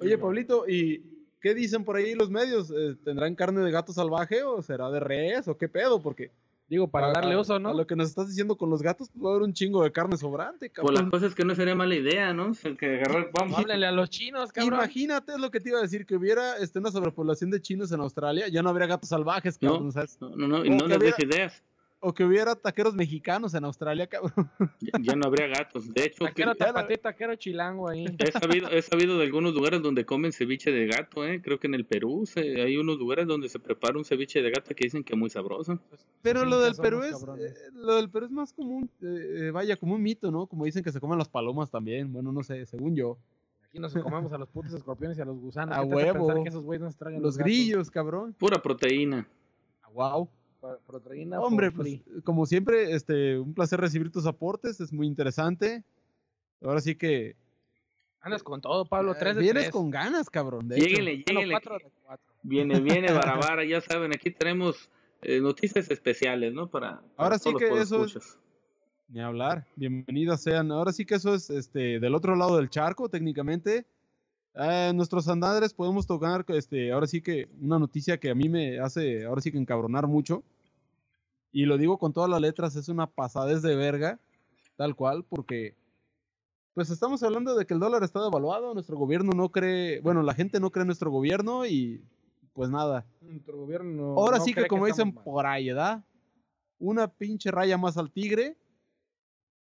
Oye, 0.00 0.16
Pablito, 0.16 0.64
¿y 0.68 1.02
qué 1.40 1.54
dicen 1.54 1.84
por 1.84 1.96
ahí 1.96 2.14
los 2.14 2.30
medios? 2.30 2.70
Eh, 2.70 2.96
¿Tendrán 3.04 3.34
carne 3.34 3.60
de 3.62 3.70
gato 3.70 3.92
salvaje 3.92 4.42
o 4.44 4.62
será 4.62 4.90
de 4.90 5.00
res 5.00 5.48
o 5.48 5.58
qué 5.58 5.68
pedo? 5.68 6.00
Porque 6.00 6.30
Digo, 6.70 6.86
para 6.86 7.06
a- 7.08 7.12
darle 7.12 7.34
uso, 7.34 7.58
¿no? 7.58 7.70
A 7.70 7.74
lo 7.74 7.86
que 7.86 7.96
nos 7.96 8.08
estás 8.10 8.28
diciendo 8.28 8.56
con 8.58 8.68
los 8.68 8.82
gatos, 8.82 9.08
pues 9.08 9.24
va 9.24 9.28
a 9.30 9.32
haber 9.32 9.42
un 9.42 9.54
chingo 9.54 9.82
de 9.82 9.90
carne 9.90 10.18
sobrante, 10.18 10.68
Pues 10.68 10.76
la 10.92 11.00
cabrón. 11.00 11.10
cosa 11.10 11.26
es 11.26 11.34
que 11.34 11.42
no 11.42 11.54
sería 11.54 11.74
mala 11.74 11.94
idea, 11.94 12.34
¿no? 12.34 12.50
O 12.50 12.54
sea, 12.54 12.76
que 12.76 12.84
agarrar, 12.96 13.30
vamos, 13.32 13.58
Háblenle 13.58 13.86
a 13.86 13.92
los 13.92 14.10
chinos, 14.10 14.52
cabrón. 14.52 14.74
Imagínate 14.74 15.32
es 15.32 15.38
lo 15.38 15.50
que 15.50 15.60
te 15.60 15.70
iba 15.70 15.78
a 15.78 15.82
decir, 15.82 16.04
que 16.04 16.14
hubiera 16.14 16.58
este, 16.58 16.78
una 16.78 16.90
sobrepoblación 16.90 17.50
de 17.50 17.62
chinos 17.62 17.90
en 17.92 18.00
Australia, 18.00 18.48
ya 18.48 18.62
no 18.62 18.68
habría 18.68 18.86
gatos 18.86 19.08
salvajes, 19.08 19.56
cabrón, 19.56 19.86
No. 19.86 19.92
¿sabes? 19.92 20.18
no, 20.20 20.28
no, 20.36 20.46
no, 20.46 20.62
y 20.64 20.68
no 20.68 20.86
les 20.86 20.98
des 20.98 21.18
ideas. 21.20 21.64
O 22.00 22.14
que 22.14 22.22
hubiera 22.24 22.54
taqueros 22.54 22.94
mexicanos 22.94 23.54
en 23.54 23.64
Australia, 23.64 24.06
cabrón. 24.06 24.48
Ya, 24.78 24.92
ya 25.02 25.16
no 25.16 25.26
habría 25.26 25.48
gatos. 25.48 25.92
De 25.92 26.04
hecho, 26.04 26.24
Taquero 26.26 26.52
que- 26.52 26.58
tapatí, 26.58 26.96
taquero 26.96 27.34
chilango 27.34 27.88
ahí. 27.88 28.04
he, 28.20 28.30
sabido, 28.30 28.68
he 28.70 28.82
sabido 28.82 29.18
de 29.18 29.24
algunos 29.24 29.52
lugares 29.52 29.82
donde 29.82 30.04
comen 30.06 30.32
ceviche 30.32 30.70
de 30.70 30.86
gato, 30.86 31.26
¿eh? 31.26 31.42
Creo 31.42 31.58
que 31.58 31.66
en 31.66 31.74
el 31.74 31.84
Perú 31.84 32.24
se- 32.24 32.62
hay 32.62 32.76
unos 32.76 32.98
lugares 32.98 33.26
donde 33.26 33.48
se 33.48 33.58
prepara 33.58 33.98
un 33.98 34.04
ceviche 34.04 34.40
de 34.40 34.50
gato 34.50 34.72
que 34.76 34.84
dicen 34.84 35.02
que 35.02 35.14
es 35.14 35.18
muy 35.18 35.28
sabroso. 35.28 35.80
Pero 36.22 36.44
lo 36.44 36.60
del 36.60 36.76
Perú 36.76 37.02
es, 37.02 37.16
eh, 37.20 37.54
lo 37.72 37.96
del 37.96 38.08
Perú 38.08 38.26
es 38.26 38.32
más 38.32 38.52
común, 38.52 38.88
eh, 39.02 39.46
eh, 39.46 39.50
vaya, 39.50 39.76
como 39.76 39.96
un 39.96 40.02
mito, 40.02 40.30
¿no? 40.30 40.46
Como 40.46 40.66
dicen 40.66 40.84
que 40.84 40.92
se 40.92 41.00
comen 41.00 41.18
las 41.18 41.28
palomas 41.28 41.68
también, 41.68 42.12
bueno, 42.12 42.30
no 42.30 42.44
sé, 42.44 42.64
según 42.66 42.94
yo. 42.94 43.18
Aquí 43.64 43.80
nos 43.80 43.92
comemos 43.92 44.32
a 44.32 44.38
los 44.38 44.48
putos 44.48 44.72
escorpiones 44.72 45.18
y 45.18 45.20
a 45.20 45.24
los 45.24 45.36
gusanos. 45.40 45.76
A 45.76 45.82
¿Qué 45.82 45.88
te 45.88 45.94
hace 45.96 46.04
huevo. 46.12 46.26
pensar 46.28 46.42
que 46.44 46.48
esos 46.48 46.62
güeyes 46.62 46.82
nos 46.82 46.96
tragan 46.96 47.20
Los 47.20 47.36
gatos? 47.36 47.44
grillos, 47.52 47.90
cabrón. 47.90 48.34
Pura 48.38 48.62
proteína. 48.62 49.26
Wow. 49.92 50.28
Proteína. 50.86 51.40
Hombre, 51.40 51.70
pues, 51.70 52.00
free. 52.02 52.22
como 52.22 52.46
siempre, 52.46 52.92
este, 52.92 53.38
un 53.38 53.54
placer 53.54 53.80
recibir 53.80 54.10
tus 54.10 54.26
aportes, 54.26 54.80
es 54.80 54.92
muy 54.92 55.06
interesante. 55.06 55.84
Ahora 56.60 56.80
sí 56.80 56.96
que 56.96 57.36
Andas 58.20 58.42
con 58.42 58.60
todo, 58.60 58.84
Pablo. 58.84 59.14
Tres 59.14 59.36
de 59.36 59.42
vienes 59.42 59.64
tres. 59.64 59.72
con 59.72 59.90
ganas, 59.90 60.28
cabrón. 60.28 60.68
de 60.68 60.76
hecho. 60.76 60.86
Lléguenle, 60.86 61.22
Bueno, 61.26 61.40
lléguenle. 61.40 61.52
cuatro 61.54 61.78
de 61.78 61.90
cuatro. 62.04 62.34
Viene, 62.42 62.80
viene 62.80 63.12
Barabara, 63.52 63.64
ya 63.64 63.80
saben, 63.80 64.12
aquí 64.12 64.30
tenemos 64.30 64.90
eh, 65.22 65.40
noticias 65.40 65.90
especiales, 65.90 66.52
¿no? 66.52 66.68
Para, 66.68 67.00
para 67.00 67.12
Ahora 67.16 67.38
sí 67.38 67.54
que 67.54 67.68
eso 67.68 68.04
es-. 68.04 68.38
Ni 69.08 69.20
hablar. 69.20 69.64
Bienvenidas 69.76 70.42
sean. 70.42 70.70
Ahora 70.72 70.92
sí 70.92 71.06
que 71.06 71.14
eso 71.14 71.34
es 71.34 71.48
este 71.48 72.00
del 72.00 72.14
otro 72.14 72.36
lado 72.36 72.56
del 72.56 72.68
charco, 72.68 73.08
técnicamente. 73.08 73.86
Eh, 74.60 74.92
nuestros 74.92 75.28
andadres 75.28 75.72
podemos 75.72 76.04
tocar 76.04 76.44
este, 76.48 76.90
ahora 76.90 77.06
sí 77.06 77.22
que 77.22 77.48
una 77.60 77.78
noticia 77.78 78.18
que 78.18 78.30
a 78.30 78.34
mí 78.34 78.48
me 78.48 78.80
hace 78.80 79.24
ahora 79.24 79.40
sí 79.40 79.52
que 79.52 79.58
encabronar 79.58 80.08
mucho. 80.08 80.42
Y 81.52 81.64
lo 81.64 81.78
digo 81.78 81.98
con 81.98 82.12
todas 82.12 82.28
las 82.28 82.40
letras, 82.40 82.74
es 82.74 82.88
una 82.88 83.06
pasadez 83.06 83.62
de 83.62 83.76
verga, 83.76 84.18
tal 84.76 84.96
cual, 84.96 85.24
porque 85.24 85.76
pues 86.74 86.90
estamos 86.90 87.22
hablando 87.22 87.54
de 87.54 87.66
que 87.66 87.74
el 87.74 87.80
dólar 87.80 88.02
está 88.02 88.20
devaluado, 88.22 88.74
nuestro 88.74 88.96
gobierno 88.96 89.32
no 89.32 89.50
cree, 89.50 90.00
bueno, 90.00 90.22
la 90.22 90.34
gente 90.34 90.58
no 90.58 90.70
cree 90.70 90.82
en 90.82 90.88
nuestro 90.88 91.10
gobierno 91.10 91.64
y 91.64 92.02
pues 92.52 92.68
nada. 92.68 93.06
Nuestro 93.20 93.58
gobierno. 93.58 94.14
Ahora 94.16 94.38
no 94.38 94.44
sí 94.44 94.54
que 94.54 94.66
como 94.66 94.86
dicen 94.86 95.14
mal. 95.14 95.24
por 95.24 95.46
ahí, 95.46 95.68
¿verdad? 95.68 96.04
Una 96.80 97.06
pinche 97.06 97.52
raya 97.52 97.78
más 97.78 97.96
al 97.96 98.10
tigre. 98.10 98.56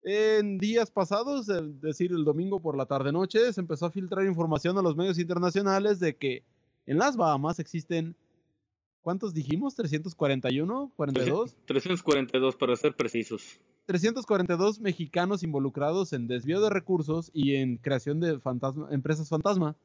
En 0.09 0.57
días 0.57 0.89
pasados, 0.89 1.49
es 1.49 1.81
decir, 1.81 2.11
el 2.13 2.23
domingo 2.23 2.61
por 2.61 2.77
la 2.77 2.85
tarde-noche, 2.85 3.51
se 3.51 3.59
empezó 3.59 3.87
a 3.87 3.91
filtrar 3.91 4.25
información 4.25 4.77
a 4.77 4.81
los 4.81 4.95
medios 4.95 5.19
internacionales 5.19 5.99
de 5.99 6.15
que 6.15 6.43
en 6.85 6.97
las 6.97 7.17
Bahamas 7.17 7.59
existen, 7.59 8.15
¿cuántos 9.01 9.33
dijimos? 9.33 9.77
¿341? 9.77 10.91
¿42? 10.95 11.53
342 11.65 12.55
para 12.55 12.77
ser 12.77 12.95
precisos. 12.95 13.59
342 13.85 14.79
mexicanos 14.79 15.43
involucrados 15.43 16.13
en 16.13 16.27
desvío 16.27 16.61
de 16.61 16.69
recursos 16.69 17.29
y 17.33 17.55
en 17.55 17.75
creación 17.75 18.21
de 18.21 18.39
fantasma, 18.39 18.87
empresas 18.91 19.27
fantasma. 19.27 19.75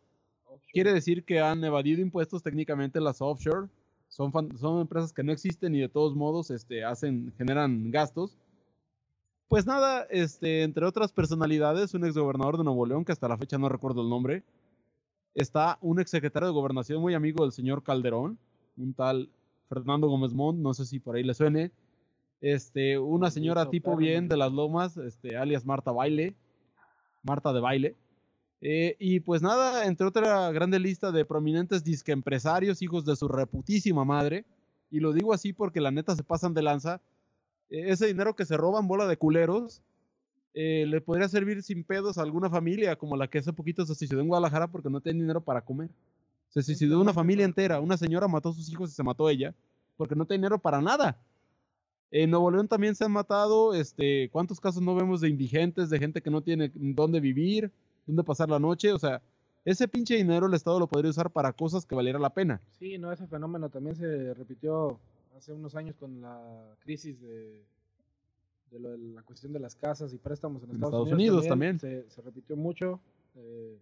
Quiere 0.72 0.92
decir 0.92 1.24
que 1.24 1.40
han 1.40 1.64
evadido 1.64 2.00
impuestos 2.00 2.44
técnicamente 2.44 3.00
las 3.00 3.20
offshore. 3.20 3.66
Son, 4.08 4.30
fan- 4.30 4.56
son 4.56 4.80
empresas 4.82 5.12
que 5.12 5.24
no 5.24 5.32
existen 5.32 5.74
y 5.74 5.80
de 5.80 5.88
todos 5.88 6.14
modos 6.14 6.52
este, 6.52 6.84
hacen, 6.84 7.32
generan 7.36 7.90
gastos. 7.90 8.38
Pues 9.52 9.66
nada, 9.66 10.06
este, 10.08 10.62
entre 10.62 10.86
otras 10.86 11.12
personalidades, 11.12 11.92
un 11.92 12.06
exgobernador 12.06 12.56
de 12.56 12.64
Nuevo 12.64 12.86
León, 12.86 13.04
que 13.04 13.12
hasta 13.12 13.28
la 13.28 13.36
fecha 13.36 13.58
no 13.58 13.68
recuerdo 13.68 14.00
el 14.00 14.08
nombre, 14.08 14.44
está 15.34 15.76
un 15.82 16.00
exsecretario 16.00 16.48
de 16.48 16.54
gobernación 16.54 17.02
muy 17.02 17.12
amigo 17.12 17.44
del 17.44 17.52
señor 17.52 17.82
Calderón, 17.82 18.38
un 18.78 18.94
tal 18.94 19.28
Fernando 19.68 20.08
Gómez 20.08 20.32
Montt, 20.32 20.58
no 20.58 20.72
sé 20.72 20.86
si 20.86 21.00
por 21.00 21.16
ahí 21.16 21.22
le 21.22 21.34
suene. 21.34 21.70
Este, 22.40 22.98
una 22.98 23.30
señora 23.30 23.68
tipo 23.68 23.94
bien 23.94 24.26
de 24.26 24.38
las 24.38 24.50
lomas, 24.50 24.96
este, 24.96 25.36
alias 25.36 25.66
Marta 25.66 25.92
Baile, 25.92 26.34
Marta 27.22 27.52
de 27.52 27.60
Baile. 27.60 27.96
Eh, 28.62 28.96
y 28.98 29.20
pues 29.20 29.42
nada, 29.42 29.84
entre 29.84 30.06
otra 30.06 30.50
grande 30.50 30.78
lista 30.78 31.12
de 31.12 31.26
prominentes 31.26 31.84
disque 31.84 32.12
empresarios, 32.12 32.80
hijos 32.80 33.04
de 33.04 33.16
su 33.16 33.28
reputísima 33.28 34.02
madre, 34.02 34.46
y 34.90 35.00
lo 35.00 35.12
digo 35.12 35.34
así 35.34 35.52
porque 35.52 35.82
la 35.82 35.90
neta 35.90 36.16
se 36.16 36.24
pasan 36.24 36.54
de 36.54 36.62
lanza, 36.62 37.02
ese 37.72 38.06
dinero 38.06 38.36
que 38.36 38.44
se 38.44 38.56
roban 38.56 38.86
bola 38.86 39.06
de 39.06 39.16
culeros, 39.16 39.82
eh, 40.54 40.84
le 40.86 41.00
podría 41.00 41.28
servir 41.28 41.62
sin 41.62 41.82
pedos 41.82 42.18
a 42.18 42.22
alguna 42.22 42.50
familia, 42.50 42.96
como 42.96 43.16
la 43.16 43.28
que 43.28 43.38
hace 43.38 43.52
poquito 43.52 43.86
se 43.86 43.94
suicidó 43.94 44.20
en 44.20 44.28
Guadalajara 44.28 44.68
porque 44.68 44.90
no 44.90 45.00
tenía 45.00 45.22
dinero 45.22 45.40
para 45.40 45.62
comer. 45.62 45.88
Se 46.50 46.62
suicidó 46.62 47.00
una 47.00 47.14
familia 47.14 47.46
entera, 47.46 47.80
una 47.80 47.96
señora 47.96 48.28
mató 48.28 48.50
a 48.50 48.52
sus 48.52 48.70
hijos 48.70 48.90
y 48.90 48.94
se 48.94 49.02
mató 49.02 49.28
ella, 49.30 49.54
porque 49.96 50.14
no 50.14 50.26
tenía 50.26 50.40
dinero 50.40 50.58
para 50.58 50.82
nada. 50.82 51.18
En 52.10 52.30
Nuevo 52.30 52.50
León 52.50 52.68
también 52.68 52.94
se 52.94 53.04
han 53.04 53.12
matado, 53.12 53.72
este, 53.72 54.28
¿cuántos 54.30 54.60
casos 54.60 54.82
no 54.82 54.94
vemos 54.94 55.22
de 55.22 55.30
indigentes, 55.30 55.88
de 55.88 55.98
gente 55.98 56.20
que 56.20 56.30
no 56.30 56.42
tiene 56.42 56.70
dónde 56.74 57.20
vivir, 57.20 57.72
dónde 58.06 58.22
pasar 58.22 58.50
la 58.50 58.58
noche? 58.58 58.92
O 58.92 58.98
sea, 58.98 59.22
ese 59.64 59.88
pinche 59.88 60.16
dinero 60.16 60.46
el 60.46 60.52
Estado 60.52 60.78
lo 60.78 60.86
podría 60.86 61.10
usar 61.10 61.30
para 61.30 61.54
cosas 61.54 61.86
que 61.86 61.94
valiera 61.94 62.18
la 62.18 62.28
pena. 62.28 62.60
Sí, 62.78 62.98
no, 62.98 63.10
ese 63.10 63.26
fenómeno 63.26 63.70
también 63.70 63.96
se 63.96 64.34
repitió 64.34 64.98
hace 65.36 65.52
unos 65.52 65.74
años 65.74 65.96
con 65.96 66.20
la 66.20 66.74
crisis 66.80 67.20
de, 67.20 67.62
de 68.70 68.78
lo 68.80 68.90
de 68.90 68.98
la 68.98 69.22
cuestión 69.22 69.52
de 69.52 69.60
las 69.60 69.74
casas 69.74 70.12
y 70.12 70.18
préstamos 70.18 70.62
en, 70.62 70.70
En 70.70 70.74
Estados, 70.76 70.92
Estados 70.94 71.12
Unidos, 71.12 71.38
Unidos 71.38 71.48
también. 71.48 71.78
Se, 71.80 72.08
se 72.10 72.22
repitió 72.22 72.56
mucho. 72.56 73.00
eh, 73.36 73.78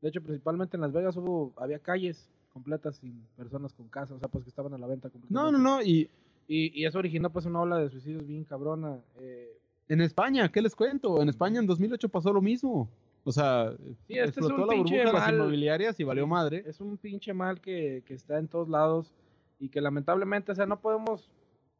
de 0.00 0.08
hecho, 0.08 0.22
principalmente 0.22 0.76
en 0.76 0.80
Las 0.80 0.92
Vegas 0.92 1.16
hubo, 1.18 1.52
había 1.56 1.78
calles 1.78 2.26
completas 2.52 2.96
sin 2.96 3.22
personas 3.36 3.72
con 3.74 3.88
casas, 3.88 4.16
o 4.16 4.18
sea, 4.18 4.28
pues 4.28 4.44
que 4.44 4.50
estaban 4.50 4.72
a 4.74 4.78
la 4.78 4.86
venta 4.86 5.08
No, 5.08 5.12
completamente. 5.12 5.58
no, 5.58 5.76
no, 5.76 5.82
y 5.82 6.08
Y, 6.48 6.80
y 6.80 6.84
eso 6.86 6.98
originó 6.98 7.30
pues 7.30 7.44
una 7.46 7.60
ola 7.60 7.78
de 7.78 7.90
suicidios 7.90 8.26
bien 8.26 8.44
cabrona. 8.44 8.98
eh, 9.20 9.56
en 9.88 10.00
España, 10.00 10.50
¿qué 10.50 10.62
les 10.62 10.74
cuento? 10.74 11.20
En 11.20 11.28
España 11.28 11.58
en 11.60 11.66
2008 11.66 12.08
pasó 12.08 12.32
lo 12.32 12.40
mismo. 12.40 12.88
O 13.24 13.32
sea, 13.32 13.72
Sí, 14.06 14.14
este 14.14 14.22
es 14.22 14.28
explotó 14.28 14.64
la 14.66 14.74
burbuja 14.74 14.96
de 15.04 15.12
las 15.12 15.28
inmobiliarias 15.32 16.00
y 16.00 16.04
valió 16.04 16.26
madre. 16.26 16.62
Es 16.66 16.80
un 16.80 16.96
pinche 16.96 17.34
mal 17.34 17.60
que, 17.60 18.02
que 18.06 18.14
está 18.14 18.38
en 18.38 18.48
todos 18.48 18.68
lados 18.68 19.12
y 19.60 19.68
que 19.68 19.80
lamentablemente, 19.80 20.50
o 20.52 20.54
sea, 20.54 20.66
no 20.66 20.80
podemos 20.80 21.30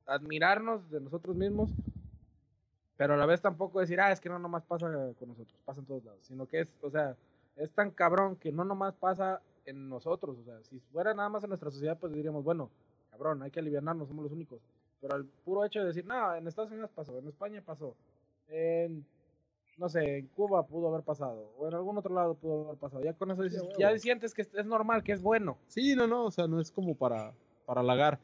admirarnos 0.06 0.88
de 0.90 1.00
nosotros 1.00 1.34
mismos, 1.34 1.70
pero 2.96 3.14
a 3.14 3.16
la 3.16 3.26
vez 3.26 3.40
tampoco 3.40 3.80
decir, 3.80 4.00
ah, 4.00 4.12
es 4.12 4.20
que 4.20 4.28
no 4.28 4.38
nomás 4.38 4.62
pasa 4.64 4.86
con 5.18 5.28
nosotros, 5.28 5.58
pasa 5.64 5.80
en 5.80 5.86
todos 5.86 6.04
lados, 6.04 6.20
sino 6.22 6.46
que 6.46 6.60
es, 6.60 6.76
o 6.82 6.90
sea, 6.90 7.16
es 7.56 7.70
tan 7.72 7.90
cabrón 7.90 8.36
que 8.36 8.52
no 8.52 8.64
nomás 8.64 8.94
pasa 8.94 9.40
en 9.64 9.88
nosotros, 9.88 10.36
o 10.38 10.44
sea, 10.44 10.62
si 10.64 10.78
fuera 10.92 11.14
nada 11.14 11.28
más 11.28 11.42
en 11.42 11.48
nuestra 11.50 11.70
sociedad, 11.70 11.96
pues 11.98 12.12
diríamos, 12.12 12.44
bueno, 12.44 12.70
cabrón, 13.10 13.42
hay 13.42 13.50
que 13.50 13.60
aliviarnos, 13.60 14.08
somos 14.08 14.24
los 14.24 14.32
únicos, 14.32 14.60
pero 15.00 15.16
el 15.16 15.24
puro 15.24 15.64
hecho 15.64 15.80
de 15.80 15.86
decir, 15.86 16.04
no, 16.04 16.34
en 16.34 16.46
Estados 16.46 16.70
Unidos 16.70 16.90
pasó, 16.94 17.18
en 17.18 17.28
España 17.28 17.62
pasó, 17.64 17.94
En, 18.48 19.06
no 19.78 19.88
sé, 19.88 20.18
en 20.18 20.26
Cuba 20.28 20.66
pudo 20.66 20.88
haber 20.88 21.02
pasado, 21.02 21.52
o 21.56 21.66
en 21.68 21.72
algún 21.74 21.96
otro 21.96 22.14
lado 22.14 22.34
pudo 22.34 22.66
haber 22.66 22.78
pasado. 22.78 23.02
Ya 23.02 23.14
con 23.14 23.30
eso 23.30 23.42
dices- 23.42 23.62
huevo. 23.62 23.78
ya 23.78 23.96
sientes 23.98 24.34
que 24.34 24.42
es 24.42 24.66
normal, 24.66 25.02
que 25.02 25.12
es 25.12 25.22
bueno. 25.22 25.56
Sí, 25.68 25.94
no, 25.94 26.06
no, 26.06 26.24
o 26.24 26.30
sea, 26.30 26.46
no 26.48 26.60
es 26.60 26.70
como 26.70 26.94
para, 26.96 27.32
para 27.70 27.82
halagar. 27.82 28.18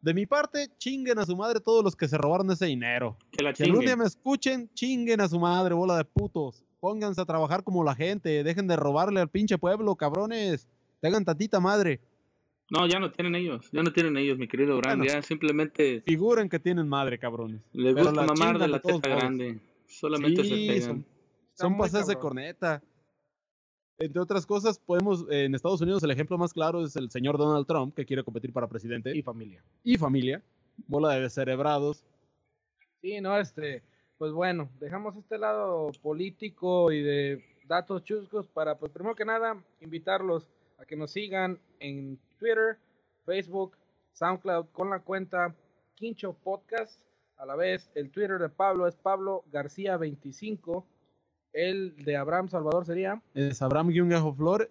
De 0.00 0.12
mi 0.12 0.26
parte, 0.26 0.66
chinguen 0.76 1.20
a 1.20 1.24
su 1.24 1.36
madre 1.36 1.60
todos 1.60 1.84
los 1.84 1.94
que 1.94 2.08
se 2.08 2.18
robaron 2.18 2.50
ese 2.50 2.66
dinero. 2.66 3.16
Que 3.30 3.44
la 3.44 3.54
Si 3.54 3.62
algún 3.62 3.84
día 3.84 3.96
me 3.96 4.04
escuchen, 4.04 4.68
chinguen 4.74 5.20
a 5.20 5.28
su 5.28 5.38
madre, 5.38 5.72
bola 5.72 5.96
de 5.96 6.04
putos. 6.04 6.64
Pónganse 6.80 7.20
a 7.20 7.24
trabajar 7.24 7.62
como 7.62 7.84
la 7.84 7.94
gente, 7.94 8.42
dejen 8.42 8.66
de 8.66 8.74
robarle 8.74 9.20
al 9.20 9.28
pinche 9.28 9.56
pueblo, 9.56 9.94
cabrones. 9.94 10.66
Tengan 11.00 11.24
tantita 11.24 11.60
madre. 11.60 12.00
No, 12.70 12.88
ya 12.88 12.98
no 12.98 13.12
tienen 13.12 13.36
ellos. 13.36 13.68
Ya 13.70 13.84
no 13.84 13.92
tienen 13.92 14.16
ellos, 14.16 14.36
mi 14.36 14.48
querido 14.48 14.76
Brand. 14.78 14.98
Bueno. 14.98 15.14
Ya 15.14 15.22
simplemente 15.22 16.02
Figuren 16.04 16.48
que 16.48 16.58
tienen 16.58 16.88
madre, 16.88 17.20
cabrones. 17.20 17.60
les 17.72 17.94
gusta 17.94 18.10
la 18.10 18.24
mamar 18.24 18.58
de 18.58 18.66
la 18.66 18.80
teta 18.80 19.08
grande. 19.08 19.60
Solamente 19.86 20.42
se 20.42 20.50
pegan. 20.50 20.82
son, 20.82 21.06
son 21.54 21.78
pases 21.78 22.08
de 22.08 22.16
corneta. 22.16 22.82
Entre 24.00 24.20
otras 24.20 24.46
cosas, 24.46 24.78
podemos, 24.78 25.26
en 25.28 25.56
Estados 25.56 25.80
Unidos 25.80 26.04
el 26.04 26.12
ejemplo 26.12 26.38
más 26.38 26.52
claro 26.52 26.84
es 26.84 26.94
el 26.94 27.10
señor 27.10 27.36
Donald 27.36 27.66
Trump, 27.66 27.96
que 27.96 28.06
quiere 28.06 28.22
competir 28.22 28.52
para 28.52 28.68
presidente, 28.68 29.10
Y 29.12 29.18
y, 29.18 29.22
familia. 29.22 29.64
familia, 29.98 30.42
bola 30.86 31.14
de 31.14 31.22
descerebrados. 31.22 32.04
Sí, 33.00 33.20
no, 33.20 33.36
este, 33.36 33.82
pues 34.16 34.30
bueno, 34.32 34.70
dejamos 34.78 35.16
este 35.16 35.36
lado 35.36 35.90
político 36.00 36.92
y 36.92 37.02
de 37.02 37.44
datos 37.64 38.04
chuscos 38.04 38.46
para, 38.46 38.78
pues 38.78 38.92
primero 38.92 39.16
que 39.16 39.24
nada, 39.24 39.60
invitarlos 39.80 40.48
a 40.78 40.84
que 40.84 40.94
nos 40.94 41.10
sigan 41.10 41.58
en 41.80 42.20
Twitter, 42.38 42.78
Facebook, 43.26 43.76
SoundCloud 44.12 44.66
con 44.70 44.90
la 44.90 45.00
cuenta 45.00 45.56
Quincho 45.96 46.34
Podcast. 46.34 47.02
A 47.36 47.44
la 47.44 47.56
vez, 47.56 47.90
el 47.96 48.10
Twitter 48.12 48.38
de 48.38 48.48
Pablo 48.48 48.86
es 48.86 48.94
Pablo 48.94 49.44
García 49.50 49.96
25. 49.96 50.86
El 51.52 51.96
de 52.04 52.16
Abraham 52.16 52.48
Salvador 52.48 52.84
sería. 52.84 53.22
Es 53.34 53.62
Abraham-Flores. 53.62 54.68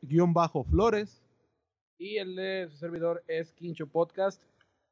Y 1.98 2.18
el 2.18 2.36
de 2.36 2.68
su 2.70 2.78
servidor 2.78 3.24
es 3.28 3.52
Quincho 3.54 3.88
Podcast. 3.88 4.42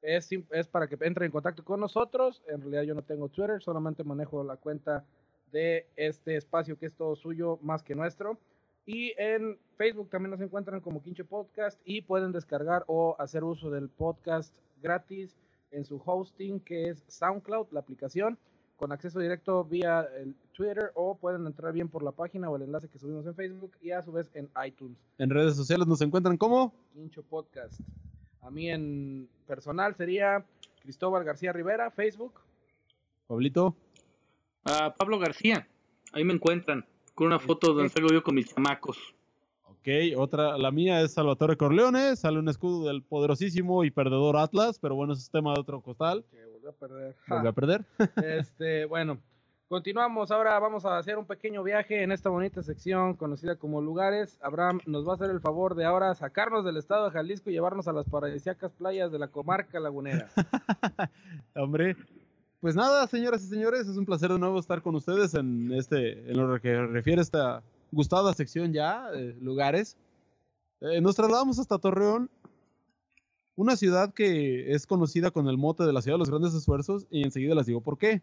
Es, 0.02 0.30
es 0.52 0.68
para 0.68 0.88
que 0.88 0.98
entre 1.02 1.26
en 1.26 1.32
contacto 1.32 1.64
con 1.64 1.80
nosotros. 1.80 2.44
En 2.48 2.62
realidad 2.62 2.84
yo 2.84 2.96
no 2.96 3.04
tengo 3.04 3.30
Twitter, 3.30 3.62
solamente 3.62 4.04
manejo 4.04 4.44
la 4.44 4.58
cuenta 4.58 5.06
de 5.52 5.88
este 5.96 6.36
espacio 6.36 6.78
que 6.78 6.88
es 6.88 6.96
todo 6.96 7.16
suyo 7.16 7.60
más 7.62 7.84
que 7.84 7.96
nuestro. 7.96 8.38
Y 8.86 9.14
en 9.18 9.58
Facebook 9.78 10.10
también 10.10 10.32
nos 10.32 10.42
encuentran 10.42 10.80
como 10.80 11.02
Quincho 11.02 11.26
Podcast 11.26 11.80
y 11.86 12.02
pueden 12.02 12.32
descargar 12.32 12.84
o 12.88 13.16
hacer 13.20 13.44
uso 13.44 13.72
del 13.72 13.90
podcast 13.90 14.54
gratis 14.82 15.36
en 15.72 15.86
su 15.86 16.02
hosting 16.06 16.60
que 16.60 16.90
es 16.90 17.04
SoundCloud, 17.08 17.68
la 17.72 17.80
aplicación, 17.80 18.38
con 18.76 18.92
acceso 18.92 19.20
directo 19.20 19.64
vía 19.64 20.08
el 20.18 20.36
Twitter 20.54 20.92
o 20.96 21.16
pueden 21.16 21.46
entrar 21.46 21.74
bien 21.74 21.88
por 21.88 22.04
la 22.04 22.12
página 22.12 22.50
o 22.50 22.56
el 22.56 22.64
enlace 22.64 22.90
que 22.90 23.00
subimos 23.00 23.26
en 23.26 23.36
Facebook 23.36 23.72
y 23.82 23.92
a 23.92 24.02
su 24.02 24.12
vez 24.12 24.30
en 24.34 24.50
iTunes. 24.66 24.98
En 25.18 25.30
redes 25.30 25.56
sociales 25.56 25.88
nos 25.88 26.02
encuentran 26.02 26.38
como 26.38 26.74
Quincho 26.94 27.24
Podcast. 27.24 27.80
A 28.42 28.52
mí 28.52 28.70
en 28.70 29.28
personal 29.48 29.96
sería 29.96 30.46
Cristóbal 30.82 31.24
García 31.24 31.52
Rivera, 31.52 31.90
Facebook. 31.90 32.34
Pablito. 33.28 33.76
Ah, 34.66 34.94
Pablo 34.98 35.20
García. 35.20 35.68
Ahí 36.12 36.24
me 36.24 36.34
encuentran. 36.34 36.86
Con 37.16 37.28
una 37.28 37.40
foto 37.40 37.74
donde 37.74 37.90
salgo 37.90 38.10
yo 38.10 38.22
con 38.24 38.36
mis 38.36 38.54
chamacos. 38.54 38.98
Ok, 39.64 39.88
otra, 40.18 40.58
la 40.58 40.72
mía 40.72 41.02
es 41.02 41.14
Salvatore 41.14 41.58
Corleone, 41.58 42.16
sale 42.16 42.40
un 42.40 42.50
escudo 42.50 42.88
del 42.88 43.04
poderosísimo 43.04 43.84
y 43.84 43.92
perdedor 43.92 44.36
Atlas, 44.38 44.80
pero 44.80 44.96
bueno, 44.96 45.14
ese 45.14 45.22
es 45.22 45.30
tema 45.30 45.54
de 45.54 45.60
otro 45.60 45.80
costal. 45.82 46.26
Que 46.32 46.55
volvió 46.66 46.70
a 46.70 46.74
perder. 46.74 47.16
A 47.28 47.52
perder. 47.54 47.86
Este, 48.24 48.86
bueno, 48.86 49.20
continuamos. 49.68 50.32
Ahora 50.32 50.58
vamos 50.60 50.86
a 50.86 50.98
hacer 50.98 51.18
un 51.18 51.26
pequeño 51.26 51.64
viaje 51.64 52.04
en 52.04 52.12
esta 52.12 52.30
bonita 52.30 52.64
sección 52.64 53.16
conocida 53.16 53.56
como 53.56 53.82
lugares. 53.82 54.38
Abraham 54.42 54.80
nos 54.86 55.08
va 55.08 55.12
a 55.12 55.16
hacer 55.16 55.30
el 55.30 55.42
favor 55.42 55.76
de 55.76 55.86
ahora 55.86 56.14
sacarnos 56.16 56.66
del 56.66 56.78
estado 56.78 57.06
de 57.06 57.12
Jalisco 57.12 57.50
y 57.50 57.54
llevarnos 57.54 57.88
a 57.88 57.94
las 57.94 58.10
paradisíacas 58.10 58.72
playas 58.74 59.12
de 59.12 59.20
la 59.20 59.28
comarca 59.28 59.80
lagunera. 59.80 60.30
Hombre. 61.56 61.96
Pues 62.62 62.76
nada, 62.76 63.06
señoras 63.06 63.44
y 63.44 63.48
señores, 63.48 63.88
es 63.88 63.96
un 63.96 64.06
placer 64.06 64.32
de 64.32 64.40
nuevo 64.40 64.58
estar 64.58 64.82
con 64.82 64.96
ustedes 64.96 65.36
en 65.36 65.72
este, 65.72 66.32
en 66.32 66.38
lo 66.38 66.60
que 66.60 66.76
refiere 66.88 67.20
a 67.20 67.22
esta 67.22 67.64
gustada 67.92 68.34
sección 68.34 68.74
ya, 68.74 69.08
eh, 69.14 69.38
lugares. 69.40 69.98
Eh, 70.82 71.00
nos 71.00 71.16
trasladamos 71.16 71.60
hasta 71.60 71.78
Torreón, 71.78 72.30
una 73.56 73.76
ciudad 73.76 74.14
que 74.14 74.74
es 74.74 74.86
conocida 74.86 75.32
con 75.32 75.48
el 75.48 75.58
mote 75.58 75.84
de 75.84 75.94
la 75.94 76.02
ciudad 76.02 76.16
de 76.16 76.20
los 76.20 76.30
grandes 76.30 76.54
esfuerzos, 76.54 77.08
y 77.10 77.24
enseguida 77.24 77.56
les 77.56 77.66
digo 77.66 77.82
por 77.82 77.98
qué. 77.98 78.22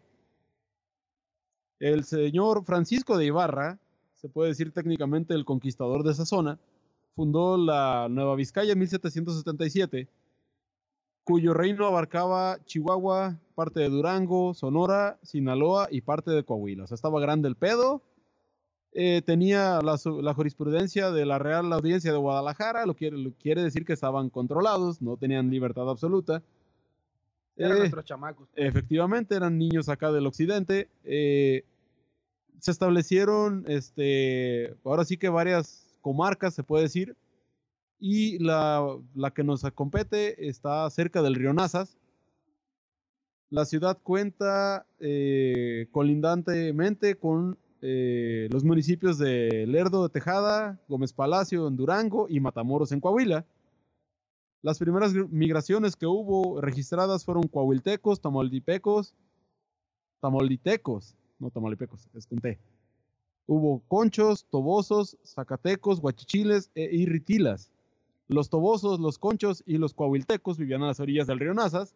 El 1.79 2.03
señor 2.03 2.63
Francisco 2.65 3.17
de 3.17 3.25
Ibarra, 3.25 3.79
se 4.15 4.29
puede 4.29 4.49
decir 4.49 4.71
técnicamente 4.71 5.33
el 5.33 5.45
conquistador 5.45 6.03
de 6.03 6.11
esa 6.11 6.25
zona, 6.25 6.59
fundó 7.15 7.57
la 7.57 8.07
Nueva 8.09 8.35
Vizcaya 8.35 8.73
en 8.73 8.79
1777 8.79 10.07
cuyo 11.23 11.53
reino 11.53 11.85
abarcaba 11.85 12.59
Chihuahua, 12.65 13.39
parte 13.55 13.79
de 13.79 13.89
Durango, 13.89 14.53
Sonora, 14.53 15.19
Sinaloa 15.23 15.87
y 15.89 16.01
parte 16.01 16.31
de 16.31 16.43
Coahuila. 16.43 16.83
O 16.83 16.87
sea, 16.87 16.95
estaba 16.95 17.21
grande 17.21 17.47
el 17.47 17.55
pedo. 17.55 18.01
Eh, 18.95 19.23
tenía 19.25 19.79
la, 19.81 20.33
jurisprudencia 20.33 21.09
de 21.09 21.25
la 21.25 21.39
Real 21.39 21.73
Audiencia 21.73 22.11
de 22.11 22.17
Guadalajara, 22.17 22.85
lo 22.85 22.95
quiere, 22.95 23.17
lo 23.17 23.31
quiere 23.33 23.63
decir 23.63 23.85
que 23.85 23.93
estaban 23.93 24.29
controlados, 24.29 25.01
no 25.01 25.17
tenían 25.17 25.49
libertad 25.49 25.89
absoluta. 25.89 26.43
Eran 27.55 27.77
Eh, 27.77 27.79
nuestros 27.79 28.05
chamacos. 28.05 28.49
efectivamente, 28.55 29.35
eran 29.35 29.57
niños 29.57 29.89
acá 29.89 30.11
del 30.11 30.27
occidente. 30.27 30.89
eh, 31.03 31.63
se 32.59 32.71
establecieron, 32.71 33.65
este, 33.67 34.73
ahora 34.85 35.03
sí 35.03 35.17
que 35.17 35.27
varias 35.27 35.97
comarcas, 35.99 36.53
se 36.53 36.63
puede 36.63 36.83
decir, 36.83 37.17
y 37.99 38.39
la, 38.39 38.85
la 39.15 39.31
que 39.31 39.43
nos 39.43 39.63
compete 39.75 40.47
está 40.47 40.89
cerca 40.89 41.21
del 41.21 41.35
río 41.35 41.51
Nazas. 41.51 41.97
La 43.49 43.65
ciudad 43.65 43.97
cuenta 44.01 44.85
eh, 44.99 45.87
colindantemente 45.91 47.15
con 47.15 47.57
eh, 47.85 48.47
los 48.49 48.63
municipios 48.63 49.17
de 49.17 49.65
Lerdo 49.67 50.03
de 50.03 50.09
Tejada, 50.09 50.79
Gómez 50.87 51.11
Palacio 51.11 51.67
en 51.67 51.75
Durango 51.75 52.27
y 52.29 52.39
Matamoros 52.39 52.93
en 52.93 53.01
Coahuila. 53.01 53.45
Las 54.61 54.79
primeras 54.79 55.13
gr- 55.13 55.27
migraciones 55.29 55.97
que 55.97 56.05
hubo 56.07 56.61
registradas 56.61 57.25
fueron 57.25 57.43
coahuiltecos, 57.43 58.21
tamaulipecos, 58.21 59.13
tamaulitecos, 60.21 61.15
no 61.39 61.49
tamaulipecos, 61.51 62.07
es 62.13 62.25
con 62.27 62.39
T. 62.39 62.57
Hubo 63.45 63.81
conchos, 63.89 64.45
tobosos, 64.49 65.17
zacatecos, 65.25 65.99
guachichiles 65.99 66.71
e 66.75 66.83
irritilas. 66.95 67.71
Los 68.29 68.49
tobosos, 68.49 69.01
los 69.01 69.17
conchos 69.19 69.61
y 69.65 69.77
los 69.77 69.93
coahuiltecos 69.93 70.57
vivían 70.57 70.81
a 70.83 70.87
las 70.87 71.01
orillas 71.01 71.27
del 71.27 71.39
río 71.39 71.53
Nazas 71.53 71.93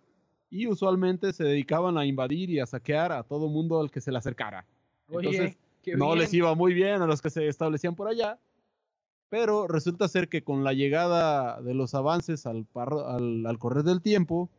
y 0.50 0.68
usualmente 0.68 1.32
se 1.32 1.46
dedicaban 1.46 1.98
a 1.98 2.06
invadir 2.06 2.50
y 2.50 2.60
a 2.60 2.66
saquear 2.66 3.14
a 3.14 3.24
todo 3.24 3.48
mundo 3.48 3.80
al 3.80 3.90
que 3.90 4.02
se 4.02 4.12
le 4.12 4.18
acercara. 4.18 4.66
Oye, 5.08 5.30
Entonces, 5.30 5.58
qué 5.92 5.98
no 5.98 6.08
bien. 6.08 6.20
les 6.20 6.34
iba 6.34 6.54
muy 6.56 6.74
bien 6.74 7.02
a 7.02 7.08
los 7.08 7.22
que 7.22 7.30
se 7.30 7.48
establecían 7.48 7.96
por 7.96 8.08
allá, 8.08 8.40
pero 9.30 9.68
resulta 9.68 10.08
ser 10.08 10.28
que 10.28 10.44
con 10.44 10.64
la 10.64 10.74
llegada 10.74 11.62
de 11.62 11.74
los 11.74 11.96
avances 11.96 12.46
al, 12.46 12.66
par- 12.66 12.94
al, 12.94 13.46
al 13.46 13.60
correr 13.60 13.84
del 13.84 14.02
tiempo, 14.02 14.50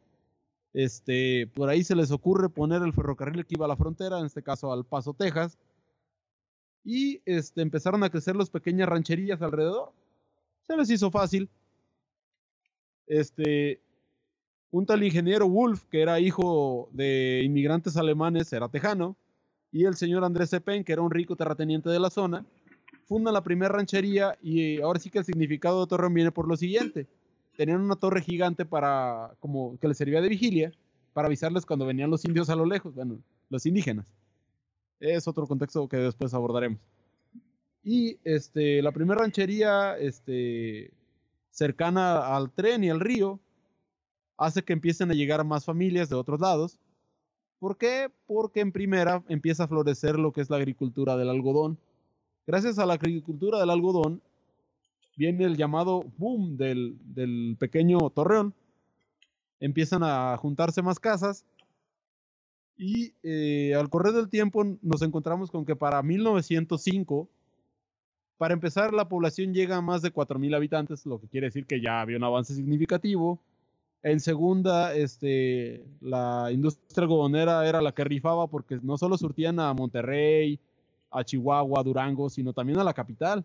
este, 0.72 1.46
por 1.54 1.68
ahí 1.68 1.84
se 1.84 1.96
les 1.96 2.10
ocurre 2.10 2.48
poner 2.48 2.82
el 2.82 2.92
ferrocarril 2.92 3.44
que 3.46 3.54
iba 3.56 3.66
a 3.66 3.68
la 3.68 3.76
frontera, 3.76 4.18
en 4.18 4.26
este 4.26 4.42
caso 4.42 4.72
al 4.72 4.84
Paso, 4.84 5.14
Texas, 5.14 5.58
y 6.84 7.20
este, 7.24 7.60
empezaron 7.62 8.02
a 8.04 8.10
crecer 8.10 8.36
las 8.36 8.50
pequeñas 8.50 8.88
rancherías 8.88 9.42
alrededor. 9.42 9.92
Se 10.66 10.76
les 10.76 10.88
hizo 10.90 11.10
fácil. 11.10 11.48
Este, 13.06 13.80
un 14.70 14.84
tal 14.86 15.02
ingeniero 15.02 15.48
Wolf, 15.48 15.84
que 15.90 16.02
era 16.02 16.20
hijo 16.20 16.88
de 16.92 17.42
inmigrantes 17.44 17.96
alemanes, 17.96 18.52
era 18.52 18.68
tejano, 18.68 19.16
y 19.72 19.84
el 19.84 19.96
señor 19.96 20.24
Andrés 20.24 20.50
Cepén, 20.50 20.84
que 20.84 20.92
era 20.92 21.02
un 21.02 21.10
rico 21.10 21.36
terrateniente 21.36 21.90
de 21.90 22.00
la 22.00 22.10
zona, 22.10 22.44
fundan 23.06 23.34
la 23.34 23.42
primera 23.42 23.72
ranchería 23.72 24.36
y 24.42 24.80
ahora 24.80 25.00
sí 25.00 25.10
que 25.10 25.18
el 25.18 25.24
significado 25.24 25.80
de 25.80 25.88
Torreón 25.88 26.14
viene 26.14 26.32
por 26.32 26.46
lo 26.46 26.56
siguiente. 26.56 27.06
Tenían 27.56 27.80
una 27.80 27.96
torre 27.96 28.22
gigante 28.22 28.64
para, 28.64 29.34
como 29.40 29.78
que 29.78 29.88
les 29.88 29.96
servía 29.96 30.20
de 30.20 30.28
vigilia, 30.28 30.72
para 31.12 31.26
avisarles 31.26 31.66
cuando 31.66 31.86
venían 31.86 32.10
los 32.10 32.24
indios 32.24 32.50
a 32.50 32.56
lo 32.56 32.64
lejos, 32.64 32.94
bueno, 32.94 33.18
los 33.50 33.66
indígenas. 33.66 34.06
Es 35.00 35.26
otro 35.26 35.46
contexto 35.46 35.88
que 35.88 35.96
después 35.96 36.34
abordaremos. 36.34 36.80
Y 37.82 38.18
este, 38.24 38.82
la 38.82 38.92
primera 38.92 39.20
ranchería 39.20 39.96
este, 39.98 40.92
cercana 41.50 42.36
al 42.36 42.52
tren 42.52 42.84
y 42.84 42.90
al 42.90 43.00
río 43.00 43.40
hace 44.36 44.62
que 44.62 44.72
empiecen 44.72 45.10
a 45.10 45.14
llegar 45.14 45.44
más 45.44 45.64
familias 45.64 46.08
de 46.08 46.16
otros 46.16 46.40
lados. 46.40 46.78
¿Por 47.58 47.76
qué? 47.76 48.10
Porque 48.26 48.60
en 48.60 48.72
primera 48.72 49.24
empieza 49.28 49.64
a 49.64 49.68
florecer 49.68 50.18
lo 50.18 50.32
que 50.32 50.40
es 50.40 50.50
la 50.50 50.56
agricultura 50.58 51.16
del 51.16 51.28
algodón. 51.28 51.78
Gracias 52.46 52.78
a 52.78 52.86
la 52.86 52.94
agricultura 52.94 53.58
del 53.60 53.70
algodón 53.70 54.22
viene 55.16 55.44
el 55.44 55.56
llamado 55.56 56.04
boom 56.16 56.56
del, 56.56 56.96
del 57.14 57.56
pequeño 57.58 57.98
torreón. 58.10 58.54
Empiezan 59.60 60.02
a 60.04 60.36
juntarse 60.36 60.82
más 60.82 61.00
casas 61.00 61.44
Y 62.76 63.14
eh, 63.24 63.74
al 63.74 63.90
correr 63.90 64.12
del 64.14 64.28
tiempo 64.28 64.64
nos 64.82 65.02
encontramos 65.02 65.50
con 65.50 65.64
que 65.66 65.74
para 65.74 66.00
1905, 66.02 67.28
para 68.38 68.54
empezar, 68.54 68.94
la 68.94 69.08
población 69.08 69.52
llega 69.52 69.76
a 69.76 69.82
más 69.82 70.00
de 70.00 70.12
4.000 70.12 70.54
habitantes, 70.54 71.04
lo 71.04 71.20
que 71.20 71.26
quiere 71.28 71.48
decir 71.48 71.66
que 71.66 71.80
ya 71.80 72.00
había 72.00 72.18
un 72.18 72.24
avance 72.24 72.54
significativo. 72.54 73.40
En 74.02 74.20
segunda, 74.20 74.94
este, 74.94 75.84
la 76.00 76.50
industria 76.52 77.02
algodonera 77.02 77.68
era 77.68 77.82
la 77.82 77.92
que 77.92 78.04
rifaba 78.04 78.46
porque 78.46 78.78
no 78.82 78.96
solo 78.96 79.18
surtían 79.18 79.58
a 79.58 79.74
Monterrey, 79.74 80.60
a 81.10 81.24
Chihuahua, 81.24 81.80
a 81.80 81.82
Durango, 81.82 82.30
sino 82.30 82.52
también 82.52 82.78
a 82.78 82.84
la 82.84 82.94
capital. 82.94 83.44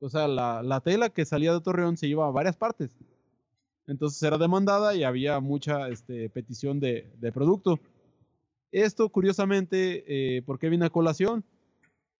O 0.00 0.10
sea, 0.10 0.28
la, 0.28 0.62
la 0.62 0.80
tela 0.80 1.08
que 1.08 1.24
salía 1.24 1.52
de 1.52 1.60
Torreón 1.60 1.96
se 1.96 2.06
iba 2.06 2.26
a 2.26 2.30
varias 2.30 2.56
partes. 2.56 2.94
Entonces 3.86 4.22
era 4.22 4.38
demandada 4.38 4.94
y 4.94 5.02
había 5.02 5.40
mucha 5.40 5.88
este, 5.88 6.28
petición 6.30 6.80
de, 6.80 7.10
de 7.18 7.32
producto. 7.32 7.78
Esto, 8.70 9.08
curiosamente, 9.08 10.04
eh, 10.06 10.42
¿por 10.42 10.58
qué 10.58 10.68
viene 10.68 10.86
a 10.86 10.90
colación? 10.90 11.44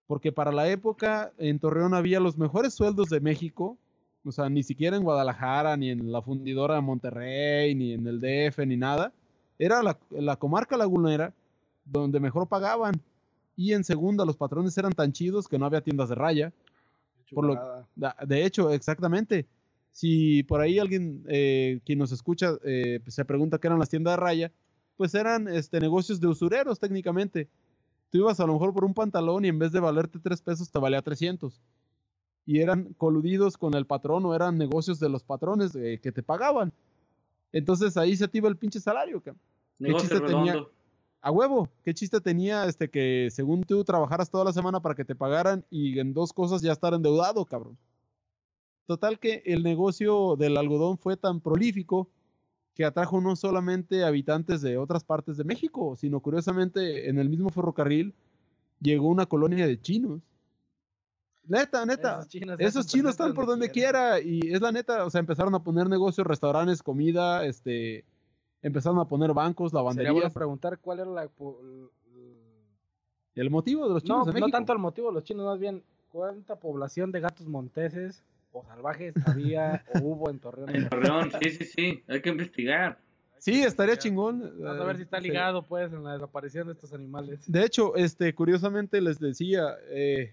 Porque 0.07 0.33
para 0.33 0.53
la 0.53 0.69
época 0.69 1.33
en 1.39 1.59
Torreón 1.59 1.95
había 1.95 2.21
los 2.21 2.39
mejores 2.39 2.75
sueldos 2.75 3.09
de 3.09 3.21
México, 3.21 3.79
o 4.25 4.33
sea, 4.33 4.49
ni 4.49 4.63
siquiera 4.63 4.97
en 4.97 5.03
Guadalajara, 5.03 5.77
ni 5.77 5.91
en 5.91 6.11
la 6.11 6.23
fundidora 6.23 6.75
de 6.77 6.81
Monterrey, 6.81 7.75
ni 7.75 7.93
en 7.93 8.07
el 8.07 8.21
DF, 8.21 8.59
ni 8.67 8.77
nada. 8.77 9.13
Era 9.59 9.83
la, 9.83 9.99
la 10.11 10.37
comarca 10.37 10.77
lagunera 10.77 11.33
donde 11.85 12.21
mejor 12.21 12.49
pagaban. 12.49 12.95
Y 13.57 13.73
en 13.73 13.85
segunda, 13.85 14.25
los 14.25 14.37
patrones 14.37 14.77
eran 14.79 14.93
tan 14.93 15.13
chidos 15.13 15.47
que 15.47 15.59
no 15.59 15.67
había 15.67 15.81
tiendas 15.81 16.09
de 16.09 16.15
raya. 16.17 16.53
Por 17.35 17.47
lo- 17.47 17.87
De 18.27 18.45
hecho, 18.45 18.71
exactamente. 18.71 19.47
Si 19.93 20.43
por 20.43 20.61
ahí 20.61 20.79
alguien, 20.81 21.23
eh, 21.29 21.79
quien 21.87 22.01
nos 22.01 22.11
escucha, 22.11 22.55
eh, 22.65 23.01
pues, 23.05 23.15
se 23.15 23.25
pregunta 23.25 23.59
qué 23.59 23.69
eran 23.69 23.79
las 23.79 23.89
tiendas 23.91 24.15
de 24.15 24.17
raya, 24.21 24.53
pues 24.97 25.15
eran 25.15 25.47
este, 25.49 25.79
negocios 25.81 26.21
de 26.21 26.27
usureros 26.27 26.81
técnicamente. 26.81 27.49
Tú 28.11 28.19
ibas 28.19 28.41
a 28.41 28.47
lo 28.47 28.55
mejor 28.55 28.73
por 28.73 28.85
un 28.85 28.95
pantalón 28.95 29.45
y 29.45 29.49
en 29.49 29.59
vez 29.59 29.71
de 29.73 29.81
valerte 29.81 30.19
tres 30.19 30.41
pesos 30.41 30.71
te 30.71 30.79
valía 30.79 31.03
300. 31.03 31.61
Y 32.47 32.61
eran 32.61 32.93
coludidos 32.95 33.57
con 33.57 33.75
el 33.75 33.87
patrón 33.87 34.25
o 34.27 34.35
eran 34.35 34.59
negocios 34.59 35.01
de 35.01 35.09
los 35.09 35.23
patrones 35.23 35.75
eh, 35.75 35.99
que 36.03 36.13
te 36.13 36.23
pagaban. 36.23 36.73
Entonces 37.53 37.97
ahí 37.97 38.17
se 38.17 38.29
iba 38.33 38.49
el 38.49 38.57
pinche 38.57 38.81
salario. 38.81 39.21
cabrón. 39.21 39.41
Negocio 39.79 40.09
chiste 40.09 40.27
tenía? 40.27 40.67
A 41.21 41.31
huevo, 41.31 41.71
qué 41.83 41.95
chiste 41.95 42.21
tenía 42.21 42.67
este 42.67 42.91
que 42.91 43.29
según 43.31 43.63
tú 43.63 43.83
trabajaras 43.83 44.31
toda 44.31 44.45
la 44.45 44.53
semana 44.53 44.81
para 44.81 44.95
que 44.95 45.07
te 45.07 45.15
pagaran 45.15 45.65
y 45.71 45.99
en 45.99 46.13
dos 46.13 46.35
cosas 46.35 46.61
ya 46.61 46.73
estar 46.73 46.93
endeudado, 46.93 47.47
cabrón. 47.47 47.79
Total 48.87 49.19
que 49.19 49.43
el 49.47 49.63
negocio 49.63 50.37
del 50.37 50.59
algodón 50.59 50.99
fue 50.99 51.17
tan 51.17 51.41
prolífico 51.41 52.11
que 52.75 52.85
atrajo 52.85 53.21
no 53.21 53.37
solamente 53.37 54.05
habitantes 54.05 54.61
de 54.61 54.77
otras 54.77 55.05
partes 55.05 55.39
de 55.39 55.45
México, 55.45 55.97
sino 55.97 56.21
curiosamente 56.21 57.09
en 57.09 57.19
el 57.19 57.31
mismo 57.31 57.49
ferrocarril 57.49 58.15
llegó 58.81 59.09
una 59.09 59.27
colonia 59.27 59.67
de 59.67 59.81
chinos. 59.81 60.21
Neta, 61.47 61.85
neta. 61.85 62.21
Esos 62.21 62.29
chinos, 62.29 62.57
Esos 62.59 62.95
están 62.95 63.35
por 63.35 63.47
donde 63.47 63.71
quiera 63.71 64.21
y 64.21 64.41
es 64.53 64.61
la 64.61 64.73
neta, 64.73 65.05
o 65.05 65.11
sea, 65.11 65.21
empezaron 65.21 65.55
a 65.55 65.63
poner 65.63 65.89
negocios, 65.89 66.27
restaurantes, 66.27 66.83
comida, 66.83 67.45
este, 67.45 68.05
empezaron 68.63 68.99
a 68.99 69.05
poner 69.07 69.33
bancos, 69.33 69.71
Sería 69.71 69.83
bueno 69.83 70.01
lavanderías. 70.03 70.33
preguntar 70.33 70.79
cuál 70.79 71.01
era 71.01 71.11
la... 71.11 71.29
El 73.35 73.51
motivo 73.51 73.89
de 73.89 73.95
los 73.95 74.05
No, 74.05 74.09
chinos 74.23 74.27
no 74.29 74.33
México. 74.33 74.51
tanto 74.51 74.73
el 74.73 74.79
motivo 74.79 75.09
de 75.09 75.15
los 75.15 75.25
chinos, 75.25 75.45
más 75.45 75.59
bien 75.59 75.83
cuánta 76.11 76.57
población 76.57 77.11
de 77.11 77.21
gatos 77.21 77.47
monteses 77.47 78.23
o 78.53 78.65
salvajes 78.65 79.15
había 79.27 79.85
o 79.95 79.99
hubo 80.03 80.31
en 80.31 80.39
Torreón. 80.39 80.75
En 80.75 80.89
Torreón, 80.89 81.31
sí, 81.43 81.51
sí, 81.51 81.65
sí. 81.65 82.03
Hay 82.09 82.23
que 82.23 82.31
investigar. 82.31 82.99
Sí, 83.39 83.63
estaría 83.63 83.99
chingón. 83.99 84.55
Vamos 84.59 84.81
a 84.81 84.85
ver 84.85 84.97
si 84.97 85.03
está 85.03 85.19
eh, 85.19 85.23
ligado, 85.23 85.63
pues, 85.63 85.93
en 85.93 86.03
la 86.05 86.13
desaparición 86.15 86.69
de 86.69 86.73
estos 86.75 86.93
animales. 86.95 87.41
De 87.51 87.65
hecho, 87.65 87.95
este, 87.97 88.35
curiosamente 88.35 89.01
les 89.01 89.19
decía, 89.19 89.75
eh, 89.91 90.33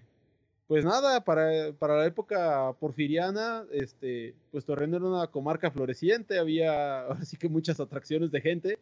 pues 0.66 0.84
nada, 0.84 1.22
para, 1.24 1.72
para 1.78 1.98
la 1.98 2.06
época 2.06 2.72
porfiriana, 2.80 3.64
este, 3.72 4.34
pues 4.50 4.64
Torreón 4.64 4.94
era 4.94 5.04
una 5.04 5.26
comarca 5.26 5.70
floreciente, 5.70 6.38
había 6.38 7.02
ahora 7.06 7.24
sí 7.24 7.36
que 7.36 7.48
muchas 7.48 7.80
atracciones 7.80 8.30
de 8.30 8.40
gente. 8.40 8.78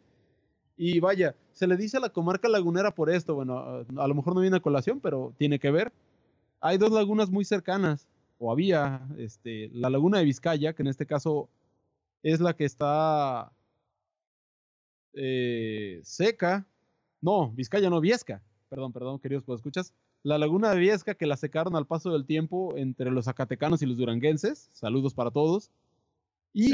Y 0.77 0.99
vaya, 0.99 1.35
se 1.53 1.67
le 1.67 1.77
dice 1.77 1.97
a 1.97 1.99
la 1.99 2.09
comarca 2.09 2.47
lagunera 2.47 2.95
por 2.95 3.09
esto, 3.09 3.35
bueno, 3.35 3.85
a, 3.97 4.07
lo 4.07 4.15
mejor 4.15 4.33
no 4.33 4.41
viene 4.41 4.57
a 4.57 4.61
colación, 4.61 4.99
pero 4.99 5.33
tiene 5.37 5.59
que 5.59 5.69
ver. 5.69 5.91
Hay 6.59 6.77
dos 6.77 6.91
lagunas 6.91 7.29
muy 7.29 7.45
cercanas, 7.45 8.07
o 8.39 8.51
había, 8.51 9.07
este, 9.17 9.69
la 9.73 9.89
laguna 9.89 10.19
de 10.19 10.25
Vizcaya, 10.25 10.73
que 10.73 10.81
en 10.81 10.87
este 10.87 11.05
caso 11.05 11.49
es 12.23 12.39
la 12.39 12.55
que 12.55 12.65
está 12.65 13.51
eh, 15.13 15.99
seca. 16.03 16.65
No, 17.21 17.51
Vizcaya 17.51 17.89
no, 17.89 18.01
Viesca. 18.01 18.41
Perdón, 18.69 18.93
perdón, 18.93 19.19
queridos, 19.19 19.43
pues 19.43 19.59
escuchas. 19.59 19.93
La 20.23 20.37
laguna 20.37 20.71
de 20.71 20.79
Viesca 20.79 21.15
que 21.15 21.25
la 21.25 21.35
secaron 21.35 21.75
al 21.75 21.87
paso 21.87 22.11
del 22.11 22.25
tiempo 22.25 22.75
entre 22.77 23.09
los 23.09 23.25
zacatecanos 23.25 23.81
y 23.81 23.87
los 23.87 23.97
duranguenses. 23.97 24.69
Saludos 24.71 25.13
para 25.13 25.31
todos. 25.31 25.71
Y 26.53 26.71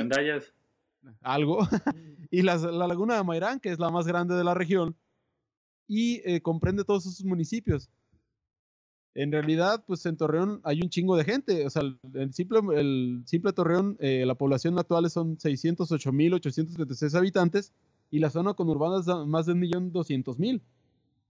algo. 1.21 1.60
y 2.31 2.41
la, 2.41 2.57
laguna 2.57 3.15
de 3.15 3.23
Mairán, 3.23 3.60
que 3.60 3.71
es 3.71 3.79
la 3.79 3.89
más 3.89 4.07
grande 4.07 4.36
de 4.36 4.43
la 4.43 4.53
región. 4.53 4.95
Y 5.88 6.21
eh, 6.29 6.41
comprende 6.41 6.83
todos 6.83 7.05
esos 7.05 7.23
municipios. 7.23 7.89
En 9.13 9.31
realidad, 9.31 9.83
pues 9.88 10.05
en 10.05 10.17
Torreón 10.17 10.60
hay 10.63 10.81
un 10.81 10.89
chingo 10.89 11.15
de 11.15 11.23
gente. 11.23 11.65
O 11.65 11.69
sea, 11.69 11.83
el, 12.13 12.33
simple, 12.33 12.60
el 12.75 13.23
simple 13.25 13.53
Torreón, 13.53 13.97
eh, 13.99 14.25
la 14.27 14.36
población 14.36 14.77
actual 14.77 15.10
son 15.10 15.38
608.836 15.38 17.17
habitantes 17.17 17.73
y 18.12 18.19
la 18.19 18.29
zona 18.29 18.53
conurbana 18.53 18.99
es 18.99 19.05
de 19.05 19.15
más 19.25 19.45
de 19.45 19.53
1.200.000. 19.53 20.62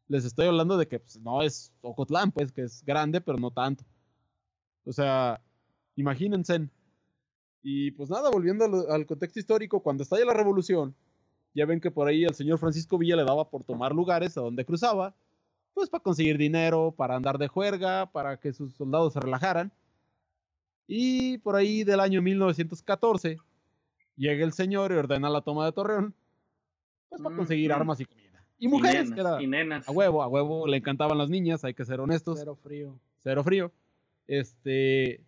Les 0.07 0.25
estoy 0.25 0.47
hablando 0.47 0.77
de 0.77 0.87
que 0.87 0.99
pues, 0.99 1.19
no 1.19 1.41
es 1.41 1.73
Ocotlán, 1.81 2.31
pues, 2.31 2.51
que 2.51 2.63
es 2.63 2.83
grande, 2.83 3.21
pero 3.21 3.37
no 3.37 3.51
tanto. 3.51 3.83
O 4.85 4.93
sea, 4.93 5.41
imagínense. 5.95 6.69
Y 7.61 7.91
pues 7.91 8.09
nada, 8.09 8.29
volviendo 8.29 8.65
al, 8.65 8.89
al 8.89 9.05
contexto 9.05 9.39
histórico, 9.39 9.81
cuando 9.81 10.03
estalla 10.03 10.25
la 10.25 10.33
revolución, 10.33 10.95
ya 11.53 11.65
ven 11.65 11.81
que 11.81 11.91
por 11.91 12.07
ahí 12.07 12.23
el 12.23 12.35
señor 12.35 12.59
Francisco 12.59 12.97
Villa 12.97 13.15
le 13.15 13.25
daba 13.25 13.49
por 13.49 13.63
tomar 13.63 13.93
lugares 13.93 14.37
a 14.37 14.41
donde 14.41 14.63
cruzaba, 14.63 15.15
pues 15.73 15.89
para 15.89 16.03
conseguir 16.03 16.37
dinero, 16.37 16.93
para 16.95 17.15
andar 17.15 17.37
de 17.37 17.47
juerga, 17.47 18.11
para 18.11 18.39
que 18.39 18.53
sus 18.53 18.73
soldados 18.75 19.13
se 19.13 19.19
relajaran. 19.19 19.71
Y 20.87 21.37
por 21.39 21.55
ahí 21.55 21.83
del 21.83 21.99
año 21.99 22.21
1914, 22.21 23.37
llega 24.15 24.45
el 24.45 24.53
señor 24.53 24.91
y 24.91 24.95
ordena 24.95 25.29
la 25.29 25.41
toma 25.41 25.65
de 25.65 25.71
Torreón, 25.73 26.15
pues 27.09 27.21
para 27.21 27.35
conseguir 27.35 27.73
armas 27.73 27.99
y 27.99 28.05
comida. 28.05 28.26
Y 28.59 28.67
mujeres, 28.67 29.09
y 29.09 29.13
que 29.13 29.19
era 29.21 29.31
nenas, 29.31 29.43
y 29.43 29.47
nenas. 29.47 29.89
a 29.89 29.91
huevo, 29.91 30.23
a 30.23 30.27
huevo, 30.27 30.67
le 30.67 30.77
encantaban 30.77 31.17
las 31.17 31.29
niñas, 31.29 31.63
hay 31.63 31.73
que 31.73 31.85
ser 31.85 31.99
honestos 31.99 32.39
Cero 32.39 32.57
frío. 32.61 32.99
cero 33.19 33.43
frío. 33.43 33.71
Este, 34.27 35.21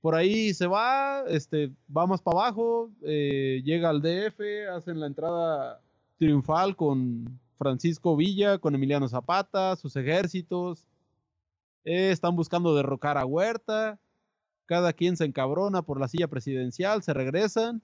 por 0.00 0.14
ahí 0.14 0.54
se 0.54 0.66
va, 0.66 1.24
este, 1.28 1.72
va 1.94 2.06
más 2.06 2.22
para 2.22 2.38
abajo, 2.38 2.90
eh, 3.02 3.60
llega 3.64 3.90
al 3.90 4.02
DF, 4.02 4.68
hacen 4.72 5.00
la 5.00 5.06
entrada 5.06 5.80
triunfal 6.18 6.76
con 6.76 7.40
Francisco 7.58 8.16
Villa, 8.16 8.58
con 8.58 8.74
Emiliano 8.74 9.08
Zapata, 9.08 9.76
sus 9.76 9.96
ejércitos. 9.96 10.86
Eh, 11.84 12.10
están 12.10 12.36
buscando 12.36 12.74
derrocar 12.74 13.18
a 13.18 13.24
Huerta. 13.24 13.98
Cada 14.66 14.92
quien 14.92 15.16
se 15.16 15.24
encabrona 15.24 15.82
por 15.82 16.00
la 16.00 16.08
silla 16.08 16.28
presidencial, 16.28 17.02
se 17.02 17.14
regresan. 17.14 17.82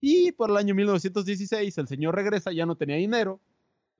Y 0.00 0.32
por 0.32 0.50
el 0.50 0.56
año 0.56 0.74
1916 0.74 1.76
el 1.76 1.88
señor 1.88 2.14
regresa, 2.14 2.52
ya 2.52 2.64
no 2.64 2.74
tenía 2.74 2.96
dinero, 2.96 3.38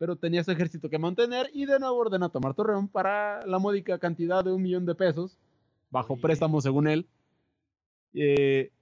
pero 0.00 0.16
tenía 0.16 0.42
su 0.42 0.50
ejército 0.50 0.88
que 0.88 0.98
mantener 0.98 1.50
y 1.52 1.66
de 1.66 1.78
nuevo 1.78 1.98
ordena 1.98 2.30
tomar 2.30 2.54
Torreón 2.54 2.88
para 2.88 3.44
la 3.46 3.58
módica 3.58 3.98
cantidad 3.98 4.42
de 4.42 4.50
un 4.50 4.62
millón 4.62 4.86
de 4.86 4.94
pesos, 4.94 5.36
bajo 5.90 6.16
préstamo 6.16 6.58
según 6.62 6.88
él. 6.88 7.06
Eh, 8.14 8.72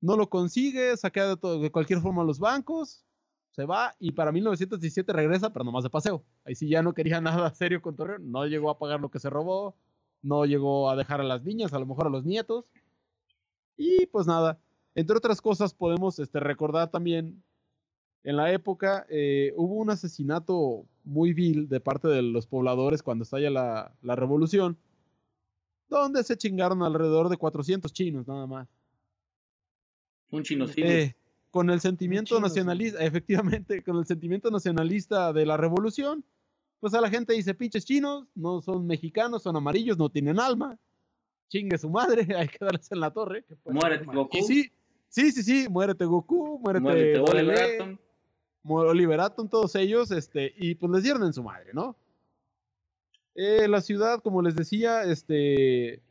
no 0.00 0.16
lo 0.16 0.28
consigue, 0.28 0.96
saquea 0.96 1.28
de, 1.28 1.36
todo- 1.36 1.60
de 1.60 1.70
cualquier 1.70 2.00
forma 2.00 2.24
los 2.24 2.40
bancos, 2.40 3.04
se 3.52 3.66
va 3.66 3.94
y 4.00 4.10
para 4.10 4.32
1917 4.32 5.12
regresa, 5.12 5.52
pero 5.52 5.64
nomás 5.64 5.84
de 5.84 5.90
paseo. 5.90 6.24
Ahí 6.44 6.56
sí 6.56 6.68
ya 6.68 6.82
no 6.82 6.92
quería 6.92 7.20
nada 7.46 7.54
serio 7.54 7.80
con 7.80 7.94
Torreón, 7.94 8.32
no 8.32 8.46
llegó 8.46 8.70
a 8.70 8.78
pagar 8.80 8.98
lo 9.00 9.12
que 9.12 9.20
se 9.20 9.30
robó, 9.30 9.76
no 10.22 10.44
llegó 10.44 10.90
a 10.90 10.96
dejar 10.96 11.20
a 11.20 11.24
las 11.24 11.44
niñas, 11.44 11.72
a 11.72 11.78
lo 11.78 11.86
mejor 11.86 12.08
a 12.08 12.10
los 12.10 12.24
nietos. 12.24 12.72
Y 13.76 14.06
pues 14.06 14.26
nada, 14.26 14.58
entre 14.96 15.16
otras 15.16 15.40
cosas 15.40 15.72
podemos 15.72 16.18
este, 16.18 16.40
recordar 16.40 16.90
también, 16.90 17.44
en 18.28 18.36
la 18.36 18.52
época 18.52 19.06
eh, 19.08 19.54
hubo 19.56 19.76
un 19.76 19.88
asesinato 19.88 20.84
muy 21.02 21.32
vil 21.32 21.66
de 21.66 21.80
parte 21.80 22.08
de 22.08 22.20
los 22.20 22.46
pobladores 22.46 23.02
cuando 23.02 23.22
estalla 23.22 23.48
la, 23.48 23.96
la 24.02 24.16
revolución, 24.16 24.76
donde 25.88 26.22
se 26.22 26.36
chingaron 26.36 26.82
alrededor 26.82 27.30
de 27.30 27.38
400 27.38 27.90
chinos 27.90 28.28
nada 28.28 28.46
más. 28.46 28.68
Un 30.30 30.42
chinocidio. 30.42 30.90
Eh, 30.90 31.16
con 31.50 31.70
el 31.70 31.80
sentimiento 31.80 32.34
chino, 32.34 32.40
sí. 32.40 32.50
nacionalista, 32.50 32.98
efectivamente, 33.02 33.82
con 33.82 33.96
el 33.96 34.04
sentimiento 34.04 34.50
nacionalista 34.50 35.32
de 35.32 35.46
la 35.46 35.56
revolución, 35.56 36.22
pues 36.80 36.92
a 36.92 37.00
la 37.00 37.08
gente 37.08 37.32
dice, 37.32 37.54
pinches 37.54 37.86
chinos, 37.86 38.26
no 38.34 38.60
son 38.60 38.86
mexicanos, 38.86 39.42
son 39.42 39.56
amarillos, 39.56 39.96
no 39.96 40.10
tienen 40.10 40.38
alma, 40.38 40.78
chingue 41.48 41.78
su 41.78 41.88
madre, 41.88 42.26
hay 42.36 42.48
que 42.48 42.58
darles 42.60 42.92
en 42.92 43.00
la 43.00 43.10
torre. 43.10 43.46
¿Qué 43.48 43.56
puede 43.56 43.74
Muérete, 43.74 44.04
Goku. 44.04 44.36
Y 44.36 44.42
sí, 44.42 44.72
sí, 45.08 45.32
sí, 45.32 45.42
sí, 45.42 45.66
muérete 45.70 46.04
Goku, 46.04 46.58
muérete, 46.58 46.82
Muérete, 46.82 47.98
Oliver 48.76 49.20
Atom. 49.20 49.46
Liberaton, 49.46 49.48
todos 49.48 49.74
ellos, 49.74 50.10
este, 50.10 50.54
y 50.56 50.74
pues 50.74 50.92
les 50.92 51.02
dieron 51.02 51.24
en 51.24 51.32
su 51.32 51.42
madre, 51.42 51.70
¿no? 51.72 51.96
Eh, 53.34 53.68
la 53.68 53.80
ciudad, 53.80 54.20
como 54.20 54.42
les 54.42 54.56
decía, 54.56 55.04
este, 55.04 56.02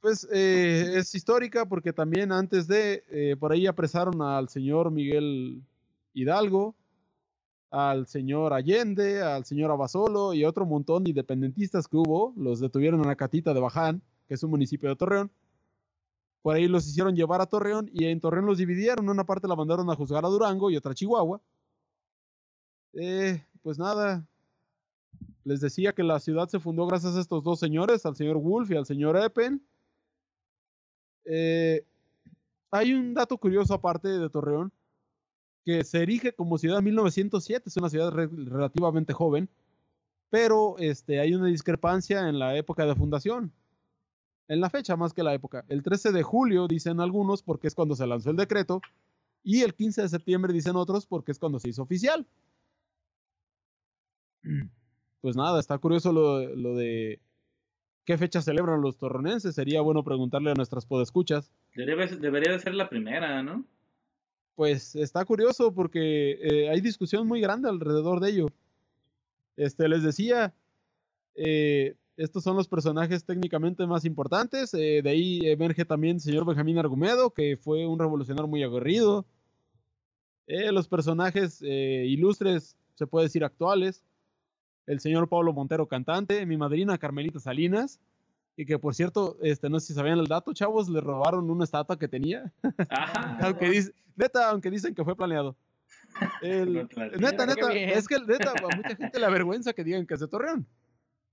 pues 0.00 0.26
eh, 0.32 0.94
es 0.96 1.14
histórica 1.14 1.66
porque 1.66 1.92
también 1.92 2.32
antes 2.32 2.66
de, 2.66 3.04
eh, 3.10 3.36
por 3.38 3.52
ahí 3.52 3.66
apresaron 3.66 4.22
al 4.22 4.48
señor 4.48 4.90
Miguel 4.90 5.62
Hidalgo, 6.14 6.74
al 7.70 8.06
señor 8.06 8.52
Allende, 8.52 9.22
al 9.22 9.44
señor 9.44 9.70
Abasolo 9.70 10.32
y 10.34 10.44
otro 10.44 10.66
montón 10.66 11.04
de 11.04 11.10
independentistas 11.10 11.86
que 11.86 11.96
hubo, 11.96 12.32
los 12.36 12.60
detuvieron 12.60 13.00
en 13.00 13.06
la 13.06 13.16
Catita 13.16 13.54
de 13.54 13.60
Baján, 13.60 14.02
que 14.26 14.34
es 14.34 14.42
un 14.42 14.50
municipio 14.50 14.88
de 14.88 14.96
Torreón. 14.96 15.30
Por 16.42 16.56
ahí 16.56 16.68
los 16.68 16.86
hicieron 16.86 17.14
llevar 17.14 17.40
a 17.40 17.46
Torreón 17.46 17.90
y 17.92 18.06
en 18.06 18.20
Torreón 18.20 18.46
los 18.46 18.58
dividieron. 18.58 19.08
Una 19.08 19.24
parte 19.24 19.48
la 19.48 19.56
mandaron 19.56 19.90
a 19.90 19.96
juzgar 19.96 20.24
a 20.24 20.28
Durango 20.28 20.70
y 20.70 20.76
otra 20.76 20.92
a 20.92 20.94
Chihuahua. 20.94 21.40
Eh, 22.94 23.44
pues 23.62 23.78
nada, 23.78 24.26
les 25.44 25.60
decía 25.60 25.92
que 25.92 26.02
la 26.02 26.20
ciudad 26.20 26.48
se 26.48 26.60
fundó 26.60 26.86
gracias 26.86 27.16
a 27.16 27.20
estos 27.20 27.42
dos 27.42 27.58
señores, 27.58 28.06
al 28.06 28.16
señor 28.16 28.38
Wolf 28.38 28.70
y 28.70 28.76
al 28.76 28.86
señor 28.86 29.16
Eppen. 29.16 29.62
Eh, 31.24 31.84
hay 32.70 32.94
un 32.94 33.14
dato 33.14 33.36
curioso 33.38 33.74
aparte 33.74 34.08
de 34.08 34.30
Torreón, 34.30 34.72
que 35.64 35.84
se 35.84 36.02
erige 36.02 36.32
como 36.32 36.58
ciudad 36.58 36.78
en 36.78 36.84
1907, 36.84 37.68
es 37.68 37.76
una 37.76 37.90
ciudad 37.90 38.12
relativamente 38.12 39.12
joven, 39.12 39.48
pero 40.30 40.76
este, 40.78 41.20
hay 41.20 41.34
una 41.34 41.46
discrepancia 41.46 42.28
en 42.28 42.38
la 42.38 42.56
época 42.56 42.86
de 42.86 42.94
fundación, 42.94 43.52
en 44.50 44.60
la 44.60 44.68
fecha 44.68 44.96
más 44.96 45.14
que 45.14 45.22
la 45.22 45.32
época. 45.32 45.64
El 45.68 45.84
13 45.84 46.10
de 46.10 46.24
julio 46.24 46.66
dicen 46.66 46.98
algunos 46.98 47.40
porque 47.40 47.68
es 47.68 47.74
cuando 47.76 47.94
se 47.94 48.04
lanzó 48.04 48.30
el 48.30 48.36
decreto, 48.36 48.82
y 49.44 49.62
el 49.62 49.74
15 49.74 50.02
de 50.02 50.08
septiembre 50.08 50.52
dicen 50.52 50.74
otros 50.74 51.06
porque 51.06 51.30
es 51.30 51.38
cuando 51.38 51.60
se 51.60 51.68
hizo 51.70 51.82
oficial. 51.82 52.26
Pues 55.22 55.36
nada, 55.36 55.60
está 55.60 55.76
curioso 55.76 56.14
lo, 56.14 56.56
lo 56.56 56.74
de 56.74 57.20
qué 58.06 58.16
fecha 58.16 58.40
celebran 58.40 58.80
los 58.80 58.96
torronenses. 58.96 59.54
Sería 59.54 59.82
bueno 59.82 60.02
preguntarle 60.02 60.50
a 60.50 60.54
nuestras 60.54 60.86
podescuchas. 60.86 61.52
Debería, 61.74 62.06
debería 62.16 62.52
de 62.52 62.58
ser 62.58 62.74
la 62.74 62.88
primera, 62.88 63.42
¿no? 63.42 63.66
Pues 64.54 64.96
está 64.96 65.22
curioso 65.26 65.74
porque 65.74 66.38
eh, 66.40 66.70
hay 66.70 66.80
discusión 66.80 67.28
muy 67.28 67.42
grande 67.42 67.68
alrededor 67.68 68.20
de 68.20 68.30
ello. 68.30 68.46
Este, 69.58 69.90
les 69.90 70.02
decía, 70.02 70.54
eh, 71.34 71.96
estos 72.22 72.44
son 72.44 72.56
los 72.56 72.68
personajes 72.68 73.24
técnicamente 73.24 73.86
más 73.86 74.04
importantes. 74.04 74.74
Eh, 74.74 75.00
de 75.02 75.10
ahí 75.10 75.40
emerge 75.44 75.84
también 75.84 76.16
el 76.16 76.20
señor 76.20 76.44
Benjamín 76.44 76.78
Argumedo, 76.78 77.30
que 77.30 77.56
fue 77.56 77.86
un 77.86 77.98
revolucionario 77.98 78.48
muy 78.48 78.62
aguerrido. 78.62 79.26
los 80.46 80.88
personajes 80.88 81.62
ilustres, 81.62 82.76
se 82.94 83.06
puede 83.06 83.26
decir 83.26 83.44
actuales, 83.44 84.04
el 84.86 85.00
señor 85.00 85.28
Pablo 85.28 85.52
Montero 85.52 85.86
cantante, 85.86 86.44
mi 86.46 86.56
madrina 86.56 86.98
Carmelita 86.98 87.38
Salinas, 87.38 88.00
y 88.56 88.66
que 88.66 88.78
por 88.78 88.94
cierto, 88.94 89.38
este, 89.40 89.70
no 89.70 89.80
sé 89.80 89.88
si 89.88 89.94
sabían 89.94 90.18
el 90.18 90.26
dato, 90.26 90.52
chavos, 90.52 90.88
le 90.88 91.00
robaron 91.00 91.48
una 91.50 91.64
estatua 91.64 91.98
que 91.98 92.08
tenía. 92.08 92.52
aunque 93.40 93.70
dice, 93.70 93.94
neta, 94.16 94.50
aunque 94.50 94.70
dicen 94.70 94.94
que 94.94 95.04
fue 95.04 95.16
planeado. 95.16 95.56
neta, 96.42 97.46
neta, 97.46 97.72
es 97.72 98.08
que 98.08 98.18
neta, 98.18 98.50
a 98.50 98.76
mucha 98.76 98.96
gente 98.96 99.18
le 99.18 99.26
avergüenza 99.26 99.72
que 99.72 99.84
digan 99.84 100.06
que 100.06 100.14
es 100.14 100.20
de 100.20 100.28
Torreón. 100.28 100.66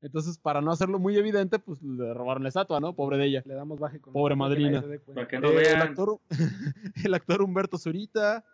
Entonces, 0.01 0.37
para 0.37 0.61
no 0.61 0.71
hacerlo 0.71 0.99
muy 0.99 1.17
evidente, 1.17 1.57
pues 1.59 1.81
le 1.81 2.13
robaron 2.13 2.43
la 2.43 2.49
estatua, 2.49 2.79
¿no? 2.79 2.93
Pobre 2.93 3.17
de 3.17 3.25
ella. 3.25 3.43
Le 3.45 3.55
damos 3.55 3.79
baje 3.79 3.99
con 3.99 4.13
Pobre 4.13 4.35
madrina. 4.35 4.83
Para 5.13 5.27
que 5.27 5.39
no 5.39 5.49
eh, 5.49 5.71
el, 5.71 5.81
actor, 5.81 6.19
el 7.03 7.13
actor 7.13 7.41
Humberto 7.41 7.77
Zurita, 7.77 8.45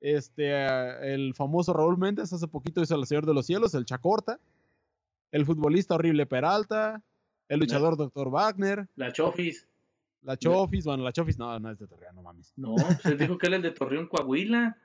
este, 0.00 1.12
el 1.12 1.34
famoso 1.34 1.72
Raúl 1.72 1.98
Méndez 1.98 2.32
hace 2.32 2.46
poquito 2.46 2.80
hizo 2.80 2.94
El 2.94 3.06
Señor 3.06 3.26
de 3.26 3.34
los 3.34 3.46
Cielos, 3.46 3.74
el 3.74 3.84
Chacorta. 3.84 4.38
El 5.32 5.44
futbolista 5.44 5.96
horrible 5.96 6.26
Peralta. 6.26 7.02
El 7.48 7.60
luchador 7.60 7.96
Dr. 7.96 8.30
Wagner. 8.30 8.88
La 8.94 9.12
Chofis. 9.12 9.66
La 10.22 10.36
Chofis, 10.36 10.84
bueno, 10.84 11.04
la 11.04 11.12
Chofis 11.12 11.38
no, 11.38 11.58
no 11.58 11.70
es 11.70 11.78
de 11.78 11.86
Torreón, 11.86 12.14
no 12.14 12.22
mames. 12.22 12.52
No, 12.56 12.76
se 13.02 13.14
dijo 13.16 13.36
que 13.36 13.48
él 13.48 13.54
es 13.54 13.62
de 13.62 13.70
Torreón, 13.72 14.06
Coahuila. 14.06 14.78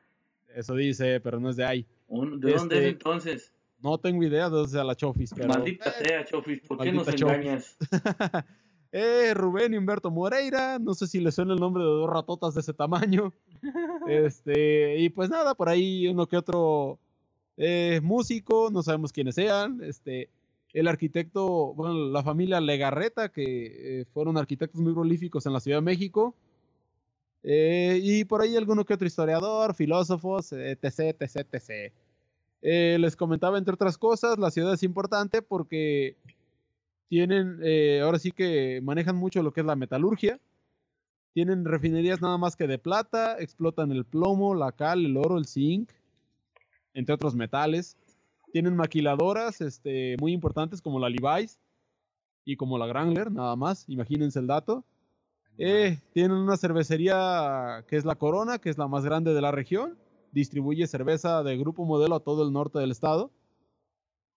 Eso 0.54 0.76
dice, 0.76 1.20
pero 1.22 1.40
no 1.40 1.50
es 1.50 1.56
de 1.56 1.66
ahí. 1.66 1.86
¿De 2.10 2.18
dónde 2.18 2.50
es 2.50 2.62
este, 2.64 2.88
entonces? 2.90 3.54
No 3.82 3.98
tengo 3.98 4.24
idea 4.24 4.50
de 4.50 4.56
dónde 4.56 4.72
sea 4.72 4.84
la 4.84 4.96
Chofis. 4.96 5.34
Pero... 5.34 5.48
Maldita 5.48 5.92
sea, 5.92 6.26
Chofis, 6.26 6.60
¿por 6.68 6.80
qué 6.80 6.92
nos 6.92 7.08
engañas? 7.08 7.78
eh, 8.92 9.34
Rubén 9.34 9.74
y 9.74 9.78
Humberto 9.78 10.12
Moreira, 10.12 10.80
no 10.80 10.94
sé 10.94 11.08
si 11.08 11.20
le 11.20 11.32
suena 11.32 11.54
el 11.54 11.60
nombre 11.60 11.84
de 11.84 11.90
dos 11.90 12.10
ratotas 12.10 12.54
de 12.56 12.62
ese 12.62 12.74
tamaño. 12.74 13.34
este, 14.08 14.98
y 15.00 15.10
pues 15.10 15.30
nada, 15.30 15.56
por 15.56 15.70
ahí 15.70 16.08
uno 16.08 16.28
que 16.28 16.38
otro 16.38 17.00
eh, 17.58 18.00
músico, 18.04 18.70
no 18.72 18.84
sabemos 18.84 19.12
quiénes 19.12 19.36
sean. 19.36 19.82
Este, 19.84 20.30
el 20.74 20.88
arquitecto, 20.88 21.74
bueno, 21.74 21.94
la 22.10 22.24
familia 22.24 22.62
Legarreta, 22.62 23.30
que 23.30 24.02
eh, 24.02 24.06
fueron 24.14 24.38
arquitectos 24.38 24.82
muy 24.82 24.94
prolíficos 24.94 25.46
en 25.46 25.54
la 25.54 25.60
Ciudad 25.60 25.78
de 25.78 25.84
México. 25.84 26.36
Eh, 27.44 28.00
y 28.04 28.26
por 28.26 28.42
ahí 28.42 28.56
alguno 28.56 28.86
que 28.86 28.94
otro 28.94 29.08
historiador, 29.08 29.74
filósofos, 29.74 30.52
etc, 30.52 31.16
etc, 31.20 31.48
etc. 31.54 31.94
les 32.62 33.16
comentaba, 33.16 33.58
entre 33.58 33.74
otras 33.74 33.98
cosas, 33.98 34.38
la 34.38 34.52
ciudad 34.52 34.74
es 34.74 34.84
importante 34.84 35.42
porque 35.42 36.18
tienen, 37.08 37.60
ahora 38.04 38.20
sí 38.20 38.32
que 38.32 38.82
manejan 38.84 39.16
mucho 39.16 39.42
lo 39.44 39.52
que 39.54 39.62
es 39.62 39.66
la 39.66 39.76
metalurgia. 39.76 40.40
Tienen 41.34 41.64
refinerías 41.66 42.22
nada 42.22 42.38
más 42.38 42.56
que 42.56 42.68
de 42.68 42.80
plata, 42.80 43.38
explotan 43.40 43.92
el 43.92 44.04
plomo, 44.04 44.56
la 44.56 44.72
cal, 44.72 45.06
el 45.06 45.16
oro, 45.16 45.38
el 45.38 45.46
zinc, 45.46 45.92
entre 46.94 47.16
otros 47.16 47.36
metales. 47.36 47.98
Tienen 48.52 48.76
maquiladoras 48.76 49.62
este, 49.62 50.18
muy 50.20 50.34
importantes 50.34 50.82
como 50.82 51.00
la 51.00 51.10
Levi's 51.10 51.60
y 52.46 52.56
como 52.56 52.78
la 52.78 52.88
Grangler, 52.88 53.32
nada 53.32 53.56
más, 53.56 53.88
imagínense 53.88 54.40
el 54.40 54.48
dato. 54.48 54.84
Eh, 55.60 56.00
tienen 56.14 56.38
una 56.38 56.58
cervecería 56.58 57.86
que 57.88 57.98
es 57.98 58.06
la 58.06 58.16
Corona, 58.16 58.58
que 58.58 58.70
es 58.70 58.78
la 58.78 58.88
más 58.88 59.04
grande 59.04 59.34
de 59.34 59.42
la 59.42 59.52
región. 59.52 59.98
Distribuye 60.32 60.88
cerveza 60.88 61.44
de 61.44 61.58
grupo 61.58 61.86
modelo 61.86 62.16
a 62.16 62.20
todo 62.20 62.44
el 62.46 62.54
norte 62.54 62.80
del 62.80 62.92
estado. 62.92 63.32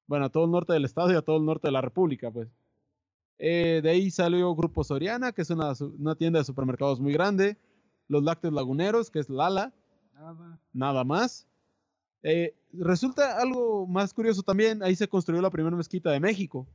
Bueno, 0.07 0.27
a 0.27 0.29
todo 0.31 0.45
el 0.45 0.51
norte 0.51 0.73
del 0.73 0.85
estado 0.85 1.13
y 1.13 1.17
a 1.17 1.23
todo 1.23 1.37
el 1.37 1.45
norte 1.45 1.69
de 1.69 1.73
la 1.73 1.81
república, 1.81 2.31
pues. 2.31 2.49
Eh, 3.39 3.81
de 3.83 3.91
ahí 3.91 4.11
salió 4.11 4.55
Grupo 4.55 4.85
Soriana, 4.85 5.33
que 5.33 5.43
es 5.43 5.51
una, 5.51 5.73
una, 5.99 6.15
tienda 6.15 6.39
de 6.39 6.45
supermercados 6.45 7.01
muy 7.01 7.13
grande. 7.13 7.57
Los 8.09 8.23
Lácteos 8.23 8.53
Laguneros, 8.53 9.11
que 9.11 9.19
es 9.19 9.29
Lala. 9.29 9.73
Nada. 10.15 10.61
Nada 10.73 11.05
más. 11.05 11.47
Eh, 12.23 12.55
resulta 12.73 13.39
algo 13.41 13.87
más 13.87 14.15
curioso 14.15 14.43
también, 14.43 14.83
ahí 14.83 14.95
se 14.95 15.09
construyó 15.09 15.43
la 15.43 15.51
primera 15.51 15.77
mezquita 15.77 16.11
de 16.11 16.21
México. 16.21 16.67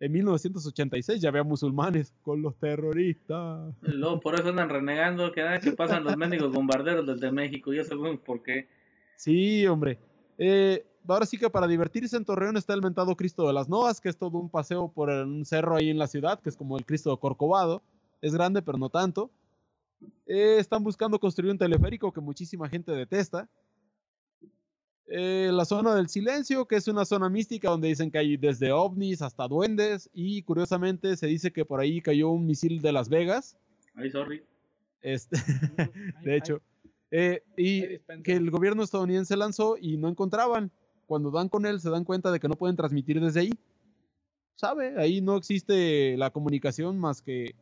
En 0.00 0.12
1986 0.12 1.20
ya 1.20 1.28
había 1.28 1.42
musulmanes 1.42 2.14
con 2.22 2.40
los 2.40 2.56
terroristas. 2.56 3.74
por 4.22 4.34
eso 4.34 4.48
andan 4.48 4.68
renegando 4.68 5.32
que, 5.32 5.42
que 5.60 5.72
pasan 5.72 6.04
los 6.04 6.16
mendigos 6.16 6.52
bombarderos 6.52 7.04
desde 7.06 7.32
México, 7.32 7.72
ya 7.72 7.82
sabemos 7.82 8.20
por 8.20 8.42
qué. 8.42 8.68
Sí, 9.16 9.66
hombre. 9.66 9.98
Eh, 10.38 10.86
ahora 11.08 11.26
sí 11.26 11.36
que 11.36 11.50
para 11.50 11.66
divertirse 11.66 12.16
en 12.16 12.24
Torreón 12.24 12.56
está 12.56 12.74
el 12.74 12.82
mentado 12.82 13.16
Cristo 13.16 13.46
de 13.46 13.52
las 13.52 13.68
Novas, 13.68 14.00
que 14.00 14.08
es 14.08 14.16
todo 14.16 14.38
un 14.38 14.48
paseo 14.48 14.92
por 14.92 15.08
un 15.08 15.44
cerro 15.44 15.76
ahí 15.76 15.90
en 15.90 15.98
la 15.98 16.06
ciudad, 16.06 16.40
que 16.40 16.48
es 16.48 16.56
como 16.56 16.78
el 16.78 16.86
Cristo 16.86 17.10
de 17.10 17.18
Corcovado. 17.18 17.82
Es 18.20 18.32
grande, 18.34 18.62
pero 18.62 18.78
no 18.78 18.90
tanto. 18.90 19.30
Eh, 20.26 20.56
están 20.58 20.84
buscando 20.84 21.18
construir 21.18 21.50
un 21.50 21.58
teleférico 21.58 22.12
que 22.12 22.20
muchísima 22.20 22.68
gente 22.68 22.92
detesta. 22.92 23.48
Eh, 25.10 25.50
la 25.52 25.64
zona 25.64 25.94
del 25.94 26.08
silencio, 26.08 26.66
que 26.66 26.76
es 26.76 26.86
una 26.86 27.06
zona 27.06 27.30
mística 27.30 27.70
donde 27.70 27.88
dicen 27.88 28.10
que 28.10 28.18
hay 28.18 28.36
desde 28.36 28.72
ovnis 28.72 29.22
hasta 29.22 29.48
duendes 29.48 30.10
y 30.12 30.42
curiosamente 30.42 31.16
se 31.16 31.26
dice 31.26 31.50
que 31.50 31.64
por 31.64 31.80
ahí 31.80 32.02
cayó 32.02 32.28
un 32.28 32.46
misil 32.46 32.82
de 32.82 32.92
Las 32.92 33.08
Vegas. 33.08 33.56
Ay, 33.94 34.10
sorry. 34.10 34.42
Este, 35.00 35.36
de 36.22 36.36
hecho, 36.36 36.60
eh, 37.10 37.42
y 37.56 37.98
que 38.22 38.34
el 38.34 38.50
gobierno 38.50 38.82
estadounidense 38.82 39.36
lanzó 39.36 39.76
y 39.80 39.96
no 39.96 40.08
encontraban. 40.08 40.70
Cuando 41.06 41.30
dan 41.30 41.48
con 41.48 41.64
él 41.64 41.80
se 41.80 41.88
dan 41.88 42.04
cuenta 42.04 42.30
de 42.30 42.38
que 42.38 42.48
no 42.48 42.56
pueden 42.56 42.76
transmitir 42.76 43.18
desde 43.18 43.40
ahí. 43.40 43.52
¿Sabe? 44.56 44.94
Ahí 44.98 45.22
no 45.22 45.36
existe 45.36 46.18
la 46.18 46.30
comunicación 46.30 46.98
más 46.98 47.22
que 47.22 47.54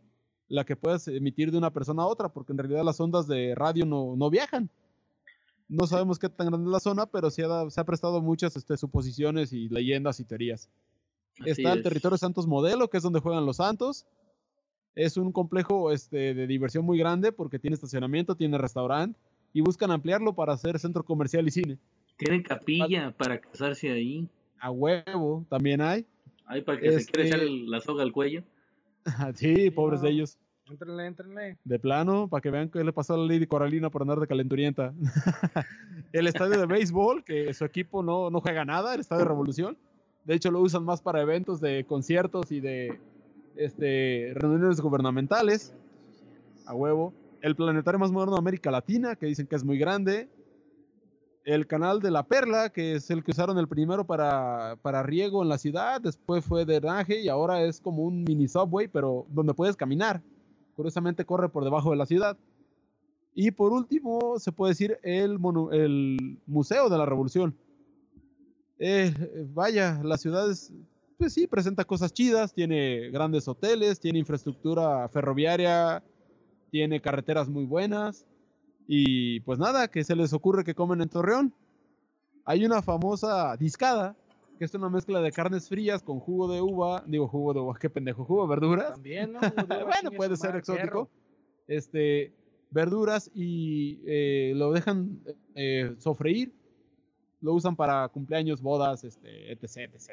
la 0.49 0.65
que 0.65 0.75
puedas 0.75 1.07
emitir 1.07 1.53
de 1.53 1.59
una 1.59 1.73
persona 1.73 2.03
a 2.03 2.07
otra, 2.07 2.29
porque 2.29 2.53
en 2.53 2.59
realidad 2.59 2.85
las 2.85 2.99
ondas 2.99 3.29
de 3.29 3.55
radio 3.55 3.87
no, 3.87 4.17
no 4.17 4.31
viajan. 4.31 4.69
No 5.69 5.87
sabemos 5.87 6.19
qué 6.19 6.29
tan 6.29 6.49
grande 6.49 6.67
es 6.67 6.73
la 6.73 6.81
zona, 6.81 7.07
pero 7.07 7.31
sí 7.31 7.43
se 7.71 7.81
ha 7.81 7.85
prestado 7.85 8.23
muchas 8.23 8.57
este, 8.57 8.77
suposiciones 8.77 9.53
y 9.53 9.69
leyendas 9.69 10.21
y 10.21 10.25
teorías. 10.25 10.69
Está 11.45 11.73
el 11.73 11.83
territorio 11.83 12.17
Santos 12.17 12.47
Modelo, 12.47 12.89
que 12.89 12.99
es 12.99 13.03
donde 13.03 13.21
juegan 13.21 13.45
los 13.45 13.57
Santos. 13.57 14.07
Es 14.95 15.17
un 15.17 15.33
complejo 15.33 15.93
este, 15.93 16.35
de 16.35 16.47
diversión 16.47 16.85
muy 16.85 16.99
grande 16.99 17.33
porque 17.33 17.59
tiene 17.59 17.75
estacionamiento, 17.75 18.37
tiene 18.37 18.57
restaurante 18.57 19.19
y 19.53 19.61
buscan 19.61 19.91
ampliarlo 19.91 20.35
para 20.35 20.55
hacer 20.55 20.79
centro 20.79 21.03
comercial 21.03 21.47
y 21.47 21.51
cine. 21.51 21.79
Tienen 22.17 22.43
capilla 22.43 23.15
para 23.17 23.41
casarse 23.41 23.91
ahí. 23.91 24.29
A 24.59 24.71
huevo, 24.71 25.45
también 25.51 25.83
hay. 25.83 26.07
Hay 26.47 26.63
para 26.63 26.81
que 26.81 27.01
se 27.01 27.07
quiera 27.07 27.29
echar 27.29 27.41
este 27.41 27.67
la 27.67 27.81
soga 27.81 28.03
al 28.03 28.13
cuello. 28.13 28.43
sí, 29.35 29.71
pobres 29.71 30.01
de 30.01 30.11
ellos. 30.11 30.39
Entrenle, 30.69 31.07
entrenle. 31.07 31.59
De 31.65 31.79
plano, 31.79 32.29
para 32.29 32.41
que 32.41 32.51
vean 32.51 32.69
qué 32.69 32.83
le 32.83 32.93
pasó 32.93 33.15
a 33.15 33.19
la 33.19 33.27
Lady 33.27 33.47
Coralina 33.47 33.89
por 33.89 34.03
andar 34.03 34.19
de 34.19 34.27
calenturienta. 34.27 34.93
el 36.13 36.27
estadio 36.27 36.59
de 36.59 36.67
béisbol, 36.67 37.23
que 37.23 37.55
su 37.55 37.65
equipo 37.65 38.03
no, 38.03 38.31
no 38.31 38.41
juega 38.41 38.65
nada, 38.65 38.95
el 38.95 39.01
estadio 39.01 39.23
de 39.23 39.29
Revolución. 39.29 39.79
De 40.25 40.35
hecho, 40.35 40.51
lo 40.51 40.61
usan 40.61 40.85
más 40.85 41.01
para 41.01 41.23
eventos 41.23 41.61
de 41.61 41.85
conciertos 41.85 42.51
y 42.51 42.59
de 42.59 42.99
este, 43.55 44.33
reuniones 44.35 44.81
gubernamentales. 44.81 45.73
A 46.67 46.75
huevo. 46.75 47.15
El 47.43 47.55
planetario 47.55 48.01
más 48.01 48.11
moderno 48.11 48.35
de 48.35 48.41
América 48.41 48.73
Latina, 48.73 49.15
que 49.15 49.27
dicen 49.27 49.47
que 49.47 49.55
es 49.55 49.63
muy 49.63 49.79
grande. 49.79 50.29
El 51.45 51.69
canal 51.69 52.01
de 52.01 52.11
la 52.11 52.25
Perla, 52.25 52.71
que 52.71 52.97
es 52.97 53.09
el 53.11 53.23
que 53.23 53.31
usaron 53.31 53.57
el 53.59 53.69
primero 53.69 54.05
para, 54.05 54.77
para 54.83 55.05
riego 55.05 55.45
en 55.45 55.49
la 55.49 55.59
ciudad. 55.59 56.01
Después 56.01 56.45
fue 56.45 56.65
drenaje 56.65 57.21
y 57.21 57.29
ahora 57.29 57.63
es 57.63 57.81
como 57.81 58.03
un 58.03 58.25
mini 58.25 58.49
subway, 58.49 58.89
pero 58.89 59.27
donde 59.29 59.55
puedes 59.55 59.77
caminar. 59.77 60.21
Curiosamente 60.77 61.25
corre 61.25 61.49
por 61.49 61.65
debajo 61.65 61.91
de 61.91 61.97
la 61.97 62.07
ciudad. 62.07 62.37
Y 63.35 63.51
por 63.51 63.73
último, 63.73 64.39
se 64.39 64.53
puede 64.53 64.73
decir 64.73 64.99
el, 65.03 65.39
Museo 66.47 66.89
de 66.89 66.99
la 66.99 67.07
Revolución. 67.07 67.57
Eh, 68.79 69.13
vaya, 69.53 70.01
la 70.05 70.19
ciudad 70.19 70.51
es, 70.51 70.73
pues 71.19 71.33
sí, 71.33 71.47
presenta 71.47 71.85
cosas 71.85 72.13
chidas, 72.13 72.53
tiene 72.53 73.11
grandes 73.11 73.49
hoteles, 73.49 74.01
tiene 74.01 74.19
infraestructura 74.19 75.09
ferroviaria, 75.09 76.03
tiene 76.71 77.01
carreteras 77.01 77.49
muy 77.49 77.65
buenas. 77.65 78.27
Y 78.87 79.41
pues 79.41 79.59
nada, 79.59 79.89
que 79.89 80.05
se 80.05 80.15
les 80.15 80.33
ocurre 80.33 80.65
que 80.65 80.75
comen 80.75 81.01
en 81.01 81.09
Torreón. 81.09 81.55
Hay 82.45 82.65
una 82.65 82.81
famosa 82.81 83.57
discada, 83.57 84.15
que 84.59 84.65
es 84.65 84.75
una 84.75 84.89
mezcla 84.89 85.21
de 85.21 85.33
carnes 85.33 85.69
frías 85.69 86.03
con 86.03 86.21
jugo 86.21 86.53
de 86.53 86.61
uva, 86.61 87.05
digo 87.07 87.29
jugo 87.29 87.55
de 87.55 87.61
uva, 87.61 87.79
qué 87.79 87.91
pendejo, 87.91 88.25
jugo 88.25 88.43
de 88.43 88.49
verduras. 88.49 88.93
También, 88.93 89.33
¿no? 89.33 89.41
bueno, 89.87 90.11
puede 90.17 90.37
ser 90.37 90.57
exótico. 90.57 91.11
Este, 91.69 92.33
verduras 92.71 93.31
y 93.35 94.01
eh, 94.07 94.53
lo 94.55 94.73
dejan 94.73 95.21
eh, 95.55 95.95
sofreír. 95.99 96.53
Lo 97.41 97.53
usan 97.53 97.77
para 97.77 98.09
cumpleaños, 98.09 98.63
bodas, 98.63 99.05
este, 99.05 99.53
etc, 99.53 99.95
etc. 99.95 100.11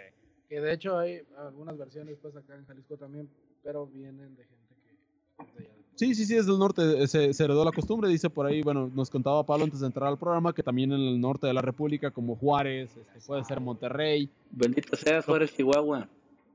Que 0.50 0.60
de 0.62 0.74
hecho 0.74 0.98
hay 0.98 1.22
algunas 1.38 1.78
versiones 1.78 2.18
pues 2.22 2.36
acá 2.36 2.56
en 2.56 2.66
Jalisco 2.66 2.98
también, 2.98 3.30
pero 3.64 3.88
vienen 3.88 4.36
de 4.36 4.44
gente 4.46 4.76
que 4.84 5.44
es 5.44 5.56
de 5.56 5.64
allá. 5.64 5.73
Sí, 5.96 6.16
sí, 6.16 6.26
sí, 6.26 6.36
es 6.36 6.48
del 6.48 6.58
norte, 6.58 7.04
eh, 7.04 7.08
se, 7.08 7.34
se 7.34 7.44
heredó 7.44 7.64
la 7.64 7.72
costumbre, 7.72 8.10
dice 8.10 8.30
por 8.30 8.48
ahí, 8.48 8.64
bueno, 8.64 8.90
nos 8.96 9.12
contaba 9.12 9.46
Pablo 9.46 9.66
antes 9.66 9.80
de 9.80 9.86
entrar 9.88 10.10
al 10.10 10.18
programa 10.18 10.52
que 10.54 10.64
también 10.64 10.92
en 10.92 11.00
el 11.00 11.22
norte 11.22 11.46
de 11.46 11.54
la 11.54 11.62
República, 11.62 12.10
como 12.10 12.36
Juárez, 12.36 12.90
este, 12.98 13.20
puede 13.28 13.44
ser 13.46 13.60
Monterrey, 13.60 14.28
Bendito 14.50 14.96
sea, 14.98 15.22
Juárez, 15.22 15.54
Chihuahua. 15.56 16.08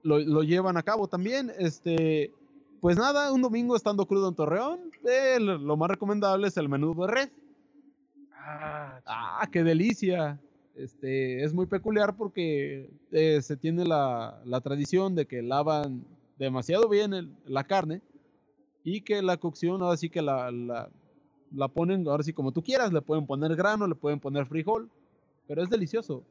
lo, 0.03 0.19
lo 0.19 0.43
llevan 0.43 0.77
a 0.77 0.83
cabo 0.83 1.07
también. 1.07 1.53
Este, 1.57 2.33
pues 2.81 2.97
nada, 2.97 3.33
un 3.33 3.41
domingo 3.43 3.77
estando 3.77 4.07
crudo 4.07 4.29
en 4.29 4.35
Torreón, 4.35 4.81
eh, 5.09 5.39
lo, 5.39 5.77
más 5.77 5.89
recomendable 5.91 6.49
es 6.49 6.57
el 6.57 6.69
menú 6.69 6.95
de 7.01 7.07
red. 7.07 7.29
Ah, 8.35 9.01
Ah, 9.07 9.49
qué 9.53 9.63
delicia. 9.63 10.39
Este, 10.75 11.43
es 11.45 11.53
muy 11.53 11.67
peculiar 11.67 12.17
porque 12.17 12.89
eh, 13.13 13.41
se 13.43 13.57
tiene 13.57 13.85
la, 13.85 14.41
la 14.45 14.61
tradición 14.61 15.15
de 15.15 15.27
que 15.27 15.43
lavan 15.43 16.05
demasiado 16.39 16.89
bien 16.89 17.15
el- 17.15 17.31
la 17.47 17.65
carne 17.65 18.01
y 18.95 19.01
que 19.03 19.23
la 19.23 19.37
cocción 19.37 19.83
ahora 19.83 19.97
sí 19.97 20.09
que 20.09 20.23
la, 20.23 20.51
la, 20.51 20.89
la 21.53 21.69
ponen, 21.69 22.07
ahora 22.09 22.23
sí 22.23 22.33
como 22.33 22.53
tú 22.53 22.63
quieras, 22.63 22.93
le 22.93 23.03
pueden 23.03 23.27
poner 23.27 23.55
grano, 23.55 23.87
le 23.87 23.95
pueden 23.95 24.21
poner 24.21 24.47
frijol, 24.47 24.89
pero 25.47 25.63
es 25.63 25.69
delicioso. 25.69 26.23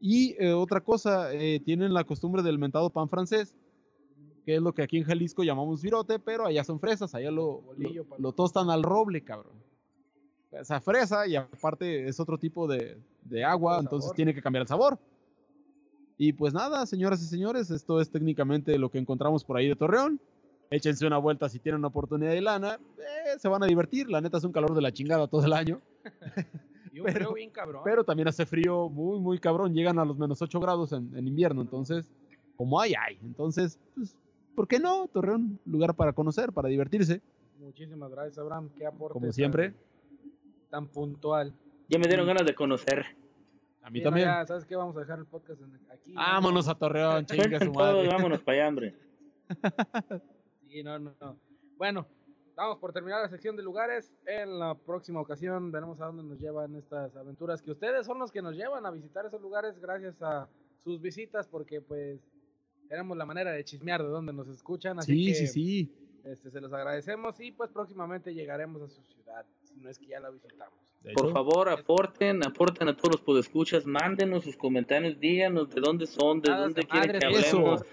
Y 0.00 0.36
eh, 0.42 0.52
otra 0.52 0.80
cosa, 0.80 1.32
eh, 1.34 1.60
tienen 1.60 1.92
la 1.92 2.04
costumbre 2.04 2.42
del 2.42 2.58
mentado 2.58 2.90
pan 2.90 3.08
francés, 3.08 3.54
que 4.46 4.56
es 4.56 4.62
lo 4.62 4.72
que 4.72 4.82
aquí 4.82 4.98
en 4.98 5.04
Jalisco 5.04 5.42
llamamos 5.42 5.82
virote, 5.82 6.18
pero 6.18 6.46
allá 6.46 6.64
son 6.64 6.80
fresas, 6.80 7.14
allá 7.14 7.30
lo, 7.30 7.60
Bolillo, 7.60 8.06
lo, 8.18 8.32
tostan 8.32 8.70
al 8.70 8.82
roble, 8.82 9.22
cabrón. 9.22 9.58
Esa 10.52 10.80
fresa 10.80 11.26
y 11.26 11.36
aparte 11.36 12.08
es 12.08 12.18
otro 12.18 12.38
tipo 12.38 12.66
de, 12.66 12.96
de 13.22 13.44
agua, 13.44 13.80
entonces 13.80 14.12
tiene 14.14 14.32
que 14.32 14.40
cambiar 14.40 14.62
el 14.62 14.68
sabor. 14.68 14.98
Y 16.16 16.32
pues 16.32 16.54
nada, 16.54 16.86
señoras 16.86 17.22
y 17.22 17.26
señores, 17.26 17.70
esto 17.70 18.00
es 18.00 18.10
técnicamente 18.10 18.78
lo 18.78 18.90
que 18.90 18.98
encontramos 18.98 19.44
por 19.44 19.58
ahí 19.58 19.68
de 19.68 19.76
Torreón. 19.76 20.18
Échense 20.70 21.06
una 21.06 21.18
vuelta 21.18 21.48
si 21.48 21.58
tienen 21.58 21.84
oportunidad 21.84 22.32
y 22.34 22.40
lana. 22.40 22.78
eh, 22.98 23.38
se 23.38 23.48
van 23.48 23.62
a 23.62 23.66
divertir. 23.66 24.08
La 24.10 24.20
neta 24.20 24.38
es 24.38 24.44
un 24.44 24.52
calor 24.52 24.74
de 24.74 24.82
la 24.82 24.92
chingada 24.92 25.26
todo 25.26 25.44
el 25.44 25.52
año. 25.54 25.80
y 26.92 27.00
un 27.00 27.06
pero- 27.06 27.16
frío 27.16 27.32
bien 27.34 27.50
cabrón. 27.50 27.82
Pero 27.84 28.04
también 28.04 28.28
hace 28.28 28.44
frío 28.46 28.88
muy, 28.90 29.18
muy 29.18 29.38
cabrón. 29.38 29.72
Llegan 29.74 29.98
a 29.98 30.04
los 30.04 30.18
menos 30.18 30.42
8 30.42 30.60
grados 30.60 30.92
en, 30.92 31.16
en 31.16 31.26
invierno. 31.26 31.62
Entonces, 31.62 32.10
como 32.56 32.80
hay, 32.80 32.92
hay. 32.94 33.18
Entonces, 33.22 33.78
pues, 33.94 34.14
¿por 34.54 34.68
qué 34.68 34.78
no? 34.78 35.06
Torreón, 35.08 35.58
lugar 35.64 35.94
para 35.94 36.12
conocer, 36.12 36.52
para 36.52 36.68
divertirse. 36.68 37.22
Muchísimas 37.58 38.10
gracias, 38.10 38.38
Abraham. 38.38 38.68
Qué 38.76 38.84
aporte. 38.86 39.14
Como 39.14 39.32
siempre. 39.32 39.72
Tan, 40.70 40.86
puntual. 40.86 41.54
Ya 41.88 41.98
me 41.98 42.06
dieron 42.06 42.26
ganas 42.26 42.44
de 42.44 42.54
conocer. 42.54 43.06
A 43.82 43.88
mí 43.90 44.00
Sí, 44.00 44.04
no, 44.04 44.10
también. 44.10 44.28
ya, 44.28 44.46
¿Sabes 44.46 44.66
qué? 44.66 44.76
Vamos 44.76 44.94
a 44.98 45.00
dejar 45.00 45.18
el 45.18 45.24
podcast 45.24 45.62
aquí. 45.90 46.12
¿no? 46.12 46.20
Vámonos 46.20 46.68
a 46.68 46.74
Torreón, 46.74 47.24
chinga 47.26 47.58
su 47.58 47.72
madre. 47.72 48.06
vámonos 48.08 48.40
para 48.42 48.58
allá, 48.58 48.68
hombre. 48.68 48.94
Sí, 50.78 50.84
no, 50.84 50.96
no, 50.96 51.12
no. 51.20 51.36
Bueno, 51.76 52.06
damos 52.56 52.78
por 52.78 52.92
terminar 52.92 53.20
la 53.20 53.28
sección 53.28 53.56
de 53.56 53.64
lugares. 53.64 54.12
En 54.26 54.60
la 54.60 54.76
próxima 54.76 55.20
ocasión 55.20 55.72
veremos 55.72 56.00
a 56.00 56.06
dónde 56.06 56.22
nos 56.22 56.38
llevan 56.38 56.76
estas 56.76 57.16
aventuras. 57.16 57.60
Que 57.62 57.72
ustedes 57.72 58.06
son 58.06 58.20
los 58.20 58.30
que 58.30 58.42
nos 58.42 58.54
llevan 58.54 58.86
a 58.86 58.92
visitar 58.92 59.26
esos 59.26 59.40
lugares 59.42 59.76
gracias 59.80 60.22
a 60.22 60.48
sus 60.84 61.00
visitas, 61.00 61.48
porque 61.48 61.80
pues 61.80 62.20
tenemos 62.88 63.16
la 63.16 63.26
manera 63.26 63.50
de 63.50 63.64
chismear 63.64 64.04
de 64.04 64.08
dónde 64.08 64.32
nos 64.32 64.46
escuchan. 64.46 65.00
Así 65.00 65.14
Sí, 65.14 65.26
que 65.26 65.34
sí, 65.34 65.46
sí. 65.48 65.92
Este, 66.24 66.50
se 66.52 66.60
los 66.60 66.72
agradecemos 66.72 67.40
y 67.40 67.50
pues 67.50 67.72
próximamente 67.72 68.32
llegaremos 68.32 68.82
a 68.82 68.88
su 68.88 69.02
ciudad, 69.02 69.44
si 69.64 69.80
no 69.80 69.88
es 69.90 69.98
que 69.98 70.06
ya 70.06 70.20
la 70.20 70.30
visitamos. 70.30 70.78
Por 71.14 71.32
favor, 71.32 71.70
aporten, 71.70 72.46
aporten 72.46 72.86
a 72.86 72.96
todos 72.96 73.14
los 73.16 73.20
podescuchas, 73.22 73.84
mándenos 73.84 74.44
sus 74.44 74.56
comentarios, 74.56 75.18
díganos 75.18 75.70
de 75.70 75.80
dónde 75.80 76.06
son, 76.06 76.40
de 76.40 76.50
Nada 76.50 76.62
dónde 76.62 76.82
de 76.82 76.86
quieren 76.86 77.18
que 77.20 77.38
eso. 77.38 77.84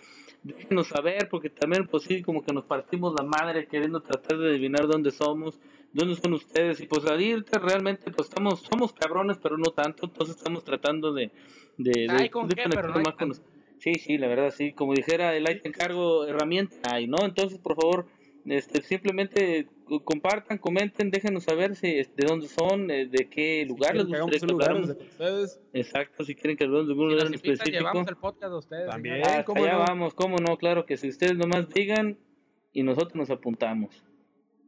Déjenos 0.46 0.90
saber, 0.90 1.28
porque 1.28 1.50
también, 1.50 1.88
pues 1.88 2.04
sí, 2.04 2.22
como 2.22 2.44
que 2.44 2.54
nos 2.54 2.66
partimos 2.66 3.16
la 3.16 3.24
madre 3.24 3.66
queriendo 3.68 4.00
tratar 4.02 4.38
de 4.38 4.50
adivinar 4.50 4.86
dónde 4.88 5.10
somos, 5.10 5.60
dónde 5.92 6.16
son 6.16 6.34
ustedes. 6.34 6.80
Y 6.82 6.86
pues 6.86 7.04
ahorita 7.04 7.58
realmente, 7.58 8.12
pues 8.12 8.30
estamos, 8.30 8.62
somos 8.62 8.94
cabrones, 8.94 9.38
pero 9.42 9.58
no 9.58 9.72
tanto, 9.72 10.06
entonces 10.06 10.36
estamos 10.36 10.64
tratando 10.64 11.12
de. 11.14 11.32
de, 11.78 12.08
de- 12.08 12.30
¿con 12.30 12.48
de 12.48 12.54
qué? 12.56 12.62
conectar 12.64 12.90
no 12.92 12.98
hay 12.98 13.04
más 13.04 13.16
con 13.16 13.30
los- 13.30 13.42
Sí, 13.80 13.96
sí, 13.96 14.18
la 14.20 14.28
verdad, 14.28 14.54
sí. 14.56 14.72
Como 14.74 14.94
dijera 14.94 15.36
el 15.36 15.48
ahí 15.48 15.60
te 15.60 15.68
encargo, 15.68 16.26
herramienta 16.28 16.94
hay, 16.94 17.08
¿no? 17.08 17.18
Entonces, 17.26 17.58
por 17.58 17.76
favor, 17.76 18.06
este, 18.46 18.84
simplemente 18.84 19.68
compartan, 20.04 20.58
comenten, 20.58 21.12
déjenos 21.12 21.44
saber 21.44 21.76
si, 21.76 21.88
de 21.94 22.26
dónde 22.28 22.48
son, 22.48 22.90
eh, 22.92 23.06
de 23.06 23.30
qué 23.30 23.66
lugar 23.68 23.96
les 23.96 24.06
que 24.06 24.16
hagamos 24.16 24.32
gustaría 24.32 24.58
que 24.58 24.64
habláramos. 24.64 24.90
ustedes. 24.90 25.62
Exacto, 25.74 26.24
si 26.26 26.36
quieren 26.36 26.58
que 26.58 26.64
hablemos 26.64 26.88
de 26.88 26.94
algún 26.94 27.10
Si 27.10 27.14
lugar 27.14 27.28
en 27.28 27.34
específico. 27.36 27.78
llevamos 27.78 28.08
el 28.08 28.16
podcast 28.18 28.52
a 28.54 28.58
ustedes. 28.58 28.90
También. 28.90 29.22
¿cómo 29.46 29.64
allá 29.64 29.74
no? 29.74 29.80
vamos, 29.80 30.14
cómo 30.14 30.38
no, 30.38 30.58
claro 30.58 30.86
que 30.86 30.98
si 30.98 31.10
ustedes 31.10 31.38
nomás 31.38 31.70
digan 31.70 32.18
y 32.74 32.84
nosotros 32.84 33.16
nos 33.16 33.30
apuntamos. 33.30 34.04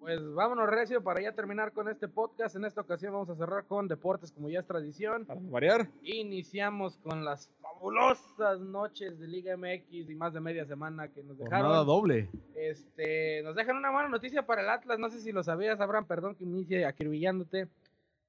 Pues 0.07 0.21
vámonos, 0.33 0.69
Recio, 0.69 1.03
para 1.03 1.21
ya 1.21 1.33
terminar 1.33 1.73
con 1.73 1.89
este 1.89 2.07
podcast. 2.07 2.55
En 2.55 2.63
esta 2.63 2.79
ocasión 2.79 3.11
vamos 3.11 3.29
a 3.29 3.35
cerrar 3.35 3.65
con 3.65 3.89
deportes, 3.89 4.31
como 4.31 4.47
ya 4.49 4.61
es 4.61 4.65
tradición. 4.65 5.25
Para 5.25 5.41
variar. 5.43 5.89
Iniciamos 6.01 6.95
con 6.99 7.25
las 7.25 7.49
fabulosas 7.61 8.61
noches 8.61 9.19
de 9.19 9.27
Liga 9.27 9.57
MX 9.57 10.09
y 10.09 10.15
más 10.15 10.33
de 10.33 10.39
media 10.39 10.65
semana 10.65 11.09
que 11.09 11.21
nos 11.23 11.37
dejaron. 11.37 11.85
doble. 11.85 12.29
Este, 12.55 13.41
nos 13.43 13.53
dejan 13.57 13.75
una 13.75 13.91
buena 13.91 14.07
noticia 14.07 14.45
para 14.45 14.61
el 14.61 14.69
Atlas. 14.69 14.97
No 14.97 15.09
sé 15.09 15.19
si 15.19 15.33
lo 15.33 15.43
sabías, 15.43 15.81
Abraham, 15.81 16.05
perdón 16.07 16.35
que 16.35 16.45
inicie 16.45 16.85
acribillándote. 16.85 17.67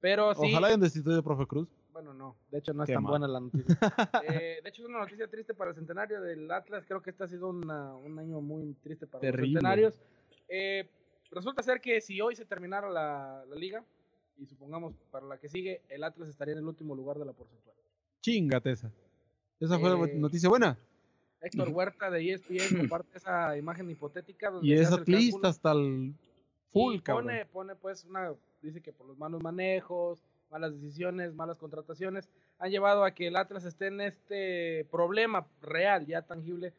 Pero 0.01 0.35
sí. 0.35 0.51
Ojalá 0.51 0.67
hayan 0.67 0.81
destituido 0.81 1.21
a 1.21 1.23
profe 1.23 1.47
Cruz. 1.47 1.69
Bueno, 1.93 2.13
no, 2.13 2.35
de 2.51 2.59
hecho 2.59 2.73
no 2.75 2.83
es 2.83 2.89
Qué 2.89 2.95
tan 2.95 3.05
mal. 3.05 3.11
buena 3.13 3.29
la 3.29 3.39
noticia. 3.39 3.79
Eh, 4.29 4.59
de 4.65 4.69
hecho 4.69 4.83
es 4.83 4.89
una 4.89 4.99
noticia 4.99 5.29
triste 5.29 5.55
para 5.55 5.71
el 5.71 5.77
centenario 5.77 6.21
del 6.23 6.51
Atlas. 6.51 6.85
Creo 6.89 7.01
que 7.03 7.11
este 7.11 7.23
ha 7.23 7.29
sido 7.29 7.49
una- 7.51 7.95
un 7.95 8.19
año 8.19 8.41
muy 8.41 8.75
triste 8.83 9.07
para 9.07 9.21
Terrible. 9.21 9.47
los 9.53 9.61
centenarios. 9.61 10.01
Eh, 10.49 10.89
resulta 11.31 11.63
ser 11.63 11.81
que 11.81 12.01
si 12.01 12.21
hoy 12.21 12.37
se 12.37 12.45
terminara 12.45 12.89
la, 12.91 13.45
la 13.49 13.57
liga, 13.57 13.85
y 14.37 14.47
supongamos 14.47 14.95
para 15.11 15.27
la 15.27 15.39
que 15.39 15.49
sigue, 15.49 15.83
el 15.89 16.05
Atlas 16.05 16.29
estaría 16.29 16.53
en 16.53 16.61
el 16.61 16.67
último 16.67 16.95
lugar 16.95 17.19
de 17.19 17.25
la 17.25 17.33
porcentual. 17.33 17.75
Chingate 18.21 18.71
esa. 18.71 18.93
Esa 19.61 19.79
fue 19.79 19.91
Eh, 19.91 20.15
noticia 20.17 20.49
buena. 20.49 20.79
Héctor 21.41 21.69
Huerta 21.71 22.11
de 22.11 22.33
ESPN 22.33 22.49
comparte 22.91 23.19
esa 23.19 23.57
imagen 23.57 23.91
hipotética. 23.91 24.51
Donde 24.51 24.67
Y 24.69 24.73
es 24.75 24.93
atlista 24.93 25.49
hasta 25.49 25.73
el 25.73 26.15
full, 26.73 26.97
y 26.97 27.01
cabrón. 27.01 27.27
pone, 27.27 27.47
pone 27.47 27.75
pues 27.77 28.05
una, 28.05 28.33
dice 28.63 28.81
que 28.81 28.93
por 28.93 29.07
los 29.07 29.19
malos 29.19 29.43
manejos, 29.43 30.23
malas 30.51 30.73
decisiones, 30.81 31.35
malas 31.35 31.59
contrataciones, 31.59 32.29
han 32.59 32.71
llevado 32.71 33.05
a 33.05 33.13
que 33.13 33.29
el 33.29 33.37
Atlas 33.37 33.65
esté 33.65 33.89
en 33.89 34.01
este 34.01 34.85
problema 34.91 35.47
real, 35.61 36.07
ya 36.07 36.23
tangible, 36.23 36.73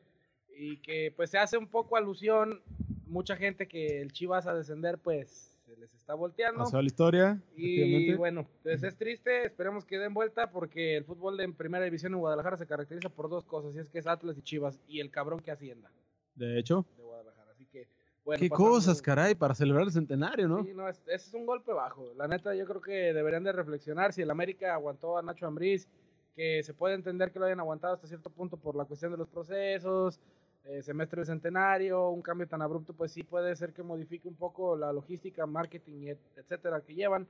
y 0.58 0.78
que 0.78 1.14
pues 1.16 1.30
se 1.30 1.38
hace 1.38 1.58
un 1.58 1.68
poco 1.68 1.96
alusión, 1.98 2.62
mucha 3.10 3.36
gente 3.36 3.68
que 3.68 4.02
el 4.02 4.12
Chivas 4.12 4.48
a 4.48 4.54
descender 4.56 4.98
pues 4.98 5.58
se 5.66 5.76
les 5.78 5.94
está 5.94 6.14
volteando. 6.14 6.60
Pasó 6.64 6.82
la 6.82 6.88
historia. 6.88 7.42
Y 7.56 8.14
bueno, 8.14 8.48
pues 8.64 8.82
es 8.84 8.96
triste, 8.98 9.46
esperemos 9.46 9.86
que 9.86 9.98
den 10.00 10.14
vuelta 10.14 10.50
porque 10.50 10.98
el 10.98 11.04
fútbol 11.06 11.38
de 11.38 11.48
primera 11.50 11.84
división 11.86 12.14
en 12.14 12.20
Guadalajara 12.20 12.58
se 12.58 12.66
caracteriza 12.66 13.10
por 13.10 13.30
dos 13.30 13.46
cosas, 13.46 13.76
y 13.76 13.80
es 13.80 13.90
que 13.90 14.00
es 14.00 14.08
Atlas 14.08 14.38
y 14.38 14.42
Chivas 14.42 14.80
y 14.88 15.00
el 15.00 15.12
cabrón 15.12 15.40
que 15.42 15.52
hacienda 15.52 15.92
De 16.36 16.58
hecho, 16.58 16.86
de 16.98 17.04
Guadalajara. 17.04 17.52
Así 17.52 17.66
que, 17.66 17.88
Bueno, 18.26 18.40
Qué 18.42 18.50
pasando- 18.50 18.70
cosas, 18.72 19.02
caray, 19.02 19.34
para 19.36 19.56
celebrar 19.56 19.86
el 19.86 19.92
centenario, 19.92 20.48
¿no? 20.48 20.64
Sí, 20.64 20.72
no, 20.76 20.88
es- 20.88 21.02
ese 21.08 21.30
es 21.30 21.34
un 21.34 21.46
golpe 21.48 21.72
bajo. 21.72 22.14
La 22.16 22.28
neta, 22.28 22.54
yo 22.54 22.66
creo 22.66 22.82
que 22.82 23.14
deberían 23.14 23.44
de 23.44 23.52
reflexionar 23.52 24.14
si 24.14 24.22
el 24.22 24.30
América 24.30 24.74
aguantó 24.74 25.18
a 25.18 25.22
Nacho 25.24 25.48
Ambriz, 25.48 25.88
que 26.36 26.62
se 26.64 26.74
puede 26.74 26.96
entender 26.96 27.32
que 27.32 27.40
lo 27.40 27.46
hayan 27.46 27.60
aguantado 27.60 27.94
hasta 27.96 28.08
cierto 28.08 28.30
punto 28.30 28.56
por 28.58 28.76
la 28.76 28.86
cuestión 28.86 29.12
de 29.12 29.18
los 29.18 29.28
procesos, 29.28 30.20
eh, 30.66 30.82
semestre 30.84 31.20
del 31.22 31.26
centenario, 31.28 32.10
un 32.10 32.22
cambio 32.22 32.48
tan 32.48 32.62
abrupto, 32.62 32.94
pues 32.94 33.12
sí 33.12 33.24
puede 33.24 33.56
ser 33.56 33.74
que 33.74 33.82
modifique 33.84 34.28
un 34.28 34.36
poco 34.36 34.76
la 34.76 34.92
logística, 34.94 35.46
marketing, 35.46 36.02
y 36.04 36.10
et- 36.12 36.20
etcétera, 36.38 36.82
que 36.82 36.94
llevan. 36.94 37.28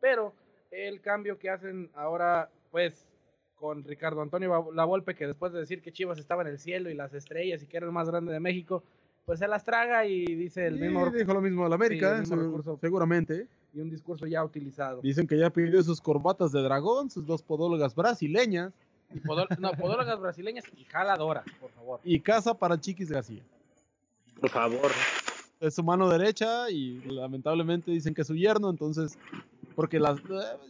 Pero 0.00 0.32
el 0.70 1.00
cambio 1.00 1.38
que 1.38 1.50
hacen 1.50 1.90
ahora, 1.94 2.48
pues 2.70 3.06
con 3.56 3.84
Ricardo 3.84 4.22
Antonio 4.22 4.70
Lavolpe, 4.72 5.14
que 5.14 5.26
después 5.26 5.52
de 5.52 5.60
decir 5.60 5.82
que 5.82 5.92
Chivas 5.92 6.18
estaba 6.18 6.42
en 6.42 6.48
el 6.48 6.58
cielo 6.58 6.88
y 6.90 6.94
las 6.94 7.12
estrellas 7.12 7.62
y 7.62 7.66
que 7.66 7.76
era 7.76 7.86
el 7.86 7.92
más 7.92 8.08
grande 8.08 8.32
de 8.32 8.40
México, 8.40 8.82
pues 9.26 9.38
se 9.38 9.46
las 9.46 9.64
traga 9.64 10.06
y 10.06 10.24
dice 10.24 10.66
el 10.66 10.76
Sí, 10.76 10.80
mismo 10.80 11.10
dijo 11.10 11.34
lo 11.34 11.42
mismo 11.42 11.66
América, 11.66 12.14
el 12.14 12.20
mismo 12.20 12.36
se- 12.36 12.42
recurso. 12.42 12.78
seguramente. 12.80 13.46
y 13.72 13.78
un 13.80 13.88
discurso 13.88 14.26
ya 14.26 14.42
utilizado. 14.42 15.00
Dicen 15.00 15.28
que 15.28 15.38
ya 15.38 15.48
pidió 15.50 15.80
sus 15.84 16.00
corbatas 16.00 16.50
de 16.50 16.60
dragón, 16.60 17.08
sus 17.08 17.24
dos 17.24 17.40
podólogas 17.42 17.94
brasileñas 17.94 18.72
Y 19.14 19.20
podó- 19.20 19.46
no, 19.58 19.72
podólogas 19.72 20.20
brasileñas 20.20 20.64
y 20.76 20.84
jaladoras, 20.84 21.44
por 21.60 21.70
favor. 21.72 22.00
y 22.04 22.20
casa 22.20 22.54
para 22.54 22.80
Chiquis 22.80 23.10
García. 23.10 23.42
Por 24.40 24.50
favor. 24.50 24.90
Es 25.58 25.74
su 25.74 25.82
mano 25.82 26.08
derecha 26.08 26.70
y 26.70 27.00
lamentablemente 27.02 27.90
dicen 27.90 28.14
que 28.14 28.22
es 28.22 28.26
su 28.26 28.34
yerno, 28.34 28.70
entonces, 28.70 29.18
porque 29.74 29.98
las, 30.00 30.18
eh, 30.20 30.22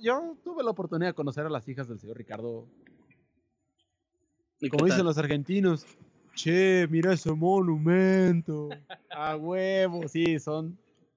yo 0.02 0.36
tuve 0.42 0.64
la 0.64 0.70
oportunidad 0.70 1.10
de 1.10 1.14
conocer 1.14 1.46
a 1.46 1.50
las 1.50 1.68
hijas 1.68 1.86
del 1.88 2.00
señor 2.00 2.16
Ricardo. 2.16 2.66
¿Y 4.58 4.68
Como 4.68 4.84
dicen 4.84 4.98
tal? 4.98 5.06
los 5.06 5.18
argentinos, 5.18 5.86
che, 6.34 6.86
mira 6.90 7.12
ese 7.12 7.32
monumento. 7.32 8.68
A 9.10 9.36
huevo, 9.36 10.06
sí, 10.08 10.38
son 10.38 10.76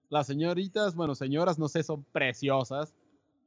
las 0.09 0.27
señoritas, 0.27 0.93
bueno, 0.95 1.15
señoras, 1.15 1.57
no 1.57 1.67
sé, 1.67 1.83
son 1.83 2.03
preciosas. 2.11 2.93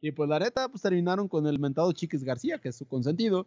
Y 0.01 0.11
pues 0.13 0.29
la 0.29 0.39
neta, 0.39 0.69
pues 0.69 0.83
terminaron 0.83 1.29
con 1.29 1.47
el 1.47 1.59
mentado 1.59 1.91
Chiquis 1.93 2.25
García, 2.25 2.59
que 2.59 2.69
es 2.71 2.77
su 2.77 2.87
consentido. 2.87 3.47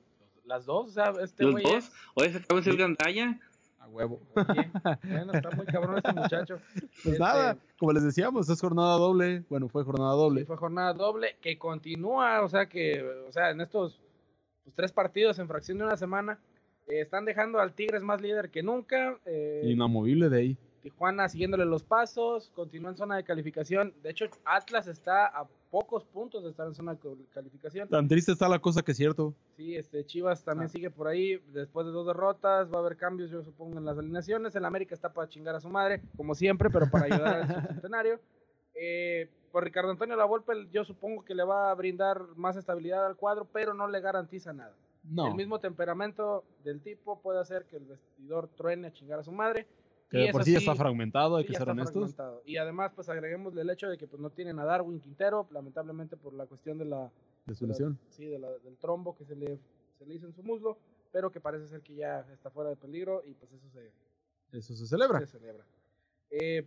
Las 0.49 0.65
dos, 0.65 0.87
o 0.89 0.91
sea, 0.91 1.13
este 1.21 1.43
¿Los 1.43 1.61
dos? 1.61 1.73
es- 1.75 1.91
Oye, 2.15 2.31
se 2.31 2.37
acaba 2.39 2.59
de 2.59 2.65
decir 2.65 2.79
Gandaya. 2.79 3.39
A 3.79 3.87
huevo. 3.87 4.19
Oye, 4.35 4.69
bueno, 5.03 5.31
está 5.33 5.51
muy 5.51 5.65
cabrón 5.67 5.97
este 5.97 6.11
muchacho. 6.13 6.59
Pues 6.73 7.05
Este, 7.05 7.19
nada, 7.19 7.55
como 7.77 7.93
les 7.93 8.03
decíamos, 8.03 8.49
es 8.49 8.59
jornada 8.59 8.97
doble. 8.97 9.43
Bueno, 9.47 9.69
fue 9.69 9.83
jornada 9.83 10.13
doble. 10.13 10.43
Fue 10.45 10.57
jornada 10.57 10.93
doble 10.93 11.37
que 11.39 11.57
continúa, 11.57 12.41
o 12.41 12.49
sea 12.49 12.65
que, 12.67 13.01
o 13.27 13.31
sea, 13.31 13.51
en 13.51 13.61
estos 13.61 14.01
pues, 14.63 14.75
tres 14.75 14.91
partidos 14.91 15.37
en 15.39 15.47
fracción 15.47 15.77
de 15.77 15.83
una 15.85 15.95
semana, 15.97 16.39
eh, 16.87 17.01
están 17.01 17.23
dejando 17.25 17.59
al 17.59 17.73
Tigres 17.73 18.01
más 18.01 18.19
líder 18.21 18.49
que 18.49 18.63
nunca. 18.63 19.17
eh, 19.25 19.61
Inamovible 19.65 20.29
de 20.29 20.37
ahí. 20.39 20.57
Tijuana 20.81 21.27
siguiéndole 21.29 21.65
los 21.65 21.83
pasos, 21.83 22.51
continúa 22.55 22.91
en 22.91 22.97
zona 22.97 23.15
de 23.17 23.23
calificación. 23.23 23.93
De 24.01 24.09
hecho, 24.11 24.25
Atlas 24.45 24.87
está 24.87 25.25
a 25.27 25.45
pocos 25.69 26.03
puntos 26.05 26.43
de 26.43 26.49
estar 26.49 26.65
en 26.67 26.73
zona 26.73 26.93
de 26.93 26.99
cal- 26.99 27.25
calificación. 27.33 27.87
Tan 27.89 28.07
triste 28.07 28.31
está 28.31 28.47
la 28.49 28.59
cosa 28.59 28.81
que 28.81 28.91
es 28.91 28.97
cierto. 28.97 29.33
Sí, 29.57 29.75
este 29.75 30.05
Chivas 30.05 30.43
también 30.43 30.67
Ah. 30.67 30.69
sigue 30.69 30.89
por 30.89 31.07
ahí. 31.07 31.37
Después 31.53 31.85
de 31.85 31.91
dos 31.91 32.07
derrotas, 32.07 32.71
va 32.71 32.77
a 32.77 32.79
haber 32.79 32.97
cambios, 32.97 33.29
yo 33.29 33.43
supongo, 33.43 33.77
en 33.77 33.85
las 33.85 33.97
alineaciones. 33.97 34.55
El 34.55 34.65
América 34.65 34.95
está 34.95 35.11
para 35.13 35.27
chingar 35.29 35.55
a 35.55 35.59
su 35.59 35.69
madre, 35.69 36.01
como 36.17 36.33
siempre, 36.33 36.69
pero 36.69 36.89
para 36.89 37.05
ayudar 37.05 37.35
al 37.41 37.47
centenario. 37.83 38.19
Eh, 38.73 39.29
por 39.51 39.63
Ricardo 39.63 39.89
Antonio 39.91 40.15
Lavolpe, 40.15 40.53
yo 40.71 40.85
supongo 40.85 41.25
que 41.25 41.33
le 41.35 41.43
va 41.43 41.71
a 41.71 41.75
brindar 41.75 42.21
más 42.35 42.55
estabilidad 42.55 43.05
al 43.05 43.15
cuadro, 43.15 43.45
pero 43.51 43.73
no 43.73 43.87
le 43.87 43.99
garantiza 43.99 44.53
nada. 44.53 44.73
No, 45.03 45.27
El 45.27 45.35
mismo 45.35 45.59
temperamento 45.59 46.43
del 46.63 46.81
tipo 46.81 47.19
puede 47.19 47.39
hacer 47.39 47.65
que 47.65 47.77
el 47.77 47.85
vestidor 47.85 48.47
truene 48.49 48.87
a 48.89 48.93
chingar 48.93 49.19
a 49.19 49.23
su 49.23 49.31
madre. 49.31 49.65
Que 50.09 50.21
y 50.23 50.25
de 50.27 50.31
por 50.31 50.43
sí 50.43 50.53
ya 50.53 50.57
está 50.59 50.75
fragmentado, 50.75 51.35
hay 51.37 51.43
Sí, 51.45 51.51
que 51.51 51.57
ser 51.57 51.69
honestos. 51.69 52.15
Y 52.45 52.57
además, 52.57 52.91
pues 52.95 53.09
agreguemos 53.09 53.55
el 53.55 53.69
hecho 53.69 53.87
de 53.89 53.97
que 53.97 54.07
pues 54.07 54.19
no 54.21 54.29
tienen 54.31 54.57
a 54.59 54.65
Darwin 54.65 54.99
Quintero, 54.99 55.47
lamentablemente 55.51 56.17
por 56.17 56.33
la 56.33 56.45
cuestión 56.47 56.77
de 56.77 56.85
la, 56.85 57.11
De 57.45 57.53
su 57.55 57.65
de 57.65 57.67
la- 57.67 57.73
lesión. 57.73 57.99
sí, 58.09 58.25
de 58.25 58.39
la- 58.39 58.57
del 58.59 58.75
trombo 58.77 59.15
que 59.15 59.25
se 59.25 59.35
le, 59.35 59.59
se 59.97 60.05
le 60.05 60.15
hizo 60.15 60.25
en 60.25 60.33
su 60.33 60.41
muslo, 60.43 60.77
pero 61.11 61.31
que 61.31 61.39
parece 61.39 61.67
ser 61.67 61.81
que 61.81 61.95
ya 61.95 62.21
está 62.33 62.49
fuera 62.49 62.69
de 62.71 62.75
peligro 62.75 63.23
y 63.25 63.33
pues 63.33 63.51
eso 63.53 63.67
se, 63.69 63.91
Eso 64.57 64.75
se 64.75 64.87
celebra. 64.87 65.19
se 65.19 65.27
celebra. 65.27 65.63
Eh, 66.31 66.65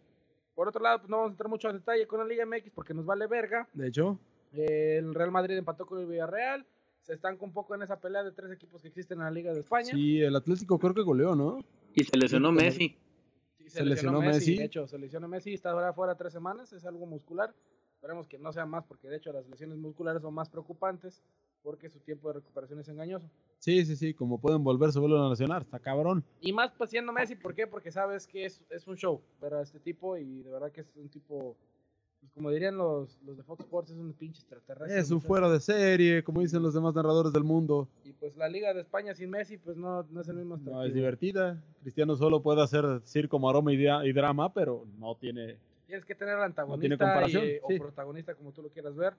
por 0.54 0.68
otro 0.68 0.82
lado, 0.82 0.98
pues 0.98 1.10
no 1.10 1.16
vamos 1.16 1.30
a 1.30 1.32
entrar 1.32 1.48
mucho 1.48 1.68
en 1.70 1.76
detalle 1.78 2.06
con 2.06 2.20
la 2.20 2.26
Liga 2.26 2.44
MX 2.46 2.70
porque 2.74 2.94
nos 2.94 3.04
vale 3.06 3.26
verga. 3.26 3.68
De 3.74 3.88
hecho, 3.88 4.18
Eh, 4.54 4.98
el 4.98 5.14
Real 5.14 5.30
Madrid 5.30 5.56
empató 5.56 5.86
con 5.86 5.98
el 5.98 6.06
Villarreal. 6.06 6.66
Se 7.00 7.14
estanca 7.14 7.42
un 7.42 7.52
poco 7.54 7.74
en 7.74 7.80
esa 7.82 7.98
pelea 7.98 8.22
de 8.22 8.32
tres 8.32 8.52
equipos 8.52 8.82
que 8.82 8.88
existen 8.88 9.18
en 9.18 9.24
la 9.24 9.30
Liga 9.30 9.52
de 9.54 9.60
España. 9.60 9.90
sí, 9.92 10.20
el 10.20 10.36
Atlético 10.36 10.78
creo 10.78 10.92
que 10.94 11.00
goleó, 11.02 11.34
¿no? 11.34 11.58
Y 11.94 12.04
se 12.04 12.16
lesionó 12.18 12.52
Messi. 12.52 12.94
Se 13.72 13.84
lesionó 13.84 14.20
Messi. 14.20 14.56
De 14.56 14.64
hecho, 14.64 14.86
se 14.86 14.98
lesionó 14.98 15.28
Messi, 15.28 15.54
está 15.54 15.70
ahora 15.70 15.92
fuera 15.92 16.14
tres 16.14 16.32
semanas, 16.32 16.72
es 16.72 16.84
algo 16.84 17.06
muscular. 17.06 17.54
Esperemos 17.94 18.26
que 18.26 18.38
no 18.38 18.52
sea 18.52 18.66
más, 18.66 18.84
porque 18.84 19.08
de 19.08 19.16
hecho 19.16 19.32
las 19.32 19.48
lesiones 19.48 19.78
musculares 19.78 20.22
son 20.22 20.34
más 20.34 20.48
preocupantes, 20.48 21.22
porque 21.62 21.88
su 21.88 22.00
tiempo 22.00 22.28
de 22.28 22.34
recuperación 22.34 22.80
es 22.80 22.88
engañoso. 22.88 23.30
Sí, 23.58 23.84
sí, 23.84 23.94
sí, 23.94 24.12
como 24.12 24.38
pueden 24.38 24.64
volver, 24.64 24.90
se 24.90 24.98
vuelven 24.98 25.20
a 25.20 25.30
lesionar, 25.30 25.62
está 25.62 25.78
cabrón. 25.78 26.24
Y 26.40 26.52
más 26.52 26.72
pues 26.72 26.90
siendo 26.90 27.12
Messi, 27.12 27.36
¿por 27.36 27.54
qué? 27.54 27.66
Porque 27.66 27.92
sabes 27.92 28.26
que 28.26 28.44
es, 28.44 28.60
es 28.70 28.88
un 28.88 28.96
show, 28.96 29.22
pero 29.40 29.58
a 29.58 29.62
este 29.62 29.78
tipo, 29.78 30.16
y 30.16 30.42
de 30.42 30.50
verdad 30.50 30.72
que 30.72 30.80
es 30.80 30.96
un 30.96 31.08
tipo, 31.08 31.56
pues 32.22 32.30
como 32.34 32.50
dirían 32.50 32.76
los, 32.76 33.20
los 33.22 33.36
de 33.36 33.42
Fox 33.42 33.64
Sports, 33.64 33.90
es 33.90 33.96
un 33.96 34.12
pinche 34.12 34.42
extraterrestre. 34.42 34.96
Es 34.96 35.10
un 35.10 35.20
fuera 35.20 35.50
de 35.50 35.58
serie, 35.58 36.22
como 36.22 36.40
dicen 36.40 36.62
los 36.62 36.72
demás 36.72 36.94
narradores 36.94 37.32
del 37.32 37.42
mundo. 37.42 37.88
Y 38.04 38.12
pues 38.12 38.36
la 38.36 38.48
Liga 38.48 38.72
de 38.72 38.82
España 38.82 39.12
sin 39.12 39.28
Messi, 39.28 39.58
pues 39.58 39.76
no, 39.76 40.04
no 40.04 40.20
es 40.20 40.28
el 40.28 40.36
mismo 40.36 40.56
No 40.56 40.84
es 40.84 40.94
divertida. 40.94 41.60
Cristiano 41.80 42.14
solo 42.14 42.40
puede 42.40 42.62
hacer 42.62 42.84
circo, 43.02 43.40
maroma 43.40 43.72
y, 43.72 43.76
y 43.76 44.12
drama, 44.12 44.54
pero 44.54 44.86
no 45.00 45.16
tiene. 45.16 45.56
Tienes 45.88 46.04
que 46.04 46.14
tener 46.14 46.36
tiene 46.78 46.94
antagonista 46.94 47.26
y, 47.26 47.32
sí. 47.32 47.58
o 47.60 47.68
protagonista, 47.82 48.36
como 48.36 48.52
tú 48.52 48.62
lo 48.62 48.68
quieras 48.68 48.94
ver. 48.94 49.14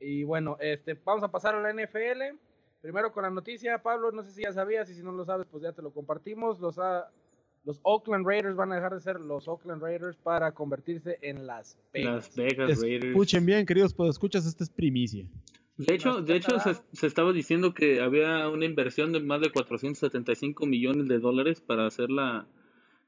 Y 0.00 0.24
bueno, 0.24 0.56
este, 0.58 0.94
vamos 1.04 1.22
a 1.24 1.28
pasar 1.28 1.54
a 1.54 1.60
la 1.60 1.70
NFL. 1.70 2.34
Primero 2.80 3.12
con 3.12 3.24
la 3.24 3.30
noticia, 3.30 3.82
Pablo, 3.82 4.10
no 4.10 4.22
sé 4.22 4.30
si 4.30 4.42
ya 4.44 4.54
sabías 4.54 4.88
y 4.88 4.94
si 4.94 5.02
no 5.02 5.12
lo 5.12 5.26
sabes, 5.26 5.46
pues 5.50 5.62
ya 5.62 5.72
te 5.72 5.82
lo 5.82 5.90
compartimos. 5.90 6.60
Los, 6.60 6.78
ah, 6.78 7.10
los 7.64 7.80
Oakland 7.82 8.26
Raiders 8.26 8.56
van 8.56 8.72
a 8.72 8.76
dejar 8.76 8.94
de 8.94 9.00
ser 9.00 9.20
los 9.20 9.46
Oakland 9.48 9.82
Raiders 9.82 10.16
para 10.16 10.52
convertirse 10.52 11.18
en 11.22 11.46
las 11.46 11.78
Vegas. 11.92 12.14
Las 12.14 12.36
Vegas 12.36 12.80
Raiders. 12.80 13.06
Escuchen 13.06 13.44
bien, 13.46 13.66
queridos, 13.66 13.94
pues 13.94 14.10
escuchas, 14.10 14.46
esta 14.46 14.64
es 14.64 14.70
primicia. 14.70 15.26
De 15.76 15.94
hecho, 15.94 16.22
de 16.22 16.34
hecho 16.36 16.58
se, 16.58 17.06
estaba 17.06 17.32
diciendo 17.32 17.72
que 17.72 18.00
había 18.00 18.48
una 18.48 18.64
inversión 18.64 19.12
de 19.12 19.20
más 19.20 19.40
de 19.40 19.52
475 19.52 20.66
millones 20.66 21.06
de 21.06 21.20
dólares 21.20 21.60
para 21.60 21.86
hacer 21.86 22.10
la, 22.10 22.48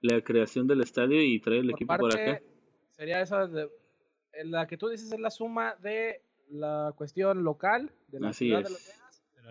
la 0.02 0.22
creación 0.22 0.68
del 0.68 0.80
estadio 0.80 1.20
y 1.20 1.40
traer 1.40 1.60
el 1.60 1.70
Por 1.70 1.74
equipo 1.76 1.96
por 1.96 2.14
acá. 2.14 2.40
sería 2.90 3.20
esa 3.22 3.48
de, 3.48 3.68
la 4.44 4.68
que 4.68 4.76
tú 4.76 4.88
dices 4.88 5.10
es 5.10 5.18
la 5.18 5.30
suma 5.30 5.74
de 5.82 6.22
la 6.48 6.92
cuestión 6.96 7.42
local 7.42 7.90
de 8.08 8.20
la 8.20 8.28
Así 8.28 8.46
ciudad 8.46 8.60
es. 8.60 8.68
de 8.68 8.72
Las 8.72 8.86
Vegas 8.86 8.99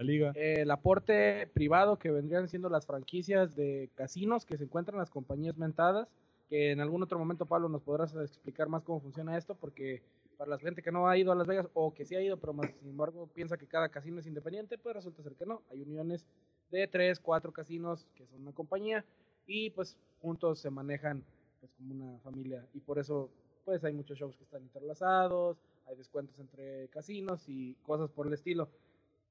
eh, 0.02 0.62
el 0.62 0.72
aporte 0.72 1.48
privado 1.54 1.98
que 1.98 2.12
vendrían 2.12 2.48
siendo 2.48 2.70
las 2.70 2.86
franquicias 2.86 3.56
de 3.56 3.90
casinos 3.96 4.46
que 4.46 4.58
se 4.58 4.64
encuentran 4.64 4.96
en 4.96 5.00
las 5.00 5.10
compañías 5.10 5.58
mentadas, 5.58 6.08
que 6.50 6.72
en 6.72 6.80
algún 6.80 7.04
otro 7.04 7.20
momento, 7.20 7.46
Pablo, 7.46 7.70
nos 7.70 7.82
podrás 7.82 8.16
explicar 8.16 8.70
más 8.70 8.84
cómo 8.84 9.00
funciona 9.00 9.38
esto, 9.38 9.56
porque 9.56 10.02
para 10.38 10.52
la 10.52 10.58
gente 10.58 10.82
que 10.82 10.92
no 10.92 11.08
ha 11.08 11.18
ido 11.18 11.32
a 11.32 11.36
Las 11.36 11.48
Vegas 11.48 11.68
o 11.74 11.94
que 11.94 12.06
sí 12.06 12.16
ha 12.16 12.22
ido, 12.22 12.38
pero 12.38 12.54
más 12.54 12.72
sin 12.80 12.90
embargo 12.90 13.28
piensa 13.34 13.58
que 13.58 13.68
cada 13.68 13.90
casino 13.90 14.20
es 14.20 14.26
independiente, 14.26 14.78
pues 14.78 14.96
resulta 14.96 15.22
ser 15.22 15.34
que 15.34 15.46
no. 15.46 15.62
Hay 15.70 15.82
uniones 15.82 16.26
de 16.72 16.88
tres, 16.88 17.20
cuatro 17.20 17.52
casinos 17.52 18.08
que 18.16 18.26
son 18.26 18.44
una 18.44 18.54
compañía 18.54 19.04
y 19.46 19.70
pues 19.72 19.98
juntos 20.22 20.60
se 20.60 20.70
manejan 20.70 21.24
pues 21.60 21.74
como 21.74 21.94
una 21.94 22.20
familia 22.20 22.66
y 22.74 22.80
por 22.80 23.00
eso 23.00 23.30
pues 23.66 23.84
hay 23.84 23.94
muchos 23.94 24.18
shows 24.18 24.38
que 24.38 24.44
están 24.44 24.64
interlazados, 24.64 25.58
hay 25.88 25.96
descuentos 25.96 26.40
entre 26.40 26.88
casinos 26.88 27.44
y 27.50 27.76
cosas 27.84 28.10
por 28.10 28.28
el 28.28 28.34
estilo. 28.34 28.70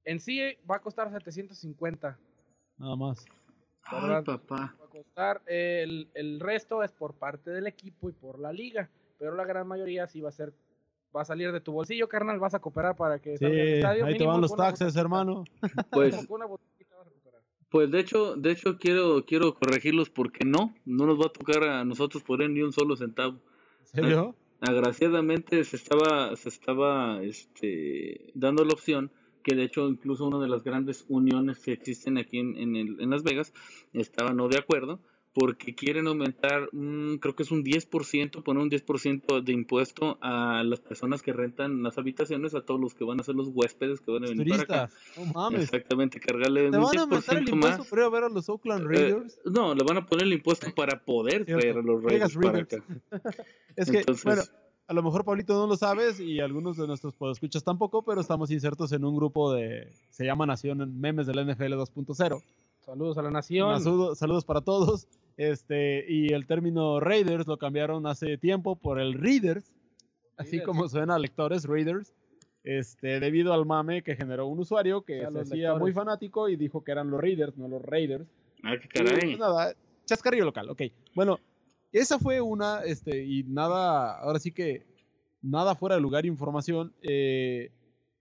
En 0.04 0.20
sí 0.20 0.40
va 0.70 0.76
a 0.76 0.80
costar 0.80 1.10
750. 1.10 2.18
Nada 2.78 2.96
más. 2.96 3.24
Papá. 3.90 4.76
Va 4.80 4.84
a 4.84 4.88
costar. 4.90 5.42
El, 5.46 6.08
el 6.14 6.40
resto 6.40 6.82
es 6.82 6.92
por 6.92 7.14
parte 7.14 7.50
del 7.50 7.66
equipo 7.66 8.08
y 8.08 8.12
por 8.12 8.38
la 8.38 8.52
liga. 8.52 8.90
Pero 9.18 9.34
la 9.34 9.44
gran 9.44 9.66
mayoría 9.66 10.06
sí 10.06 10.20
va 10.20 10.28
a 10.28 10.32
ser. 10.32 10.52
Va 11.14 11.22
a 11.22 11.24
salir 11.24 11.50
de 11.52 11.60
tu 11.60 11.72
bolsillo, 11.72 12.08
carnal. 12.08 12.38
Vas 12.38 12.54
a 12.54 12.58
cooperar 12.60 12.94
para 12.96 13.18
que 13.18 13.38
Sí, 13.38 13.44
salga 13.44 13.62
el 13.62 13.68
estadio. 13.68 14.04
ahí 14.06 14.18
te 14.18 14.26
van 14.26 14.40
los 14.40 14.54
taxes, 14.54 14.88
botellita. 14.94 15.00
hermano. 15.00 15.44
Pues, 15.90 16.28
pues 17.70 17.90
de 17.90 18.00
hecho, 18.00 18.34
de 18.36 18.50
hecho 18.52 18.78
quiero, 18.78 19.24
quiero 19.26 19.54
corregirlos 19.54 20.08
porque 20.10 20.44
no, 20.46 20.74
no 20.86 21.06
nos 21.06 21.18
va 21.20 21.26
a 21.26 21.32
tocar 21.32 21.62
a 21.64 21.84
nosotros 21.84 22.22
poner 22.22 22.50
ni 22.50 22.62
un 22.62 22.72
solo 22.72 22.96
centavo. 22.96 23.38
¿En 23.80 23.86
serio? 23.86 24.34
Agraciadamente 24.60 25.62
se 25.64 25.76
estaba, 25.76 26.34
se 26.36 26.48
estaba 26.48 27.22
este, 27.22 28.30
dando 28.34 28.64
la 28.64 28.72
opción 28.72 29.10
que 29.48 29.56
de 29.56 29.64
hecho 29.64 29.88
incluso 29.88 30.26
una 30.26 30.38
de 30.38 30.48
las 30.48 30.62
grandes 30.62 31.04
uniones 31.08 31.58
que 31.58 31.72
existen 31.72 32.18
aquí 32.18 32.38
en, 32.38 32.56
en, 32.56 32.76
el- 32.76 33.00
en 33.00 33.10
Las 33.10 33.22
Vegas 33.22 33.52
estaba 33.92 34.32
no 34.32 34.48
de 34.48 34.58
acuerdo 34.58 35.00
porque 35.34 35.74
quieren 35.74 36.08
aumentar, 36.08 36.68
un- 36.72 37.18
creo 37.20 37.36
que 37.36 37.44
es 37.44 37.52
un 37.52 37.62
10%, 37.62 38.42
poner 38.42 38.60
un 38.62 38.70
10% 38.70 39.40
de 39.40 39.52
impuesto 39.52 40.18
a 40.20 40.64
las 40.64 40.80
personas 40.80 41.22
que 41.22 41.32
rentan 41.32 41.82
las 41.82 41.96
habitaciones, 41.96 42.54
a 42.56 42.62
todos 42.62 42.80
los 42.80 42.94
que 42.94 43.04
van 43.04 43.20
a 43.20 43.22
ser 43.22 43.36
los 43.36 43.48
huéspedes 43.54 44.00
que 44.00 44.10
van 44.10 44.24
a 44.24 44.28
venir 44.28 44.48
para 44.48 44.62
acá. 44.62 44.88
turistas. 44.88 45.16
No 45.26 45.32
mames. 45.32 45.62
Exactamente, 45.64 46.18
cargarle 46.18 46.70
¿Te 46.70 46.76
un 46.78 46.82
van 46.82 46.98
a 46.98 47.02
aumentar 47.02 47.36
el 47.38 47.44
10% 47.44 47.54
impuesto 47.54 47.78
más. 47.78 47.88
por 47.88 47.98
ir 48.00 48.04
a 48.04 48.08
ver 48.08 48.24
a 48.24 48.28
los 48.30 48.48
Oakland 48.48 48.92
Eh, 48.96 49.16
no, 49.44 49.74
le 49.74 49.84
van 49.84 49.98
a 49.98 50.06
poner 50.06 50.26
el 50.26 50.32
impuesto 50.32 50.74
para 50.74 51.04
poder 51.04 51.44
traer 51.44 51.76
a 51.78 51.82
los 51.82 52.02
Vegas 52.02 52.34
Raiders 52.34 52.36
para 52.36 52.52
Raiders. 52.52 52.82
acá. 52.82 53.44
es 53.76 53.90
que, 53.90 53.98
Entonces, 53.98 54.24
bueno, 54.24 54.42
a 54.88 54.92
lo 54.94 55.02
mejor 55.02 55.24
Pablito 55.24 55.52
no 55.54 55.66
lo 55.66 55.76
sabes 55.76 56.18
y 56.18 56.40
algunos 56.40 56.76
de 56.78 56.86
nuestros 56.86 57.14
podescuchas 57.14 57.62
tampoco, 57.62 58.02
pero 58.02 58.20
estamos 58.20 58.50
insertos 58.50 58.90
en 58.92 59.04
un 59.04 59.14
grupo 59.16 59.52
de, 59.52 59.92
se 60.10 60.24
llama 60.24 60.46
Nación 60.46 60.98
Memes 60.98 61.26
del 61.26 61.46
NFL 61.46 61.74
2.0. 61.74 62.42
Saludos 62.80 63.18
a 63.18 63.22
la 63.22 63.30
nación. 63.30 63.80
Saludo- 63.82 64.14
saludos 64.14 64.44
para 64.46 64.62
todos. 64.62 65.06
Este, 65.36 66.04
y 66.10 66.32
el 66.32 66.46
término 66.46 66.98
Raiders 67.00 67.46
lo 67.46 67.58
cambiaron 67.58 68.06
hace 68.06 68.38
tiempo 68.38 68.74
por 68.76 68.98
el 68.98 69.12
Readers, 69.14 69.72
así 70.36 70.52
Readers. 70.58 70.66
como 70.66 70.88
suena 70.88 71.18
lectores, 71.18 71.64
Readers, 71.64 72.12
este, 72.64 73.20
debido 73.20 73.52
al 73.52 73.64
mame 73.66 74.02
que 74.02 74.16
generó 74.16 74.46
un 74.46 74.58
usuario 74.58 75.02
que 75.02 75.18
O 75.26 75.30
sea, 75.30 75.44
se 75.44 75.52
hacía 75.54 75.74
muy 75.74 75.92
fanático 75.92 76.48
y 76.48 76.56
dijo 76.56 76.82
que 76.82 76.90
eran 76.92 77.10
los 77.10 77.20
Readers, 77.20 77.56
no 77.56 77.68
los 77.68 77.82
Raiders. 77.82 78.26
ah, 78.64 78.72
qué 78.80 78.86
Y, 79.02 79.04
caray. 79.04 79.26
pues, 79.26 79.38
nada, 79.38 79.74
chascarrillo 80.06 80.46
local, 80.46 80.70
ok. 80.70 80.82
Bueno, 81.14 81.38
esa 81.92 82.18
fue 82.18 82.40
una, 82.40 82.80
este, 82.80 83.24
y 83.24 83.44
nada, 83.44 84.18
ahora 84.18 84.38
sí 84.38 84.52
que, 84.52 84.86
nada 85.42 85.74
fuera 85.74 85.96
de 85.96 86.00
lugar 86.00 86.26
información. 86.26 86.94
eh, 87.02 87.70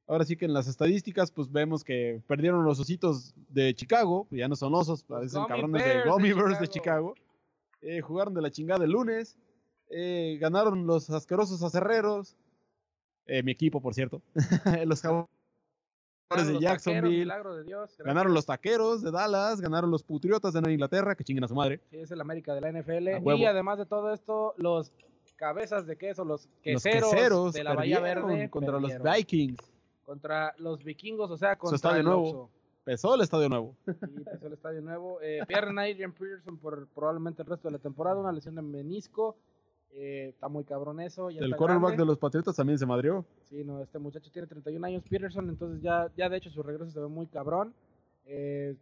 ahora 0.07 0.24
sí 0.26 0.38
que 0.38 0.45
en 0.45 0.53
las 0.53 0.68
estadísticas, 0.68 1.32
pues 1.32 1.51
vemos 1.51 1.84
que 1.84 2.22
perdieron 2.28 2.63
los 2.63 2.80
ositos 2.80 3.36
de 3.49 3.74
Chicago, 3.74 4.26
pues 4.30 4.39
ya 4.39 4.47
no 4.47 4.55
son 4.55 4.74
osos, 4.74 5.03
parecen 5.03 5.41
Gummy 5.41 5.47
cabrones 5.49 5.84
Bears 5.84 6.03
de 6.03 6.09
Gummy 6.09 6.34
Bears 6.34 6.59
de 6.59 6.68
Chicago. 6.68 7.13
Chicago. 7.13 7.28
Eh, 7.82 8.01
jugaron 8.01 8.34
de 8.34 8.41
la 8.41 8.51
chingada 8.51 8.86
el 8.86 8.91
lunes, 8.91 9.38
eh, 9.89 10.38
ganaron 10.39 10.88
los 10.88 11.09
asquerosos 11.09 11.61
acerreros, 11.61 12.36
mi 13.43 13.51
equipo, 13.51 13.82
por 13.82 13.93
cierto, 13.93 14.22
los 14.86 15.01
jaguares 15.01 15.37
Ganaron 16.30 16.47
de 16.47 16.53
los 16.53 16.61
taqueros, 16.61 16.84
Jacksonville. 16.84 17.57
de 17.57 17.63
Dios. 17.63 17.97
Ganaron 17.99 18.34
los 18.34 18.45
taqueros 18.45 19.01
de 19.01 19.11
Dallas, 19.11 19.61
ganaron 19.61 19.91
los 19.91 20.03
Putriotas 20.03 20.53
de 20.53 20.61
Nueva 20.61 20.73
Inglaterra, 20.73 21.15
que 21.15 21.23
chinguen 21.23 21.45
a 21.45 21.47
su 21.47 21.55
madre. 21.55 21.82
Sí, 21.89 21.97
es 21.97 22.11
el 22.11 22.19
América 22.21 22.53
de 22.53 22.61
la 22.61 22.71
NFL. 22.71 23.25
Y 23.38 23.45
además 23.45 23.78
de 23.78 23.86
todo 23.86 24.13
esto, 24.13 24.53
los 24.57 24.91
cabezas 25.38 25.86
de 25.86 25.97
queso, 25.97 26.25
los 26.25 26.49
los 26.65 26.84
queseros, 26.84 27.53
de 27.53 27.63
la 27.63 27.73
Bahía 27.73 27.99
Verde 27.99 28.49
contra 28.49 28.73
perdieron. 28.73 29.03
los 29.05 29.15
Vikings. 29.15 29.73
Contra 30.03 30.53
los 30.57 30.84
vikingos, 30.84 31.32
o 31.32 31.38
sea, 31.38 31.57
contra 31.57 32.01
nuevo. 32.01 32.49
Pesó 32.84 33.15
el 33.15 33.21
estadio 33.21 33.49
nuevo. 33.49 33.75
Sí, 33.86 33.91
empezó 34.15 34.47
el 34.47 34.53
estadio 34.53 34.82
nuevo. 34.82 35.19
Eh, 35.21 35.41
pierden 35.45 35.78
a 35.78 35.82
Adrian 35.82 36.13
Peterson 36.13 36.57
por 36.57 36.88
probablemente 36.88 37.41
el 37.41 37.49
resto 37.49 37.67
de 37.67 37.73
la 37.73 37.80
temporada, 37.80 38.17
una 38.17 38.32
lesión 38.32 38.55
de 38.55 38.61
menisco. 38.61 39.36
Eh, 39.92 40.28
está 40.30 40.48
muy 40.48 40.64
cabrón 40.64 41.00
eso. 41.02 41.30
Ya 41.32 41.40
El 41.40 41.46
está 41.46 41.58
quarterback 41.58 41.88
grande. 41.90 42.04
de 42.04 42.06
los 42.08 42.18
Patriotas 42.20 42.56
también 42.56 42.78
se 42.78 42.86
madrió. 42.86 43.26
Sí, 43.46 43.64
no, 43.64 43.82
este 43.82 43.98
muchacho 44.00 44.30
tiene 44.32 44.48
31 44.48 44.86
años, 44.86 45.04
Peterson, 45.10 45.50
entonces 45.50 45.82
ya, 45.82 46.12
ya 46.16 46.30
de 46.30 46.38
hecho 46.38 46.50
su 46.52 46.62
regreso 46.62 46.92
se 46.92 47.00
ve 47.00 47.08
muy 47.08 47.26
cabrón. 47.28 47.74
Eh, 48.26 48.76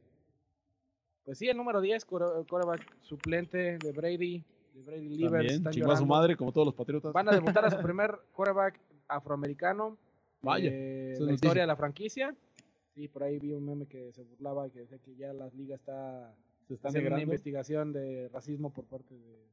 pues 1.24 1.38
sí, 1.38 1.48
el 1.48 1.58
número 1.58 1.82
10, 1.82 2.06
core- 2.06 2.46
quarterback 2.48 2.86
suplente 3.02 3.78
de 3.78 3.92
Brady, 3.92 4.44
de 4.74 4.82
Brady 4.84 5.10
Leavers, 5.10 5.64
También 5.64 5.90
a 5.90 5.96
su 5.96 6.06
madre 6.06 6.36
como 6.36 6.52
todos 6.52 6.66
los 6.68 6.76
Patriotas. 6.76 7.14
Van 7.14 7.30
a 7.30 7.32
debutar 7.32 7.66
a 7.66 7.72
su 7.72 7.78
primer 7.82 8.12
quarterback 8.34 8.80
afroamericano. 9.08 9.98
Vaya, 10.42 10.70
eh, 10.72 11.12
es 11.14 11.20
la 11.20 11.26
noticia. 11.28 11.48
historia 11.48 11.64
de 11.64 11.68
la 11.68 11.76
franquicia. 11.76 12.36
Sí, 12.94 13.08
por 13.08 13.24
ahí 13.24 13.40
vi 13.40 13.52
un 13.54 13.66
meme 13.66 13.88
que 13.88 14.12
se 14.14 14.22
burlaba 14.24 14.68
y 14.68 14.72
que 14.72 14.80
decía 14.82 14.98
que 15.00 15.16
ya 15.16 15.34
la 15.34 15.48
liga 15.50 15.76
está 15.76 16.34
se 16.68 16.76
están 16.76 16.90
haciendo 16.90 17.10
una 17.12 17.22
investigación 17.22 17.94
de 17.94 18.30
racismo 18.34 18.72
por 18.72 18.86
parte 18.86 19.14
de 19.16 19.46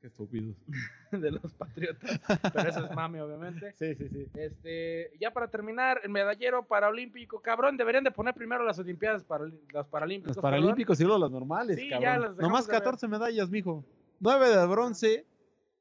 Qué 0.00 0.06
estúpidos. 0.06 0.56
de 1.12 1.30
los 1.30 1.52
patriotas. 1.54 2.20
Pero 2.54 2.68
eso 2.70 2.84
es 2.86 2.94
mame, 2.94 3.20
obviamente. 3.20 3.74
Sí, 3.76 3.94
sí, 3.94 4.08
sí. 4.08 4.26
Este, 4.34 5.12
ya 5.20 5.30
para 5.30 5.48
terminar, 5.48 6.00
el 6.02 6.10
medallero 6.10 6.64
paraolímpico, 6.66 7.40
cabrón, 7.40 7.76
deberían 7.76 8.04
de 8.04 8.10
poner 8.10 8.32
primero 8.34 8.64
las 8.64 8.78
Olimpiadas 8.78 9.24
para 9.24 9.44
los 9.46 9.86
Paralímpicos. 9.88 10.36
Los 10.36 10.42
perdón. 10.42 10.50
paralímpicos 10.60 11.00
y 11.00 11.04
luego 11.04 11.18
las 11.18 11.30
normales, 11.30 11.76
Sí, 11.78 11.90
ya 11.90 12.00
cabrón. 12.00 12.22
las 12.22 12.36
dejamos 12.36 12.50
Nomás 12.50 12.66
de 12.66 12.72
ver. 12.72 12.80
14 12.82 13.08
medallas, 13.08 13.50
mijo. 13.50 13.84
9 14.20 14.48
de 14.48 14.66
bronce, 14.66 15.26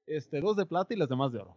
este, 0.06 0.42
2 0.42 0.58
de 0.58 0.66
plata 0.66 0.94
y 0.94 0.98
las 0.98 1.08
demás 1.10 1.32
de 1.32 1.40
oro. 1.40 1.56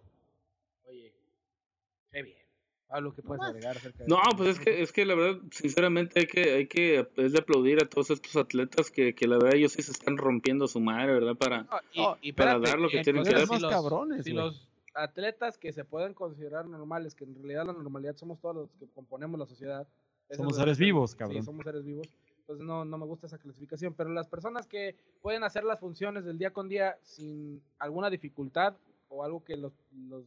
Pablo, 2.93 3.13
¿qué 3.15 3.23
puedes 3.23 3.43
agregar 3.43 3.77
acerca 3.77 4.05
de 4.05 4.09
No, 4.09 4.19
pues 4.37 4.51
es 4.51 4.61
que, 4.61 4.83
es 4.83 4.93
que 4.93 5.05
la 5.07 5.15
verdad, 5.15 5.41
sinceramente, 5.51 6.21
hay 6.21 6.27
que, 6.27 6.53
hay 6.53 6.67
que, 6.67 7.09
es 7.17 7.33
de 7.33 7.39
aplaudir 7.39 7.83
a 7.83 7.89
todos 7.89 8.11
estos 8.11 8.37
atletas 8.37 8.91
que, 8.91 9.15
que 9.15 9.27
la 9.27 9.37
verdad 9.37 9.55
ellos 9.55 9.73
sí 9.73 9.83
se 9.83 9.93
están 9.93 10.19
rompiendo 10.19 10.69
su 10.69 10.79
madre, 10.81 11.15
¿verdad? 11.15 11.35
Para, 11.37 11.63
No, 11.97 12.17
y, 12.21 12.29
y 12.29 12.33
para 12.33 12.59
dar 12.59 12.79
lo 12.79 12.89
que 12.91 13.01
y 13.01 13.03
tienen 13.03 13.25
que 13.25 13.31
dar. 13.33 13.49
los- 13.49 13.71
cabrones, 13.71 14.25
si 14.25 14.33
güey. 14.33 14.45
los 14.45 14.69
atletas 14.95 15.57
que 15.57 15.73
se 15.73 15.85
pueden 15.85 16.13
considerar 16.13 16.67
normales, 16.67 17.15
que 17.15 17.25
en 17.25 17.35
realidad 17.35 17.65
la 17.67 17.73
normalidad 17.73 18.15
somos 18.17 18.39
todos 18.41 18.55
los 18.57 18.71
que 18.79 18.87
componemos 18.95 19.41
la 19.41 19.47
sociedad. 19.47 19.87
Somos 20.31 20.53
es- 20.53 20.59
seres 20.59 20.79
vivos, 20.79 21.13
Sí, 21.13 21.17
cabrón. 21.17 21.43
somos 21.45 21.65
seres 21.65 21.85
vivos. 21.85 22.07
Entonces 22.41 22.67
no, 22.67 22.85
no 22.85 22.99
me 22.99 23.07
gusta 23.07 23.27
esa 23.27 23.39
clasificación. 23.39 23.95
Pero 23.95 24.11
las 24.11 24.27
personas 24.29 24.67
que 24.67 24.97
pueden 25.23 25.45
hacer 25.45 25.65
las 25.65 25.81
funciones 25.81 26.25
del 26.27 26.37
día 26.39 26.51
con 26.53 26.69
día 26.69 26.99
sin 27.03 27.63
alguna 27.79 28.11
dificultad 28.11 28.75
o 29.09 29.25
algo 29.25 29.43
que 29.45 29.57
los, 29.57 29.73
los 30.09 30.25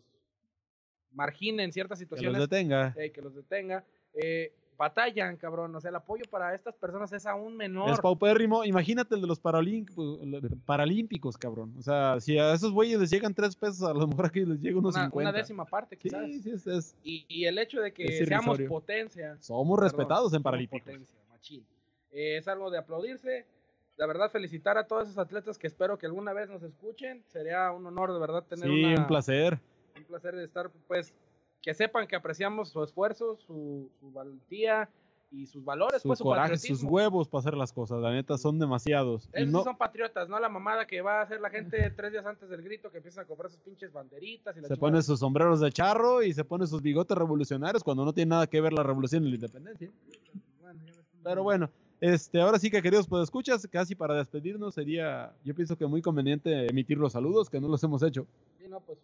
margine 1.16 1.64
en 1.64 1.72
ciertas 1.74 1.98
Que 2.00 2.06
los 2.06 2.10
situaciones, 2.20 2.42
detenga. 2.50 2.94
eh, 2.98 3.12
que 3.12 3.22
los 3.22 3.34
detenga, 3.34 3.84
eh, 4.14 4.54
batallan, 4.78 5.38
cabrón. 5.38 5.74
O 5.76 5.80
sea, 5.82 5.90
el 5.90 5.96
apoyo 5.96 6.26
para 6.30 6.54
estas 6.54 6.76
personas 6.76 7.12
es 7.14 7.26
aún 7.26 7.56
menor. 7.56 7.90
Es 7.92 8.00
paupérrimo. 8.02 8.66
Imagínate 8.66 9.16
el 9.16 9.22
de 9.22 9.28
los 9.28 9.40
paralímpicos, 9.40 10.20
paralímpicos, 10.66 11.38
cabrón. 11.38 11.74
O 11.78 11.82
sea, 11.82 12.20
si 12.20 12.38
a 12.38 12.54
esos 12.54 12.72
güeyes 12.72 13.00
les 13.00 13.10
llegan 13.10 13.34
3 13.34 13.56
pesos, 13.56 13.84
a 13.84 13.94
lo 13.94 14.08
mejor 14.08 14.26
aquí 14.28 14.44
les 14.46 14.60
llega 14.60 14.78
unos 14.80 14.96
una, 14.96 15.06
50. 15.06 15.30
una 15.30 15.38
décima 15.38 15.66
parte, 15.66 15.96
Sí, 15.96 16.02
quizás. 16.04 16.26
sí, 16.44 16.50
es, 16.52 16.68
es- 16.68 16.96
Y, 17.04 17.26
y 17.28 17.46
el 17.46 17.58
hecho 17.58 17.80
de 17.82 17.94
que 17.94 18.26
seamos 18.26 18.60
potencia. 18.68 19.38
Somos 19.40 19.78
perdón, 19.78 19.84
respetados 19.84 20.34
en 20.34 20.44
paralímpicos. 20.44 20.86
potencia, 20.86 21.16
machín. 21.30 21.66
Eh, 22.12 22.38
es 22.38 22.48
algo 22.48 22.70
de 22.70 22.78
aplaudirse. 22.78 23.46
La 23.98 24.08
verdad, 24.08 24.30
felicitar 24.30 24.78
a 24.78 24.86
todos 24.88 25.04
esos 25.08 25.18
atletas 25.18 25.58
que 25.58 25.68
espero 25.68 25.98
que 25.98 26.06
alguna 26.06 26.34
vez 26.34 26.50
nos 26.50 26.62
escuchen. 26.64 27.24
Sería 27.28 27.72
un 27.72 27.86
honor 27.86 28.12
de 28.14 28.20
verdad 28.20 28.44
tener 28.44 28.66
Sí, 28.70 28.84
una- 28.84 29.00
un 29.02 29.08
placer. 29.08 29.58
Un 29.98 30.04
placer 30.04 30.36
de 30.36 30.44
estar, 30.44 30.70
pues, 30.88 31.14
que 31.62 31.74
sepan 31.74 32.08
que 32.08 32.16
apreciamos 32.16 32.70
su 32.70 32.84
esfuerzo, 32.84 33.38
su, 33.38 33.90
su 34.00 34.12
valentía 34.12 34.90
y 35.32 35.48
sus 35.48 35.66
valores, 35.66 36.02
Su 36.02 36.10
pues, 36.10 36.20
su 36.20 36.24
coraje, 36.24 36.58
sus 36.58 36.84
huevos 36.84 37.28
para 37.28 37.40
hacer 37.40 37.58
las 37.58 37.74
cosas. 37.74 38.00
La 38.02 38.12
neta, 38.12 38.38
son 38.38 38.60
demasiados. 38.60 39.26
Y 39.34 39.38
Esos 39.38 39.48
sí 39.48 39.52
no, 39.52 39.64
son 39.64 39.78
patriotas, 39.78 40.30
no 40.30 40.40
la 40.40 40.50
mamada 40.50 40.86
que 40.86 41.02
va 41.02 41.20
a 41.20 41.24
hacer 41.24 41.42
la 41.42 41.50
gente 41.50 41.90
tres 41.92 42.12
días 42.12 42.26
antes 42.26 42.50
del 42.50 42.62
grito 42.62 42.92
que 42.92 42.98
empiezan 42.98 43.26
a 43.26 43.28
comprar 43.28 43.50
sus 43.50 43.60
pinches 43.60 43.92
banderitas 43.92 44.56
y 44.56 44.62
la 44.62 44.68
se 44.68 44.78
pone 44.78 45.02
sus 45.02 45.20
sombreros 45.20 45.60
de 45.60 45.72
charro 45.72 46.24
y 46.24 46.34
se 46.34 46.44
pone 46.44 46.68
sus 46.68 46.82
bigotes 46.82 47.18
revolucionarios 47.18 47.84
cuando 47.84 48.06
no 48.06 48.14
tiene 48.14 48.30
nada 48.30 48.48
que 48.48 48.62
ver 48.62 48.74
la 48.74 48.84
revolución 48.84 49.26
y 49.26 49.30
la 49.30 49.36
independencia. 49.36 49.90
Bueno, 50.62 50.80
ya 50.86 50.94
Pero 51.24 51.44
bueno, 51.44 51.70
este, 52.00 52.40
ahora 52.40 52.60
sí 52.60 52.70
que 52.70 52.82
queridos 52.82 53.08
pues 53.08 53.24
escuchas, 53.24 53.68
casi 53.72 53.96
para 53.96 54.16
despedirnos 54.16 54.76
sería, 54.76 55.34
yo 55.44 55.56
pienso 55.56 55.76
que 55.78 55.88
muy 55.88 56.02
conveniente 56.02 56.68
emitir 56.68 56.98
los 56.98 57.14
saludos, 57.14 57.50
que 57.50 57.60
no 57.60 57.68
los 57.68 57.84
hemos 57.84 58.04
hecho. 58.04 58.28
Sí, 58.60 58.68
no, 58.70 58.80
pues. 58.82 59.00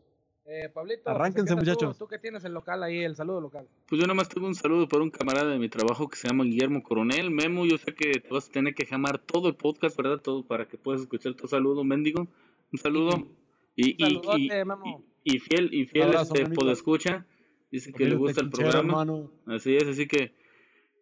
Eh, 0.45 0.69
Pablito, 0.73 1.09
Arránquense, 1.09 1.53
pues, 1.53 1.63
¿qué 1.63 1.71
tal 1.71 1.77
tú? 1.77 1.85
muchachos. 1.85 1.97
Tú 1.99 2.07
que 2.07 2.17
tienes 2.19 2.43
el 2.43 2.53
local 2.53 2.81
ahí, 2.83 2.99
el 3.03 3.15
saludo 3.15 3.39
local. 3.41 3.67
Pues 3.87 4.01
yo 4.01 4.07
nada 4.07 4.15
más 4.15 4.27
tengo 4.27 4.47
un 4.47 4.55
saludo 4.55 4.87
para 4.87 5.03
un 5.03 5.11
camarada 5.11 5.51
de 5.51 5.59
mi 5.59 5.69
trabajo 5.69 6.09
que 6.09 6.17
se 6.17 6.27
llama 6.27 6.43
Guillermo 6.43 6.81
Coronel. 6.83 7.29
Memo, 7.31 7.65
yo 7.65 7.77
sé 7.77 7.93
que 7.93 8.19
te 8.19 8.27
vas 8.29 8.49
a 8.49 8.51
tener 8.51 8.73
que 8.73 8.85
llamar 8.85 9.19
todo 9.19 9.47
el 9.49 9.55
podcast, 9.55 9.95
¿verdad? 9.97 10.17
Todo 10.19 10.43
para 10.43 10.67
que 10.67 10.77
puedas 10.77 11.01
escuchar 11.01 11.35
tu 11.35 11.47
saludo, 11.47 11.83
mendigo. 11.83 12.27
Un 12.73 12.79
saludo. 12.79 13.27
Y, 13.75 13.91
y, 14.03 14.03
Un 14.17 14.23
saludote, 14.23 14.39
y, 14.41 14.65
Memo. 14.65 15.05
y- 15.23 15.35
y 15.35 15.39
fiel, 15.39 15.71
y 15.73 15.85
fiel 15.85 16.07
abrazo, 16.07 16.33
este, 16.33 16.49
podescucha. 16.55 17.25
Dice 17.71 17.93
que 17.93 18.05
le 18.05 18.15
gusta 18.15 18.41
el 18.41 18.49
programa. 18.49 18.79
hermano. 19.03 19.31
Así 19.45 19.75
es, 19.77 19.87
así 19.87 20.07
que, 20.07 20.33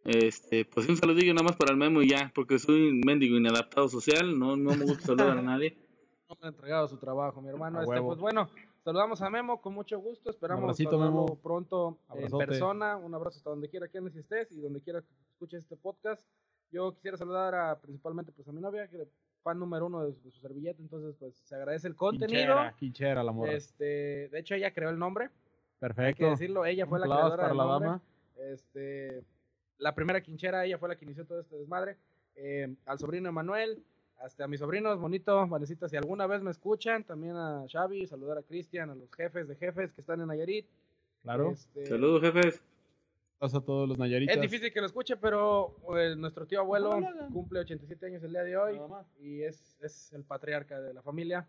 este, 0.03 0.65
pues 0.65 0.87
un 0.89 0.97
saludillo 0.97 1.33
nada 1.33 1.45
más 1.45 1.55
para 1.55 1.71
el 1.71 1.77
Memo 1.77 2.01
y 2.01 2.09
ya, 2.09 2.31
porque 2.35 2.59
soy 2.59 2.89
un 2.89 2.99
mendigo 3.05 3.37
inadaptado 3.37 3.87
social, 3.87 4.37
no, 4.37 4.57
no 4.57 4.75
me 4.75 4.83
gusta 4.85 5.05
saludar 5.07 5.37
a 5.37 5.41
nadie. 5.41 5.77
No 6.29 6.35
me 6.39 6.45
ha 6.45 6.49
entregado 6.51 6.87
su 6.87 6.97
trabajo, 6.97 7.41
mi 7.41 7.49
hermano. 7.49 7.79
A 7.79 7.81
Este, 7.81 7.89
huevo. 7.89 8.07
pues 8.09 8.19
bueno, 8.19 8.51
saludamos 8.83 9.21
a 9.21 9.29
Memo 9.29 9.61
con 9.61 9.73
mucho 9.73 9.99
gusto. 9.99 10.29
Esperamos 10.29 10.63
abracito, 10.63 10.97
Memo. 10.97 11.35
pronto 11.41 11.97
Abrazote. 12.07 12.43
en 12.43 12.49
persona. 12.49 12.97
Un 12.97 13.13
abrazo 13.13 13.37
hasta 13.37 13.49
donde 13.49 13.69
quiera 13.69 13.87
que 13.87 13.99
estés 14.15 14.51
y 14.51 14.61
donde 14.61 14.81
quiera 14.81 15.01
que 15.01 15.07
escuches 15.31 15.63
este 15.63 15.75
podcast. 15.77 16.25
Yo 16.71 16.93
quisiera 16.93 17.17
saludar 17.17 17.55
a 17.55 17.79
principalmente 17.79 18.31
pues 18.31 18.47
a 18.47 18.51
mi 18.51 18.61
novia, 18.61 18.87
que 18.87 19.01
es 19.01 19.09
fan 19.41 19.57
número 19.57 19.87
uno 19.87 20.03
de, 20.05 20.11
de 20.13 20.31
su 20.31 20.39
servilleta. 20.39 20.81
Entonces, 20.81 21.15
pues 21.19 21.35
se 21.35 21.55
agradece 21.55 21.87
el 21.87 21.95
contenido. 21.95 22.27
Quinchera, 22.55 22.75
quinchera 22.77 23.23
la 23.23 23.31
morra. 23.31 23.53
Este, 23.53 24.29
de 24.29 24.39
hecho, 24.39 24.55
ella 24.55 24.73
creó 24.73 24.89
el 24.89 24.99
nombre. 24.99 25.25
Hay 25.25 25.29
que 25.31 25.79
Perfecto. 25.79 26.29
decirlo, 26.31 26.65
ella 26.65 26.85
fue 26.85 27.01
Un 27.01 27.09
la 27.09 27.15
creadora 27.15 27.35
para 27.37 27.47
del 27.49 27.57
la 27.57 27.63
nombre. 27.65 27.87
dama. 27.89 28.01
Este, 28.35 29.23
la 29.77 29.95
primera 29.95 30.21
quinchera, 30.21 30.65
ella 30.65 30.77
fue 30.77 30.89
la 30.89 30.95
que 30.97 31.05
inició 31.05 31.25
todo 31.25 31.39
este 31.39 31.55
desmadre. 31.55 31.97
Eh, 32.35 32.75
al 32.85 32.99
sobrino 32.99 33.29
Emanuel, 33.29 33.83
hasta 34.19 34.43
a 34.43 34.47
mis 34.47 34.59
sobrinos, 34.59 34.99
bonito, 34.99 35.47
Vanesita, 35.47 35.87
si 35.87 35.95
alguna 35.95 36.27
vez 36.27 36.41
me 36.41 36.51
escuchan, 36.51 37.03
también 37.03 37.35
a 37.35 37.65
Xavi, 37.71 38.05
saludar 38.05 38.37
a 38.37 38.43
Cristian, 38.43 38.89
a 38.89 38.95
los 38.95 39.09
jefes 39.13 39.47
de 39.47 39.55
jefes 39.55 39.93
que 39.93 40.01
están 40.01 40.19
en 40.21 40.27
Nayarit. 40.27 40.65
Claro. 41.23 41.51
Este, 41.51 41.85
Saludos, 41.85 42.21
jefes. 42.21 42.61
Pasa 43.37 43.59
a 43.59 43.61
todos 43.61 43.87
los 43.87 43.97
Nayaritas. 43.97 44.35
Es 44.35 44.41
difícil 44.41 44.73
que 44.73 44.81
lo 44.81 44.87
escuche, 44.87 45.15
pero 45.15 45.73
eh, 45.97 46.13
nuestro 46.17 46.45
tío 46.45 46.59
abuelo 46.59 46.99
No 46.99 47.29
cumple 47.31 47.61
87 47.61 48.07
años 48.07 48.23
el 48.23 48.31
día 48.31 48.43
de 48.43 48.57
hoy 48.57 48.81
y 49.21 49.43
es, 49.43 49.77
es 49.81 50.11
el 50.11 50.25
patriarca 50.25 50.81
de 50.81 50.93
la 50.93 51.01
familia. 51.01 51.47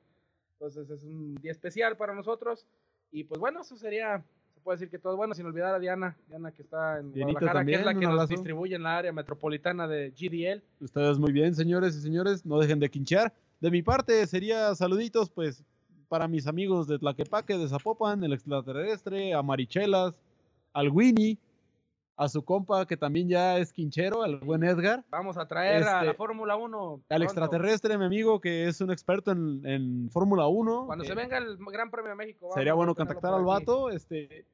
Entonces 0.53 0.89
es 0.89 1.03
un 1.03 1.35
día 1.37 1.51
especial 1.51 1.97
para 1.97 2.15
nosotros. 2.15 2.65
Y 3.11 3.25
pues 3.25 3.41
bueno, 3.41 3.63
eso 3.63 3.77
sería, 3.77 4.25
se 4.61 4.65
puede 4.65 4.77
decir 4.77 4.91
que 4.91 4.99
todo 4.99 5.17
bueno, 5.17 5.33
sin 5.33 5.47
olvidar 5.47 5.75
a 5.75 5.79
Diana, 5.79 6.15
Diana 6.29 6.53
que 6.53 6.61
está 6.61 6.99
en 6.99 7.15
Dianita 7.15 7.41
Guadalajara, 7.41 7.65
que 7.65 7.73
es 7.73 7.79
la 7.79 7.85
también, 7.87 8.01
que 8.01 8.07
nos 8.07 8.13
abrazo. 8.13 8.35
distribuye 8.35 8.77
en 8.77 8.83
la 8.83 8.99
área 8.99 9.11
metropolitana 9.11 9.89
de 9.89 10.11
GDL. 10.11 10.63
Ustedes 10.85 11.19
muy 11.19 11.33
bien, 11.33 11.55
señores 11.55 11.97
y 11.97 12.03
señores, 12.03 12.45
no 12.45 12.59
dejen 12.59 12.79
de 12.79 12.91
quinchear. 12.91 13.33
De 13.59 13.71
mi 13.71 13.83
parte 13.83 14.27
sería 14.27 14.75
saluditos, 14.75 15.31
pues, 15.31 15.65
para 16.09 16.29
mis 16.29 16.47
amigos 16.47 16.87
de 16.89 16.99
Tlaquepaque, 16.99 17.57
de 17.57 17.69
Zapopan, 17.69 18.23
el 18.23 18.35
extraterrestre, 18.35 19.33
a 19.33 19.43
Marichelas, 19.43 20.15
al 20.75 20.91
Winnie, 20.91 21.39
a 22.23 22.29
su 22.29 22.45
compa 22.45 22.85
que 22.87 22.99
también 22.99 23.29
ya 23.31 23.57
es 23.57 23.73
quinchero, 23.73 24.23
al 24.23 24.37
buen 24.41 24.63
Edgar, 24.63 25.03
Vamos 25.11 25.39
a 25.39 25.47
traer 25.47 25.83
a 25.85 25.95
Este, 25.95 26.07
la 26.09 26.15
Fórmula 26.15 26.55
1. 26.57 27.01
al 27.09 27.23
extraterrestre, 27.23 27.97
mi 27.97 28.05
amigo, 28.05 28.41
que 28.41 28.69
es 28.69 28.81
un 28.83 28.91
experto 28.91 29.31
en, 29.33 29.63
en 29.65 30.11
Fórmula 30.11 30.47
1. 30.47 30.85
Cuando 30.87 31.05
eh, 31.05 31.07
se 31.09 31.15
venga 31.15 31.39
el 31.39 31.57
Gran 31.57 31.91
Premio 31.91 32.11
de 32.11 32.17
México. 32.17 32.41
vamos 32.43 32.55
Sería 32.57 32.75
bueno 32.75 32.95
contactar 32.95 33.33
al 33.33 33.45
vato. 33.45 33.89
Este, 33.91 34.45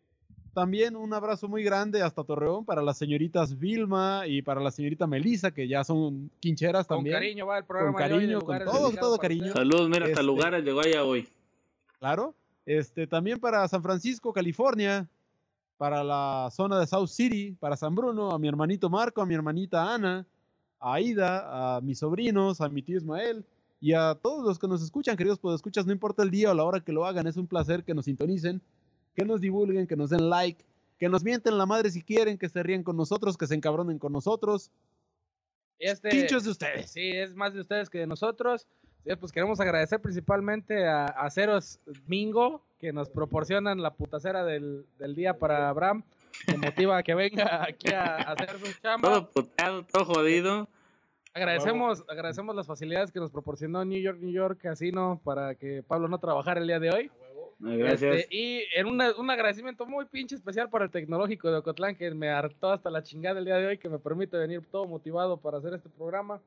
también 0.54 0.94
un 0.94 1.12
abrazo 1.12 1.48
muy 1.48 1.64
grande 1.64 2.02
hasta 2.02 2.22
Torreón 2.22 2.64
para 2.64 2.82
las 2.82 2.98
señoritas 2.98 3.58
Vilma 3.58 4.22
y 4.28 4.42
para 4.42 4.60
la 4.60 4.70
señorita 4.70 5.08
Melissa, 5.08 5.50
que 5.50 5.66
ya 5.66 5.82
son 5.82 6.30
quincheras 6.38 6.86
Con 6.86 6.98
también. 6.98 7.16
cariño 7.16 7.46
va 7.46 7.58
el 7.58 7.64
programa. 7.64 7.98
de 7.98 8.04
hoy, 8.14 8.26
de 8.26 8.34
cariño, 8.34 8.40
con 8.42 8.58
todo, 8.64 8.90
todo 8.92 9.18
cariño. 9.18 9.52
Saludos, 9.52 9.88
mira, 9.88 10.04
hasta 10.06 10.10
Este- 10.12 10.22
lugares 10.22 10.64
llegó 10.64 10.80
allá 10.82 11.02
hoy. 11.04 11.28
Claro. 11.98 12.32
Este, 12.64 13.06
también 13.08 13.38
para 13.40 13.66
San 13.68 13.82
Francisco, 13.82 14.32
California, 14.32 15.08
para 15.76 16.02
la 16.02 16.48
zona 16.50 16.78
de 16.80 16.86
South 16.86 17.08
City, 17.08 17.56
para 17.58 17.76
San 17.76 17.94
Bruno, 17.94 18.30
a 18.30 18.38
mi 18.38 18.48
hermanito 18.48 18.88
Marco, 18.88 19.20
a 19.20 19.26
mi 19.26 19.34
hermanita 19.34 19.94
Ana, 19.94 20.26
a 20.80 20.94
Aida, 20.94 21.76
a 21.76 21.80
mis 21.80 21.98
sobrinos, 21.98 22.60
a 22.60 22.68
mi 22.68 22.82
tío 22.82 22.96
Ismael 22.96 23.44
y 23.80 23.92
a 23.92 24.14
todos 24.14 24.44
los 24.44 24.58
que 24.58 24.68
nos 24.68 24.82
escuchan, 24.82 25.16
queridos 25.16 25.38
pues 25.38 25.56
escuchas, 25.56 25.86
no 25.86 25.92
importa 25.92 26.22
el 26.22 26.30
día 26.30 26.50
o 26.50 26.54
la 26.54 26.64
hora 26.64 26.80
que 26.80 26.92
lo 26.92 27.04
hagan, 27.04 27.26
es 27.26 27.36
un 27.36 27.46
placer 27.46 27.84
que 27.84 27.94
nos 27.94 28.06
sintonicen, 28.06 28.62
que 29.14 29.24
nos 29.24 29.40
divulguen, 29.40 29.86
que 29.86 29.96
nos 29.96 30.10
den 30.10 30.30
like, 30.30 30.64
que 30.98 31.08
nos 31.08 31.22
mienten 31.22 31.58
la 31.58 31.66
madre 31.66 31.90
si 31.90 32.02
quieren, 32.02 32.38
que 32.38 32.48
se 32.48 32.62
ríen 32.62 32.82
con 32.82 32.96
nosotros, 32.96 33.36
que 33.36 33.46
se 33.46 33.54
encabronen 33.54 33.98
con 33.98 34.12
nosotros. 34.12 34.70
Este, 35.78 36.08
de 36.08 36.50
ustedes. 36.50 36.90
Sí, 36.90 37.10
es 37.10 37.34
más 37.34 37.52
de 37.52 37.60
ustedes 37.60 37.90
que 37.90 37.98
de 37.98 38.06
nosotros. 38.06 38.66
Pues 39.20 39.30
queremos 39.30 39.60
agradecer 39.60 40.00
principalmente 40.00 40.88
a, 40.88 41.04
a 41.04 41.30
Ceros 41.30 41.80
Mingo, 42.06 42.65
que 42.78 42.92
nos 42.92 43.08
proporcionan 43.08 43.80
la 43.82 43.94
putacera 43.94 44.44
del, 44.44 44.84
del 44.98 45.14
día 45.14 45.38
para 45.38 45.68
Abraham, 45.68 46.02
que 46.46 46.56
motiva 46.58 46.98
a 46.98 47.02
que 47.02 47.14
venga 47.14 47.64
aquí 47.64 47.92
a, 47.92 48.16
a 48.16 48.32
hacer 48.32 48.58
su 48.58 48.80
chamba. 48.80 49.08
Todo 49.08 49.30
puteado, 49.30 49.84
todo 49.84 50.04
jodido. 50.04 50.68
Agradecemos, 51.32 52.04
agradecemos 52.08 52.54
las 52.56 52.66
facilidades 52.66 53.12
que 53.12 53.20
nos 53.20 53.30
proporcionó 53.30 53.84
New 53.84 54.00
York, 54.00 54.18
New 54.20 54.32
York 54.32 54.58
Casino 54.60 55.20
para 55.22 55.54
que 55.54 55.82
Pablo 55.82 56.08
no 56.08 56.18
trabajara 56.18 56.60
el 56.60 56.66
día 56.66 56.80
de 56.80 56.90
hoy. 56.90 57.10
Gracias. 57.58 58.16
Este, 58.16 58.36
y 58.36 58.64
en 58.74 58.86
una- 58.86 59.14
un 59.16 59.30
agradecimiento 59.30 59.86
muy 59.86 60.04
pinche 60.06 60.34
especial 60.34 60.68
para 60.68 60.84
el 60.86 60.90
tecnológico 60.90 61.50
de 61.50 61.58
Ocotlán 61.58 61.94
que 61.96 62.10
me 62.12 62.28
hartó 62.30 62.70
hasta 62.70 62.90
la 62.90 63.02
chingada 63.02 63.38
el 63.38 63.46
día 63.46 63.56
de 63.56 63.66
hoy, 63.66 63.78
que 63.78 63.88
me 63.88 63.98
permite 63.98 64.36
venir 64.36 64.62
todo 64.70 64.86
motivado 64.86 65.38
para 65.38 65.58
hacer 65.58 65.72
este 65.74 65.88
programa. 65.88 66.40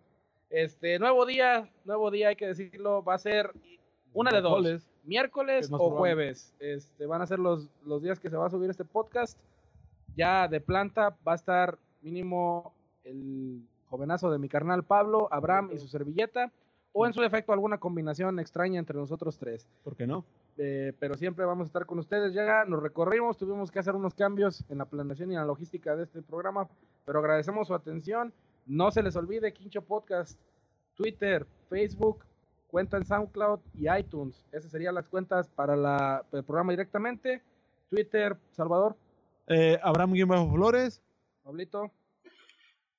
Este, 0.51 0.97
nuevo 0.99 1.25
día, 1.25 1.67
nuevo 1.85 2.09
día 2.11 2.29
hay 2.29 2.35
que 2.35 2.47
decirlo, 2.47 3.03
va 3.03 3.15
a 3.15 3.19
ser 3.19 3.51
una 4.13 4.31
de 4.31 4.41
dos, 4.41 4.88
Miércoles. 5.03 5.69
o 5.71 5.91
jueves. 5.91 6.53
Este, 6.59 7.05
van 7.05 7.21
a 7.21 7.27
ser 7.27 7.39
los, 7.39 7.69
los 7.85 8.01
días 8.01 8.19
que 8.19 8.29
se 8.29 8.37
va 8.37 8.47
a 8.47 8.49
subir 8.49 8.69
este 8.69 8.85
podcast. 8.85 9.37
Ya 10.15 10.47
de 10.47 10.59
planta 10.61 11.15
va 11.27 11.33
a 11.33 11.35
estar 11.35 11.77
mínimo 12.01 12.73
el 13.03 13.63
jovenazo 13.89 14.31
de 14.31 14.37
mi 14.37 14.49
carnal 14.49 14.83
Pablo, 14.83 15.27
Abraham 15.31 15.71
y 15.73 15.79
su 15.79 15.87
servilleta, 15.87 16.51
o 16.91 17.05
en 17.05 17.13
su 17.13 17.21
defecto 17.21 17.53
alguna 17.53 17.77
combinación 17.77 18.39
extraña 18.39 18.79
entre 18.79 18.97
nosotros 18.97 19.37
tres. 19.37 19.67
¿Por 19.83 19.95
qué 19.95 20.07
no? 20.07 20.25
Eh, 20.57 20.93
pero 20.99 21.15
siempre 21.15 21.45
vamos 21.45 21.65
a 21.65 21.69
estar 21.69 21.85
con 21.85 21.99
ustedes. 21.99 22.33
Ya 22.33 22.65
nos 22.65 22.81
recorrimos, 22.81 23.37
tuvimos 23.37 23.71
que 23.71 23.79
hacer 23.79 23.95
unos 23.95 24.13
cambios 24.13 24.65
en 24.69 24.79
la 24.79 24.85
planeación 24.85 25.31
y 25.31 25.35
en 25.35 25.39
la 25.39 25.45
logística 25.45 25.95
de 25.95 26.03
este 26.03 26.21
programa, 26.21 26.67
pero 27.05 27.19
agradecemos 27.19 27.67
su 27.67 27.73
atención. 27.73 28.33
No 28.65 28.91
se 28.91 29.01
les 29.01 29.15
olvide 29.15 29.53
Quincho 29.53 29.81
Podcast, 29.81 30.39
Twitter, 30.95 31.45
Facebook, 31.69 32.25
cuenta 32.69 32.97
en 32.97 33.05
SoundCloud 33.05 33.59
y 33.73 33.89
iTunes. 33.89 34.45
Esas 34.51 34.71
serían 34.71 34.95
las 34.95 35.07
cuentas 35.07 35.49
para 35.49 35.75
la- 35.75 36.23
el 36.31 36.43
programa 36.43 36.71
directamente. 36.71 37.41
Twitter, 37.89 38.37
Salvador, 38.51 38.95
Eh, 39.47 39.79
Abraham 39.81 40.13
Guión 40.13 40.29
Bajo 40.29 40.51
Flores. 40.51 41.01
Pablito, 41.43 41.89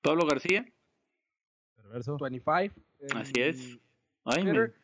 Pablo 0.02 0.26
García. 0.26 0.66
Perverso. 1.76 2.16
25. 2.18 2.74
en 3.00 3.16
Así 3.16 3.32
es. 3.36 3.78
Ay, 4.24 4.42
Twitter. 4.42 4.74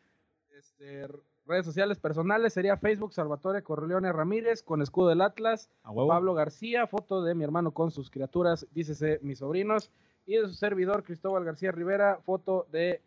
Este, 0.57 1.07
redes 1.45 1.65
sociales 1.65 1.99
personales 1.99 2.53
sería 2.53 2.77
Facebook 2.77 3.13
Salvatore 3.13 3.63
Corleone 3.63 4.11
Ramírez 4.13 4.63
con 4.63 4.81
escudo 4.81 5.09
del 5.09 5.21
Atlas. 5.21 5.69
A 5.83 5.91
huevo. 5.91 6.07
Pablo 6.09 6.33
García, 6.33 6.87
foto 6.87 7.21
de 7.23 7.35
mi 7.35 7.43
hermano 7.43 7.71
con 7.71 7.91
sus 7.91 8.09
criaturas, 8.09 8.65
dícese 8.73 9.19
mis 9.21 9.39
sobrinos, 9.39 9.91
y 10.25 10.37
de 10.37 10.47
su 10.47 10.53
servidor 10.53 11.03
Cristóbal 11.03 11.43
García 11.45 11.71
Rivera, 11.71 12.19
foto 12.25 12.65
de 12.71 13.01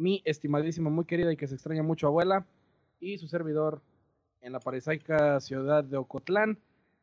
mi 0.00 0.22
estimadísima, 0.24 0.88
muy 0.88 1.04
querida 1.04 1.30
y 1.30 1.36
que 1.36 1.46
se 1.46 1.54
extraña 1.54 1.82
mucho 1.82 2.06
abuela, 2.06 2.46
y 3.00 3.18
su 3.18 3.28
servidor 3.28 3.82
en 4.40 4.52
la 4.52 4.58
parisaica 4.60 5.38
ciudad 5.40 5.84
de 5.84 5.98
Ocotlán. 5.98 6.56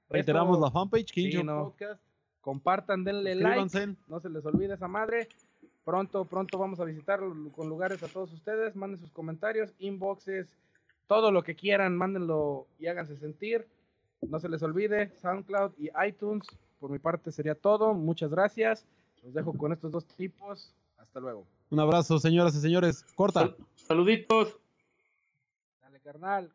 Reiteramos 0.09 0.57
Esto- 0.57 0.65
la 0.65 0.71
fanpage, 0.71 1.11
Quincho 1.11 1.39
Sí, 1.39 1.43
no. 1.43 1.65
Podcast. 1.65 2.01
Compartan, 2.41 3.03
denle 3.03 3.35
like, 3.35 3.95
no 4.07 4.19
se 4.19 4.29
les 4.29 4.43
olvide 4.45 4.73
esa 4.73 4.87
madre. 4.87 5.27
Pronto, 5.85 6.25
pronto 6.25 6.57
vamos 6.57 6.79
a 6.79 6.85
visitar 6.85 7.19
con 7.55 7.69
lugares 7.69 8.01
a 8.03 8.07
todos 8.07 8.33
ustedes. 8.33 8.75
Manden 8.75 8.99
sus 8.99 9.11
comentarios, 9.11 9.73
inboxes, 9.79 10.47
todo 11.07 11.31
lo 11.31 11.43
que 11.43 11.55
quieran, 11.55 11.95
mándenlo 11.95 12.65
y 12.79 12.87
háganse 12.87 13.15
sentir. 13.17 13.67
No 14.21 14.39
se 14.39 14.49
les 14.49 14.63
olvide, 14.63 15.11
SoundCloud 15.21 15.73
y 15.77 15.89
iTunes. 16.07 16.47
Por 16.79 16.89
mi 16.89 16.99
parte 16.99 17.31
sería 17.31 17.53
todo. 17.55 17.93
Muchas 17.93 18.31
gracias. 18.31 18.85
Los 19.23 19.33
dejo 19.33 19.53
con 19.53 19.71
estos 19.73 19.91
dos 19.91 20.05
tipos. 20.05 20.73
Hasta 20.97 21.19
luego. 21.19 21.45
Un 21.69 21.79
abrazo, 21.79 22.17
señoras 22.19 22.55
y 22.55 22.61
señores. 22.61 23.03
Corta. 23.15 23.41
Sal- 23.41 23.55
saluditos. 23.87 24.55
Dale, 25.81 25.99
carnal. 25.99 26.51